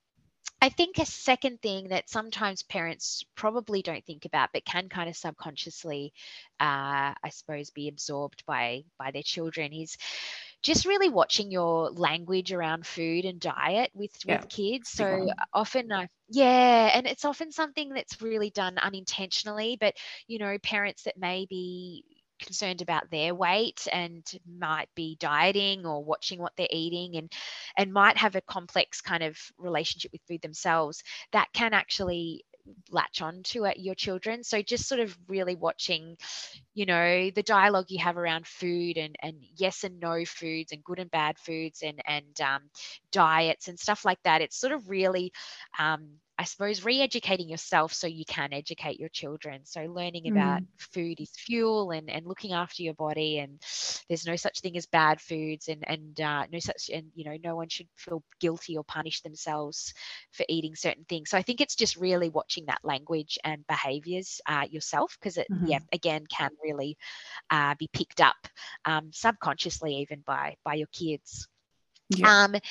I 0.64 0.70
think 0.70 0.98
a 0.98 1.04
second 1.04 1.60
thing 1.60 1.88
that 1.88 2.08
sometimes 2.08 2.62
parents 2.62 3.22
probably 3.34 3.82
don't 3.82 4.04
think 4.06 4.24
about, 4.24 4.48
but 4.54 4.64
can 4.64 4.88
kind 4.88 5.10
of 5.10 5.16
subconsciously, 5.16 6.14
uh, 6.58 7.12
I 7.22 7.28
suppose, 7.30 7.68
be 7.68 7.88
absorbed 7.88 8.44
by 8.46 8.84
by 8.98 9.10
their 9.10 9.22
children, 9.22 9.74
is 9.74 9.98
just 10.64 10.86
really 10.86 11.10
watching 11.10 11.50
your 11.50 11.90
language 11.90 12.52
around 12.52 12.86
food 12.86 13.24
and 13.24 13.38
diet 13.38 13.90
with 13.94 14.10
yeah. 14.24 14.40
with 14.40 14.48
kids 14.48 14.88
so 14.88 15.28
often 15.52 15.92
uh, 15.92 16.06
yeah 16.28 16.90
and 16.94 17.06
it's 17.06 17.24
often 17.24 17.52
something 17.52 17.90
that's 17.90 18.20
really 18.22 18.50
done 18.50 18.78
unintentionally 18.78 19.76
but 19.78 19.94
you 20.26 20.38
know 20.38 20.56
parents 20.62 21.04
that 21.04 21.18
may 21.18 21.46
be 21.48 22.02
concerned 22.42 22.82
about 22.82 23.10
their 23.10 23.34
weight 23.34 23.86
and 23.92 24.24
might 24.58 24.88
be 24.96 25.16
dieting 25.20 25.86
or 25.86 26.02
watching 26.02 26.40
what 26.40 26.52
they're 26.56 26.66
eating 26.70 27.16
and 27.16 27.30
and 27.76 27.92
might 27.92 28.16
have 28.16 28.34
a 28.34 28.40
complex 28.40 29.00
kind 29.00 29.22
of 29.22 29.38
relationship 29.58 30.10
with 30.12 30.20
food 30.26 30.42
themselves 30.42 31.02
that 31.32 31.48
can 31.52 31.72
actually 31.72 32.44
latch 32.90 33.22
on 33.22 33.42
to 33.44 33.64
at 33.66 33.80
your 33.80 33.94
children. 33.94 34.42
So 34.44 34.62
just 34.62 34.88
sort 34.88 35.00
of 35.00 35.16
really 35.28 35.54
watching 35.54 36.16
you 36.74 36.86
know 36.86 37.30
the 37.30 37.42
dialogue 37.42 37.86
you 37.88 37.98
have 38.02 38.16
around 38.16 38.46
food 38.46 38.96
and 38.98 39.16
and 39.22 39.36
yes 39.56 39.84
and 39.84 40.00
no 40.00 40.24
foods 40.24 40.72
and 40.72 40.84
good 40.84 40.98
and 40.98 41.10
bad 41.10 41.38
foods 41.38 41.82
and 41.82 42.00
and 42.06 42.40
um, 42.40 42.62
diets 43.12 43.68
and 43.68 43.78
stuff 43.78 44.04
like 44.04 44.22
that. 44.24 44.42
It's 44.42 44.58
sort 44.58 44.72
of 44.72 44.88
really 44.90 45.32
um, 45.78 46.08
I 46.44 46.46
suppose, 46.46 46.84
re 46.84 47.00
educating 47.00 47.48
yourself 47.48 47.94
so 47.94 48.06
you 48.06 48.26
can 48.26 48.52
educate 48.52 49.00
your 49.00 49.08
children. 49.08 49.64
So, 49.64 49.80
learning 49.84 50.30
about 50.30 50.60
mm. 50.60 50.66
food 50.76 51.18
is 51.18 51.30
fuel 51.30 51.90
and, 51.90 52.10
and 52.10 52.26
looking 52.26 52.52
after 52.52 52.82
your 52.82 52.92
body, 52.92 53.38
and 53.38 53.62
there's 54.10 54.26
no 54.26 54.36
such 54.36 54.60
thing 54.60 54.76
as 54.76 54.84
bad 54.84 55.22
foods, 55.22 55.68
and, 55.68 55.82
and 55.88 56.20
uh, 56.20 56.44
no 56.52 56.58
such, 56.58 56.90
and 56.92 57.06
you 57.14 57.24
know, 57.24 57.38
no 57.42 57.56
one 57.56 57.70
should 57.70 57.86
feel 57.96 58.22
guilty 58.40 58.76
or 58.76 58.84
punish 58.84 59.22
themselves 59.22 59.94
for 60.32 60.44
eating 60.50 60.76
certain 60.76 61.06
things. 61.08 61.30
So, 61.30 61.38
I 61.38 61.42
think 61.42 61.62
it's 61.62 61.76
just 61.76 61.96
really 61.96 62.28
watching 62.28 62.66
that 62.66 62.84
language 62.84 63.38
and 63.42 63.66
behaviors 63.66 64.42
uh, 64.46 64.66
yourself 64.70 65.16
because 65.18 65.38
it, 65.38 65.46
mm-hmm. 65.50 65.68
yeah, 65.68 65.78
again, 65.94 66.26
can 66.26 66.50
really 66.62 66.98
uh, 67.48 67.74
be 67.78 67.88
picked 67.90 68.20
up 68.20 68.36
um, 68.84 69.08
subconsciously 69.14 69.94
even 69.96 70.20
by 70.26 70.56
by 70.62 70.74
your 70.74 70.88
kids. 70.92 71.48
Yeah. 72.16 72.26
Um, 72.26 72.54
and 72.54 72.62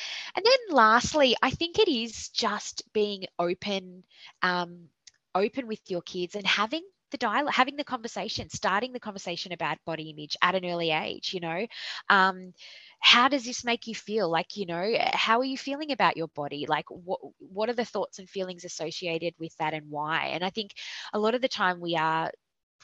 then 0.45 0.59
lastly, 0.69 1.35
I 1.41 1.51
think 1.51 1.79
it 1.79 1.89
is 1.89 2.29
just 2.29 2.83
being 2.93 3.25
open, 3.39 4.03
um, 4.41 4.89
open 5.35 5.67
with 5.67 5.79
your 5.89 6.01
kids 6.01 6.35
and 6.35 6.45
having 6.45 6.83
the 7.11 7.17
dialogue, 7.17 7.53
having 7.53 7.75
the 7.75 7.83
conversation, 7.83 8.49
starting 8.49 8.91
the 8.93 8.99
conversation 8.99 9.51
about 9.51 9.77
body 9.85 10.09
image 10.09 10.35
at 10.41 10.55
an 10.55 10.65
early 10.65 10.91
age. 10.91 11.33
You 11.33 11.41
know, 11.41 11.67
um, 12.09 12.53
how 12.99 13.27
does 13.27 13.45
this 13.45 13.63
make 13.63 13.87
you 13.87 13.95
feel? 13.95 14.29
Like, 14.29 14.55
you 14.55 14.65
know, 14.65 14.93
how 15.13 15.39
are 15.39 15.43
you 15.45 15.57
feeling 15.57 15.91
about 15.91 16.17
your 16.17 16.27
body? 16.29 16.65
Like, 16.67 16.85
what 16.89 17.19
what 17.39 17.69
are 17.69 17.73
the 17.73 17.85
thoughts 17.85 18.19
and 18.19 18.29
feelings 18.29 18.63
associated 18.65 19.33
with 19.39 19.55
that, 19.57 19.73
and 19.73 19.89
why? 19.89 20.27
And 20.33 20.43
I 20.43 20.49
think 20.49 20.71
a 21.13 21.19
lot 21.19 21.35
of 21.35 21.41
the 21.41 21.47
time 21.49 21.79
we 21.79 21.95
are 21.95 22.31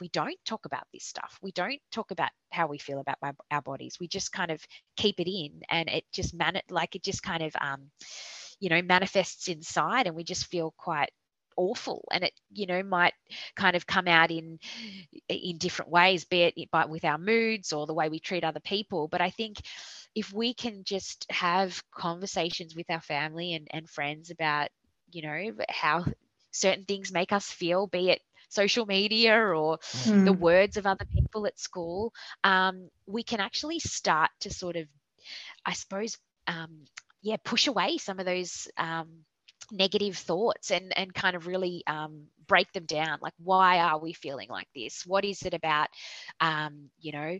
we 0.00 0.08
don't 0.08 0.38
talk 0.44 0.66
about 0.66 0.84
this 0.92 1.04
stuff. 1.04 1.38
We 1.42 1.52
don't 1.52 1.80
talk 1.92 2.10
about 2.10 2.30
how 2.52 2.66
we 2.66 2.78
feel 2.78 3.00
about 3.00 3.16
our, 3.22 3.34
our 3.50 3.62
bodies. 3.62 3.98
We 4.00 4.08
just 4.08 4.32
kind 4.32 4.50
of 4.50 4.62
keep 4.96 5.20
it 5.20 5.30
in, 5.30 5.62
and 5.70 5.88
it 5.88 6.04
just 6.12 6.34
man 6.34 6.60
like 6.70 6.96
it 6.96 7.02
just 7.02 7.22
kind 7.22 7.42
of 7.42 7.54
um, 7.60 7.90
you 8.60 8.68
know 8.70 8.82
manifests 8.82 9.48
inside, 9.48 10.06
and 10.06 10.16
we 10.16 10.24
just 10.24 10.46
feel 10.46 10.74
quite 10.76 11.10
awful 11.56 12.06
and 12.12 12.24
it 12.24 12.32
you 12.52 12.64
know 12.66 12.82
might 12.82 13.12
kind 13.54 13.76
of 13.76 13.86
come 13.86 14.08
out 14.08 14.30
in 14.30 14.58
in 15.28 15.58
different 15.58 15.90
ways 15.90 16.24
be 16.24 16.42
it 16.42 16.54
but 16.72 16.88
with 16.88 17.04
our 17.04 17.18
moods 17.18 17.72
or 17.72 17.86
the 17.86 17.94
way 17.94 18.08
we 18.08 18.18
treat 18.18 18.44
other 18.44 18.60
people 18.60 19.08
but 19.08 19.20
i 19.20 19.30
think 19.30 19.58
if 20.14 20.32
we 20.32 20.54
can 20.54 20.84
just 20.84 21.26
have 21.30 21.82
conversations 21.92 22.74
with 22.74 22.90
our 22.90 23.00
family 23.00 23.54
and, 23.54 23.68
and 23.72 23.88
friends 23.90 24.30
about 24.30 24.68
you 25.12 25.22
know 25.22 25.52
how 25.68 26.04
certain 26.52 26.84
things 26.84 27.12
make 27.12 27.32
us 27.32 27.50
feel 27.50 27.86
be 27.86 28.10
it 28.10 28.20
social 28.50 28.84
media 28.84 29.34
or 29.34 29.78
mm. 29.78 30.24
the 30.24 30.32
words 30.32 30.76
of 30.76 30.86
other 30.86 31.06
people 31.06 31.46
at 31.46 31.58
school, 31.58 32.12
um, 32.44 32.90
we 33.06 33.22
can 33.22 33.40
actually 33.40 33.78
start 33.78 34.30
to 34.40 34.52
sort 34.52 34.76
of, 34.76 34.86
I 35.64 35.72
suppose, 35.72 36.18
um, 36.46 36.84
yeah, 37.22 37.36
push 37.42 37.66
away 37.66 37.98
some 37.98 38.18
of 38.18 38.26
those 38.26 38.68
um, 38.76 39.24
negative 39.70 40.16
thoughts 40.16 40.70
and 40.70 40.96
and 40.96 41.14
kind 41.14 41.36
of 41.36 41.46
really 41.46 41.82
um, 41.86 42.26
break 42.46 42.72
them 42.72 42.84
down 42.84 43.18
like 43.22 43.32
why 43.38 43.78
are 43.78 43.98
we 43.98 44.12
feeling 44.12 44.48
like 44.48 44.68
this? 44.74 45.06
What 45.06 45.24
is 45.24 45.42
it 45.42 45.54
about 45.54 45.88
um, 46.40 46.90
you 46.98 47.12
know 47.12 47.38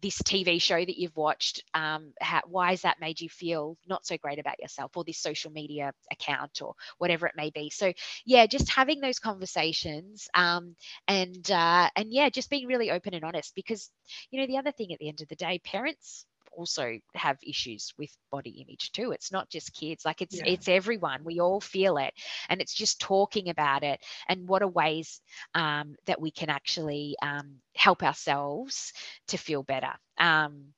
this 0.00 0.20
tv 0.22 0.60
show 0.60 0.78
that 0.78 0.98
you've 0.98 1.16
watched 1.16 1.62
um, 1.74 2.12
how, 2.20 2.40
why 2.46 2.70
has 2.70 2.82
that 2.82 3.00
made 3.00 3.20
you 3.20 3.28
feel 3.28 3.76
not 3.86 4.06
so 4.06 4.16
great 4.16 4.38
about 4.38 4.60
yourself 4.60 4.96
or 4.96 5.04
this 5.04 5.18
social 5.18 5.50
media 5.50 5.92
account 6.12 6.62
or 6.62 6.74
whatever 6.98 7.26
it 7.26 7.34
may 7.36 7.50
be? 7.50 7.70
So 7.70 7.92
yeah 8.24 8.46
just 8.46 8.70
having 8.70 9.00
those 9.00 9.18
conversations 9.18 10.28
um, 10.34 10.76
and 11.08 11.50
uh, 11.50 11.88
and 11.96 12.12
yeah 12.12 12.28
just 12.28 12.50
being 12.50 12.66
really 12.66 12.90
open 12.90 13.14
and 13.14 13.24
honest 13.24 13.54
because 13.54 13.90
you 14.30 14.40
know 14.40 14.46
the 14.46 14.58
other 14.58 14.72
thing 14.72 14.92
at 14.92 14.98
the 14.98 15.08
end 15.08 15.20
of 15.20 15.28
the 15.28 15.36
day 15.36 15.60
parents 15.64 16.26
also 16.56 16.98
have 17.14 17.38
issues 17.46 17.92
with 17.98 18.10
body 18.30 18.64
image 18.66 18.92
too. 18.92 19.12
It's 19.12 19.32
not 19.32 19.50
just 19.50 19.74
kids 19.74 20.04
like 20.04 20.22
it's 20.22 20.36
yeah. 20.36 20.44
it's 20.46 20.68
everyone. 20.68 21.24
We 21.24 21.40
all 21.40 21.60
feel 21.60 21.96
it 21.98 22.14
and 22.48 22.60
it's 22.60 22.74
just 22.74 23.00
talking 23.00 23.48
about 23.48 23.82
it 23.82 24.00
and 24.28 24.48
what 24.48 24.62
are 24.62 24.68
ways 24.68 25.20
um, 25.54 25.96
that 26.06 26.20
we 26.20 26.30
can 26.30 26.50
actually 26.50 27.16
um, 27.22 27.56
help 27.74 28.02
ourselves 28.02 28.92
to 29.28 29.36
feel 29.36 29.62
better. 29.62 29.92
Um, 30.18 30.74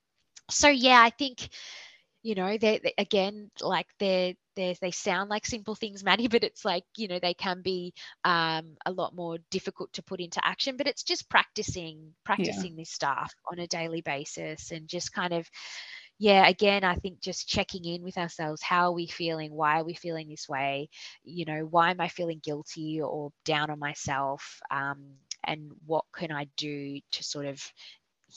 so 0.50 0.68
yeah 0.68 1.02
i 1.02 1.10
think 1.10 1.48
you 2.26 2.34
know 2.34 2.58
they, 2.58 2.80
they 2.82 2.92
again 2.98 3.52
like 3.60 3.86
they're 4.00 4.34
there's 4.56 4.80
they 4.80 4.90
sound 4.90 5.30
like 5.30 5.46
simple 5.46 5.76
things 5.76 6.02
maddie 6.04 6.26
but 6.26 6.42
it's 6.42 6.64
like 6.64 6.82
you 6.96 7.06
know 7.06 7.20
they 7.20 7.34
can 7.34 7.62
be 7.62 7.94
um, 8.24 8.76
a 8.84 8.90
lot 8.90 9.14
more 9.14 9.38
difficult 9.50 9.92
to 9.92 10.02
put 10.02 10.20
into 10.20 10.44
action 10.44 10.76
but 10.76 10.88
it's 10.88 11.04
just 11.04 11.30
practicing 11.30 12.12
practicing 12.24 12.72
yeah. 12.72 12.78
this 12.78 12.90
stuff 12.90 13.32
on 13.50 13.60
a 13.60 13.68
daily 13.68 14.00
basis 14.00 14.72
and 14.72 14.88
just 14.88 15.12
kind 15.12 15.32
of 15.32 15.48
yeah 16.18 16.48
again 16.48 16.82
i 16.82 16.96
think 16.96 17.20
just 17.20 17.46
checking 17.46 17.84
in 17.84 18.02
with 18.02 18.18
ourselves 18.18 18.60
how 18.62 18.88
are 18.88 18.92
we 18.92 19.06
feeling? 19.06 19.52
Why 19.52 19.78
are 19.78 19.84
we 19.84 19.94
feeling 19.94 20.28
this 20.28 20.48
way? 20.48 20.88
You 21.22 21.44
know 21.44 21.60
why 21.70 21.90
am 21.90 22.00
i 22.00 22.08
feeling 22.08 22.40
guilty 22.42 23.00
or 23.00 23.30
down 23.44 23.70
on 23.70 23.78
myself? 23.78 24.60
Um, 24.70 25.14
and 25.44 25.70
what 25.84 26.04
can 26.12 26.32
i 26.32 26.48
do 26.56 26.98
to 27.12 27.22
sort 27.22 27.46
of 27.46 27.62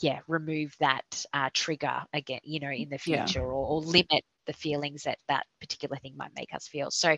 yeah 0.00 0.20
remove 0.28 0.74
that 0.80 1.24
uh, 1.32 1.50
trigger 1.52 2.02
again 2.12 2.40
you 2.42 2.60
know 2.60 2.70
in 2.70 2.88
the 2.88 2.98
future 2.98 3.40
yeah. 3.40 3.44
or, 3.44 3.52
or, 3.52 3.80
limit 3.80 4.24
the 4.46 4.52
feelings 4.52 5.04
that 5.04 5.18
that 5.28 5.46
particular 5.60 5.96
thing 5.96 6.14
might 6.16 6.34
make 6.36 6.52
us 6.54 6.66
feel. 6.66 6.90
So 6.90 7.16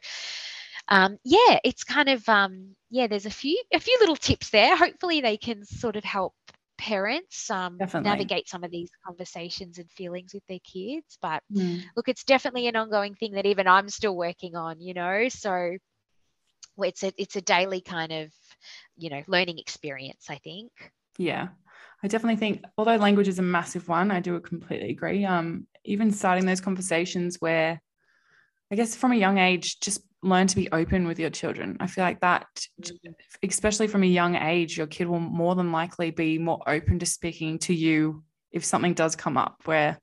um, 0.88 1.16
yeah 1.25 1.59
it's 1.64 1.85
kind 1.85 2.09
of 2.09 2.29
um, 2.29 2.75
yeah 2.90 3.07
there's 3.07 3.27
a 3.27 3.31
few 3.31 3.61
a 3.73 3.81
few 3.81 3.97
little 4.01 4.16
tips 4.16 4.51
there. 4.51 4.77
Hopefully 4.77 5.21
they 5.21 5.37
can 5.37 5.64
sort 5.64 5.97
of 5.97 6.05
help 6.05 6.35
parents 6.79 7.49
um, 7.51 7.79
navigate 7.79 8.49
some 8.49 8.64
of 8.64 8.71
these 8.71 8.90
conversations 9.07 9.79
and 9.79 9.88
feelings 9.90 10.35
with 10.35 10.42
their 10.49 10.59
kids. 10.64 11.18
But 11.23 11.42
mm. 11.55 11.83
look 11.97 12.09
it's 12.09 12.25
definitely 12.25 12.66
an 12.66 12.77
ongoing 12.77 13.14
thing 13.14 13.33
that 13.33 13.47
even 13.47 13.68
i'm 13.68 13.88
still 13.88 14.16
working 14.16 14.57
on 14.57 14.81
you 14.81 14.95
know? 14.95 15.29
So 15.29 15.77
it's 16.79 17.03
a 17.03 17.12
it's 17.16 17.37
a 17.37 17.42
daily 17.42 17.81
kind 17.81 18.12
of 18.12 18.33
you 18.97 19.11
know 19.11 19.23
learning 19.27 19.59
experience 19.59 20.27
i 20.29 20.37
think. 20.37 20.71
Yeah 21.18 21.49
I 22.03 22.09
definitely 22.09 22.37
think, 22.37 22.65
although 22.77 22.97
language 22.97 23.29
is 23.29 23.38
a 23.38 23.43
massive 23.43 23.88
one, 23.88 24.11
I 24.11 24.21
do 24.21 24.38
completely 24.41 24.91
agree. 24.91 25.25
Um, 25.25 25.67
even 25.85 26.11
starting 26.11 26.47
those 26.47 26.61
conversations 26.61 27.37
where, 27.41 27.81
I 28.71 28.75
guess 28.75 28.97
from 28.97 29.12
a 29.12 29.17
young 29.17 29.38
age, 29.38 29.79
just 29.81 30.03
learn 30.23 30.47
to 30.49 30.57
be 30.57 30.71
open 30.73 31.07
with 31.07 31.19
your 31.19 31.31
children. 31.31 31.77
I 31.81 31.87
feel 31.87 32.05
like 32.05 32.21
that, 32.21 32.47
especially 33.43 33.87
from 33.87 34.03
a 34.03 34.07
young 34.07 34.37
age, 34.37 34.77
your 34.77 34.87
kid 34.87 35.09
will 35.09 35.21
more 35.21 35.55
than 35.55 35.73
likely 35.73 36.11
be 36.11 36.38
more 36.38 36.62
open 36.67 36.99
to 37.01 37.07
speaking 37.07 37.59
to 37.61 37.75
you 37.75 38.25
if 38.51 38.65
something 38.65 38.95
does 38.95 39.17
come 39.17 39.37
up 39.37 39.57
where 39.65 39.99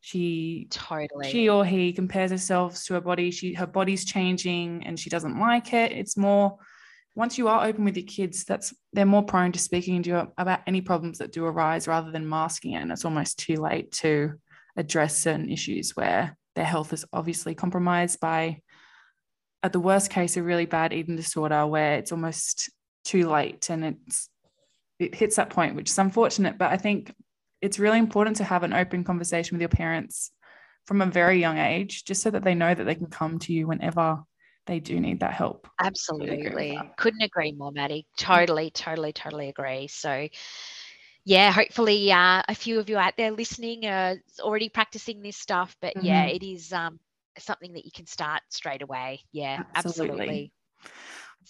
she 0.00 0.66
totally 0.68 1.30
she 1.30 1.48
or 1.48 1.64
he 1.64 1.92
compares 1.92 2.32
herself 2.32 2.82
to 2.82 2.94
her 2.94 3.00
body 3.00 3.30
she 3.30 3.54
her 3.54 3.68
body's 3.68 4.04
changing 4.04 4.82
and 4.84 4.98
she 4.98 5.08
doesn't 5.08 5.38
like 5.38 5.72
it 5.72 5.92
it's 5.92 6.16
more 6.16 6.58
once 7.14 7.36
you 7.36 7.48
are 7.48 7.66
open 7.66 7.84
with 7.84 7.96
your 7.96 8.06
kids, 8.06 8.44
that's 8.44 8.74
they're 8.92 9.04
more 9.04 9.22
prone 9.22 9.52
to 9.52 9.58
speaking 9.58 10.02
to 10.02 10.10
you 10.10 10.32
about 10.38 10.60
any 10.66 10.80
problems 10.80 11.18
that 11.18 11.32
do 11.32 11.44
arise 11.44 11.86
rather 11.86 12.10
than 12.10 12.28
masking 12.28 12.72
it. 12.72 12.82
And 12.82 12.90
it's 12.90 13.04
almost 13.04 13.38
too 13.38 13.56
late 13.56 13.92
to 13.92 14.34
address 14.76 15.18
certain 15.18 15.50
issues 15.50 15.94
where 15.94 16.36
their 16.54 16.64
health 16.64 16.92
is 16.92 17.04
obviously 17.12 17.54
compromised 17.54 18.18
by, 18.20 18.60
at 19.62 19.72
the 19.72 19.80
worst 19.80 20.10
case, 20.10 20.36
a 20.36 20.42
really 20.42 20.64
bad 20.64 20.92
eating 20.92 21.16
disorder 21.16 21.66
where 21.66 21.94
it's 21.94 22.12
almost 22.12 22.70
too 23.04 23.28
late 23.28 23.68
and 23.68 23.84
it's 23.84 24.28
it 24.98 25.14
hits 25.14 25.36
that 25.36 25.50
point, 25.50 25.74
which 25.74 25.90
is 25.90 25.98
unfortunate. 25.98 26.58
But 26.58 26.70
I 26.70 26.76
think 26.76 27.14
it's 27.60 27.78
really 27.78 27.98
important 27.98 28.36
to 28.36 28.44
have 28.44 28.62
an 28.62 28.72
open 28.72 29.04
conversation 29.04 29.56
with 29.56 29.60
your 29.62 29.68
parents 29.68 30.30
from 30.86 31.00
a 31.02 31.06
very 31.06 31.40
young 31.40 31.58
age, 31.58 32.04
just 32.04 32.22
so 32.22 32.30
that 32.30 32.44
they 32.44 32.54
know 32.54 32.74
that 32.74 32.84
they 32.84 32.94
can 32.94 33.06
come 33.06 33.38
to 33.40 33.52
you 33.52 33.66
whenever 33.66 34.22
they 34.66 34.80
do 34.80 35.00
need 35.00 35.20
that 35.20 35.32
help. 35.32 35.68
Absolutely. 35.80 36.80
Couldn't 36.96 37.22
agree 37.22 37.52
more, 37.52 37.72
Maddie. 37.72 38.06
Totally, 38.16 38.70
totally, 38.70 39.12
totally 39.12 39.48
agree. 39.48 39.88
So, 39.88 40.28
yeah, 41.24 41.50
hopefully 41.50 42.12
uh, 42.12 42.42
a 42.48 42.54
few 42.54 42.78
of 42.78 42.88
you 42.88 42.98
out 42.98 43.14
there 43.16 43.32
listening 43.32 43.86
are 43.86 44.16
already 44.40 44.68
practicing 44.68 45.22
this 45.22 45.36
stuff. 45.36 45.76
But 45.80 45.94
mm-hmm. 45.96 46.06
yeah, 46.06 46.26
it 46.26 46.42
is 46.42 46.72
um, 46.72 47.00
something 47.38 47.72
that 47.72 47.84
you 47.84 47.90
can 47.94 48.06
start 48.06 48.42
straight 48.50 48.82
away. 48.82 49.20
Yeah, 49.32 49.62
absolutely. 49.74 50.12
absolutely. 50.12 50.52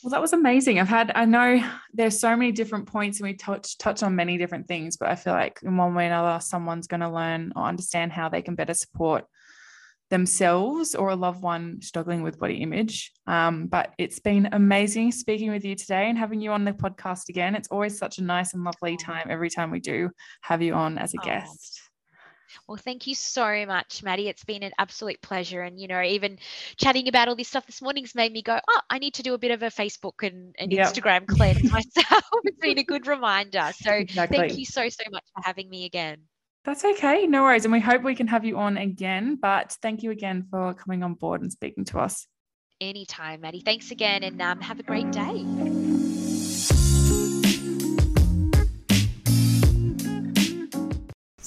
Well, 0.03 0.11
that 0.11 0.21
was 0.23 0.33
amazing. 0.33 0.81
I've 0.81 0.89
had, 0.89 1.13
I 1.15 1.27
know 1.27 1.63
there's 1.93 2.19
so 2.19 2.35
many 2.35 2.51
different 2.51 2.87
points 2.87 3.21
and 3.21 3.29
we 3.29 3.35
touch, 3.35 3.77
touch 3.77 4.03
on 4.03 4.17
many 4.17 4.39
different 4.39 4.67
things, 4.67 4.97
but 4.97 5.11
I 5.11 5.17
feel 5.17 5.35
like 5.35 5.61
in 5.63 5.77
one 5.77 5.95
way 5.95 6.05
or 6.05 6.07
another, 6.07 6.41
someone's 6.41 6.87
going 6.87 7.01
to 7.01 7.11
learn 7.11 7.53
or 7.55 7.65
understand 7.65 8.11
how 8.11 8.31
they 8.31 8.41
can 8.41 8.55
better 8.55 8.73
support 8.73 9.27
themselves 10.13 10.95
or 10.95 11.09
a 11.09 11.17
loved 11.17 11.43
one 11.43 11.81
struggling 11.81 12.23
with 12.23 12.39
body 12.39 12.57
image. 12.57 13.13
Um, 13.27 13.67
but 13.67 13.95
it's 13.97 14.21
been 14.21 14.51
amazing 14.53 15.11
speaking 15.11 15.51
with 15.51 15.65
you 15.65 15.75
today 15.75 16.11
and 16.11 16.19
having 16.19 16.39
you 16.39 16.53
on 16.53 16.65
the 16.65 16.73
podcast 16.73 17.31
again. 17.31 17.55
It's 17.55 17.69
always 17.69 17.97
such 17.97 18.19
a 18.19 18.23
nice 18.23 18.53
and 18.53 18.63
lovely 18.63 18.99
time 18.99 19.29
every 19.31 19.49
time 19.49 19.71
we 19.71 19.81
do 19.81 20.11
have 20.43 20.61
you 20.61 20.75
on 20.75 20.99
as 20.99 21.15
a 21.15 21.17
oh. 21.19 21.25
guest. 21.25 21.81
Well, 22.69 22.77
thank 22.77 23.07
you 23.07 23.15
so 23.15 23.65
much, 23.65 24.03
Maddie. 24.03 24.29
It's 24.29 24.45
been 24.45 24.63
an 24.63 24.73
absolute 24.79 25.23
pleasure. 25.23 25.63
And, 25.63 25.81
you 25.81 25.89
know, 25.89 26.03
even 26.03 26.39
chatting 26.77 27.09
about 27.09 27.29
all 27.29 27.35
this 27.35 27.49
stuff 27.49 27.65
this 27.65 27.81
morning's 27.81 28.15
made 28.15 28.33
me 28.33 28.43
go, 28.43 28.61
oh, 28.69 28.81
I 28.91 28.99
need 28.99 29.15
to 29.15 29.23
do 29.23 29.33
a 29.33 29.39
bit 29.39 29.51
of 29.51 29.63
a 29.63 29.69
Facebook 29.69 30.23
and, 30.23 30.55
and 30.59 30.71
yep. 30.71 30.89
Instagram 30.89 31.27
cleanse 31.27 31.63
myself. 31.73 32.25
it's 32.45 32.59
been 32.59 32.79
a 32.79 32.85
good 32.85 33.07
reminder. 33.07 33.71
So 33.81 33.93
exactly. 33.93 34.37
thank 34.37 34.59
you 34.59 34.67
so, 34.67 34.91
so 34.91 35.05
much 35.11 35.25
for 35.35 35.43
having 35.43 35.71
me 35.71 35.87
again. 35.87 36.19
That's 36.65 36.85
okay. 36.85 37.27
No 37.27 37.43
worries. 37.43 37.65
And 37.65 37.73
we 37.73 37.81
hope 37.81 38.03
we 38.03 38.15
can 38.15 38.29
have 38.29 38.45
you 38.45 38.57
on 38.59 38.77
again. 38.77 39.37
But 39.41 39.77
thank 39.83 40.03
you 40.03 40.11
again 40.11 40.47
for 40.51 40.75
coming 40.75 41.03
on 41.03 41.15
board 41.15 41.43
and 41.43 41.51
speaking 41.51 41.85
to 41.87 41.99
us. 41.99 42.27
Anytime, 42.81 43.41
Maddie. 43.41 43.61
Thanks 43.61 43.91
again 43.91 44.23
and 44.23 44.41
um, 44.41 44.61
have 44.61 44.81
a 44.81 44.83
great 44.83 45.11
day. 45.13 46.12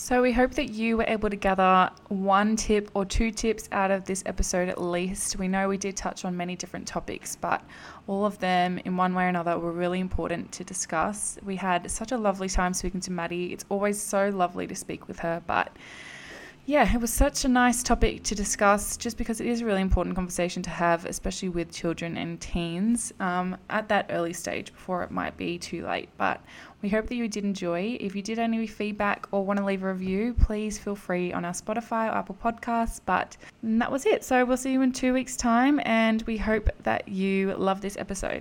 So, 0.05 0.21
we 0.21 0.33
hope 0.33 0.51
that 0.51 0.69
you 0.69 0.97
were 0.97 1.05
able 1.07 1.31
to 1.31 1.35
gather 1.35 1.89
one 2.09 2.57
tip 2.57 2.91
or 2.93 3.05
two 3.05 3.31
tips 3.31 3.67
out 3.71 3.89
of 3.89 4.05
this 4.05 4.21
episode 4.27 4.69
at 4.69 4.79
least. 4.79 5.39
We 5.39 5.47
know 5.47 5.67
we 5.67 5.79
did 5.79 5.97
touch 5.97 6.25
on 6.25 6.37
many 6.37 6.55
different 6.55 6.87
topics, 6.87 7.35
but 7.35 7.63
all 8.05 8.23
of 8.23 8.37
them, 8.37 8.79
in 8.85 8.97
one 8.97 9.15
way 9.15 9.25
or 9.25 9.29
another, 9.29 9.57
were 9.57 9.71
really 9.71 9.99
important 9.99 10.51
to 10.51 10.63
discuss. 10.63 11.39
We 11.43 11.55
had 11.55 11.89
such 11.89 12.11
a 12.11 12.19
lovely 12.19 12.49
time 12.49 12.75
speaking 12.75 13.01
to 13.01 13.11
Maddie. 13.11 13.51
It's 13.51 13.65
always 13.67 13.99
so 13.99 14.29
lovely 14.29 14.67
to 14.67 14.75
speak 14.75 15.07
with 15.07 15.17
her, 15.21 15.41
but 15.47 15.75
yeah, 16.67 16.91
it 16.91 16.99
was 16.99 17.13
such 17.13 17.45
a 17.45 17.47
nice 17.47 17.83
topic 17.83 18.23
to 18.23 18.33
discuss 18.33 18.97
just 18.97 19.17
because 19.17 19.39
it 19.39 19.45
is 19.45 19.61
a 19.61 19.65
really 19.65 19.81
important 19.81 20.15
conversation 20.15 20.63
to 20.63 20.71
have, 20.71 21.05
especially 21.05 21.49
with 21.49 21.71
children 21.71 22.17
and 22.17 22.41
teens 22.41 23.13
um, 23.19 23.55
at 23.69 23.87
that 23.89 24.07
early 24.09 24.33
stage 24.33 24.73
before 24.73 25.03
it 25.03 25.11
might 25.11 25.37
be 25.37 25.59
too 25.59 25.85
late. 25.85 26.09
But 26.17 26.41
we 26.81 26.89
hope 26.89 27.07
that 27.07 27.15
you 27.15 27.27
did 27.27 27.43
enjoy. 27.43 27.97
If 27.99 28.15
you 28.15 28.23
did 28.23 28.39
any 28.39 28.65
feedback 28.65 29.27
or 29.31 29.45
want 29.45 29.59
to 29.59 29.65
leave 29.65 29.83
a 29.83 29.91
review, 29.91 30.33
please 30.33 30.79
feel 30.79 30.95
free 30.95 31.31
on 31.31 31.45
our 31.45 31.53
Spotify 31.53 32.07
or 32.07 32.17
Apple 32.17 32.37
Podcasts. 32.43 32.99
But 33.05 33.37
that 33.61 33.91
was 33.91 34.07
it. 34.07 34.23
So 34.23 34.43
we'll 34.43 34.57
see 34.57 34.73
you 34.73 34.81
in 34.81 34.91
two 34.91 35.13
weeks' 35.13 35.37
time, 35.37 35.79
and 35.85 36.23
we 36.23 36.37
hope 36.37 36.69
that 36.81 37.07
you 37.07 37.55
love 37.55 37.81
this 37.81 37.95
episode. 37.97 38.33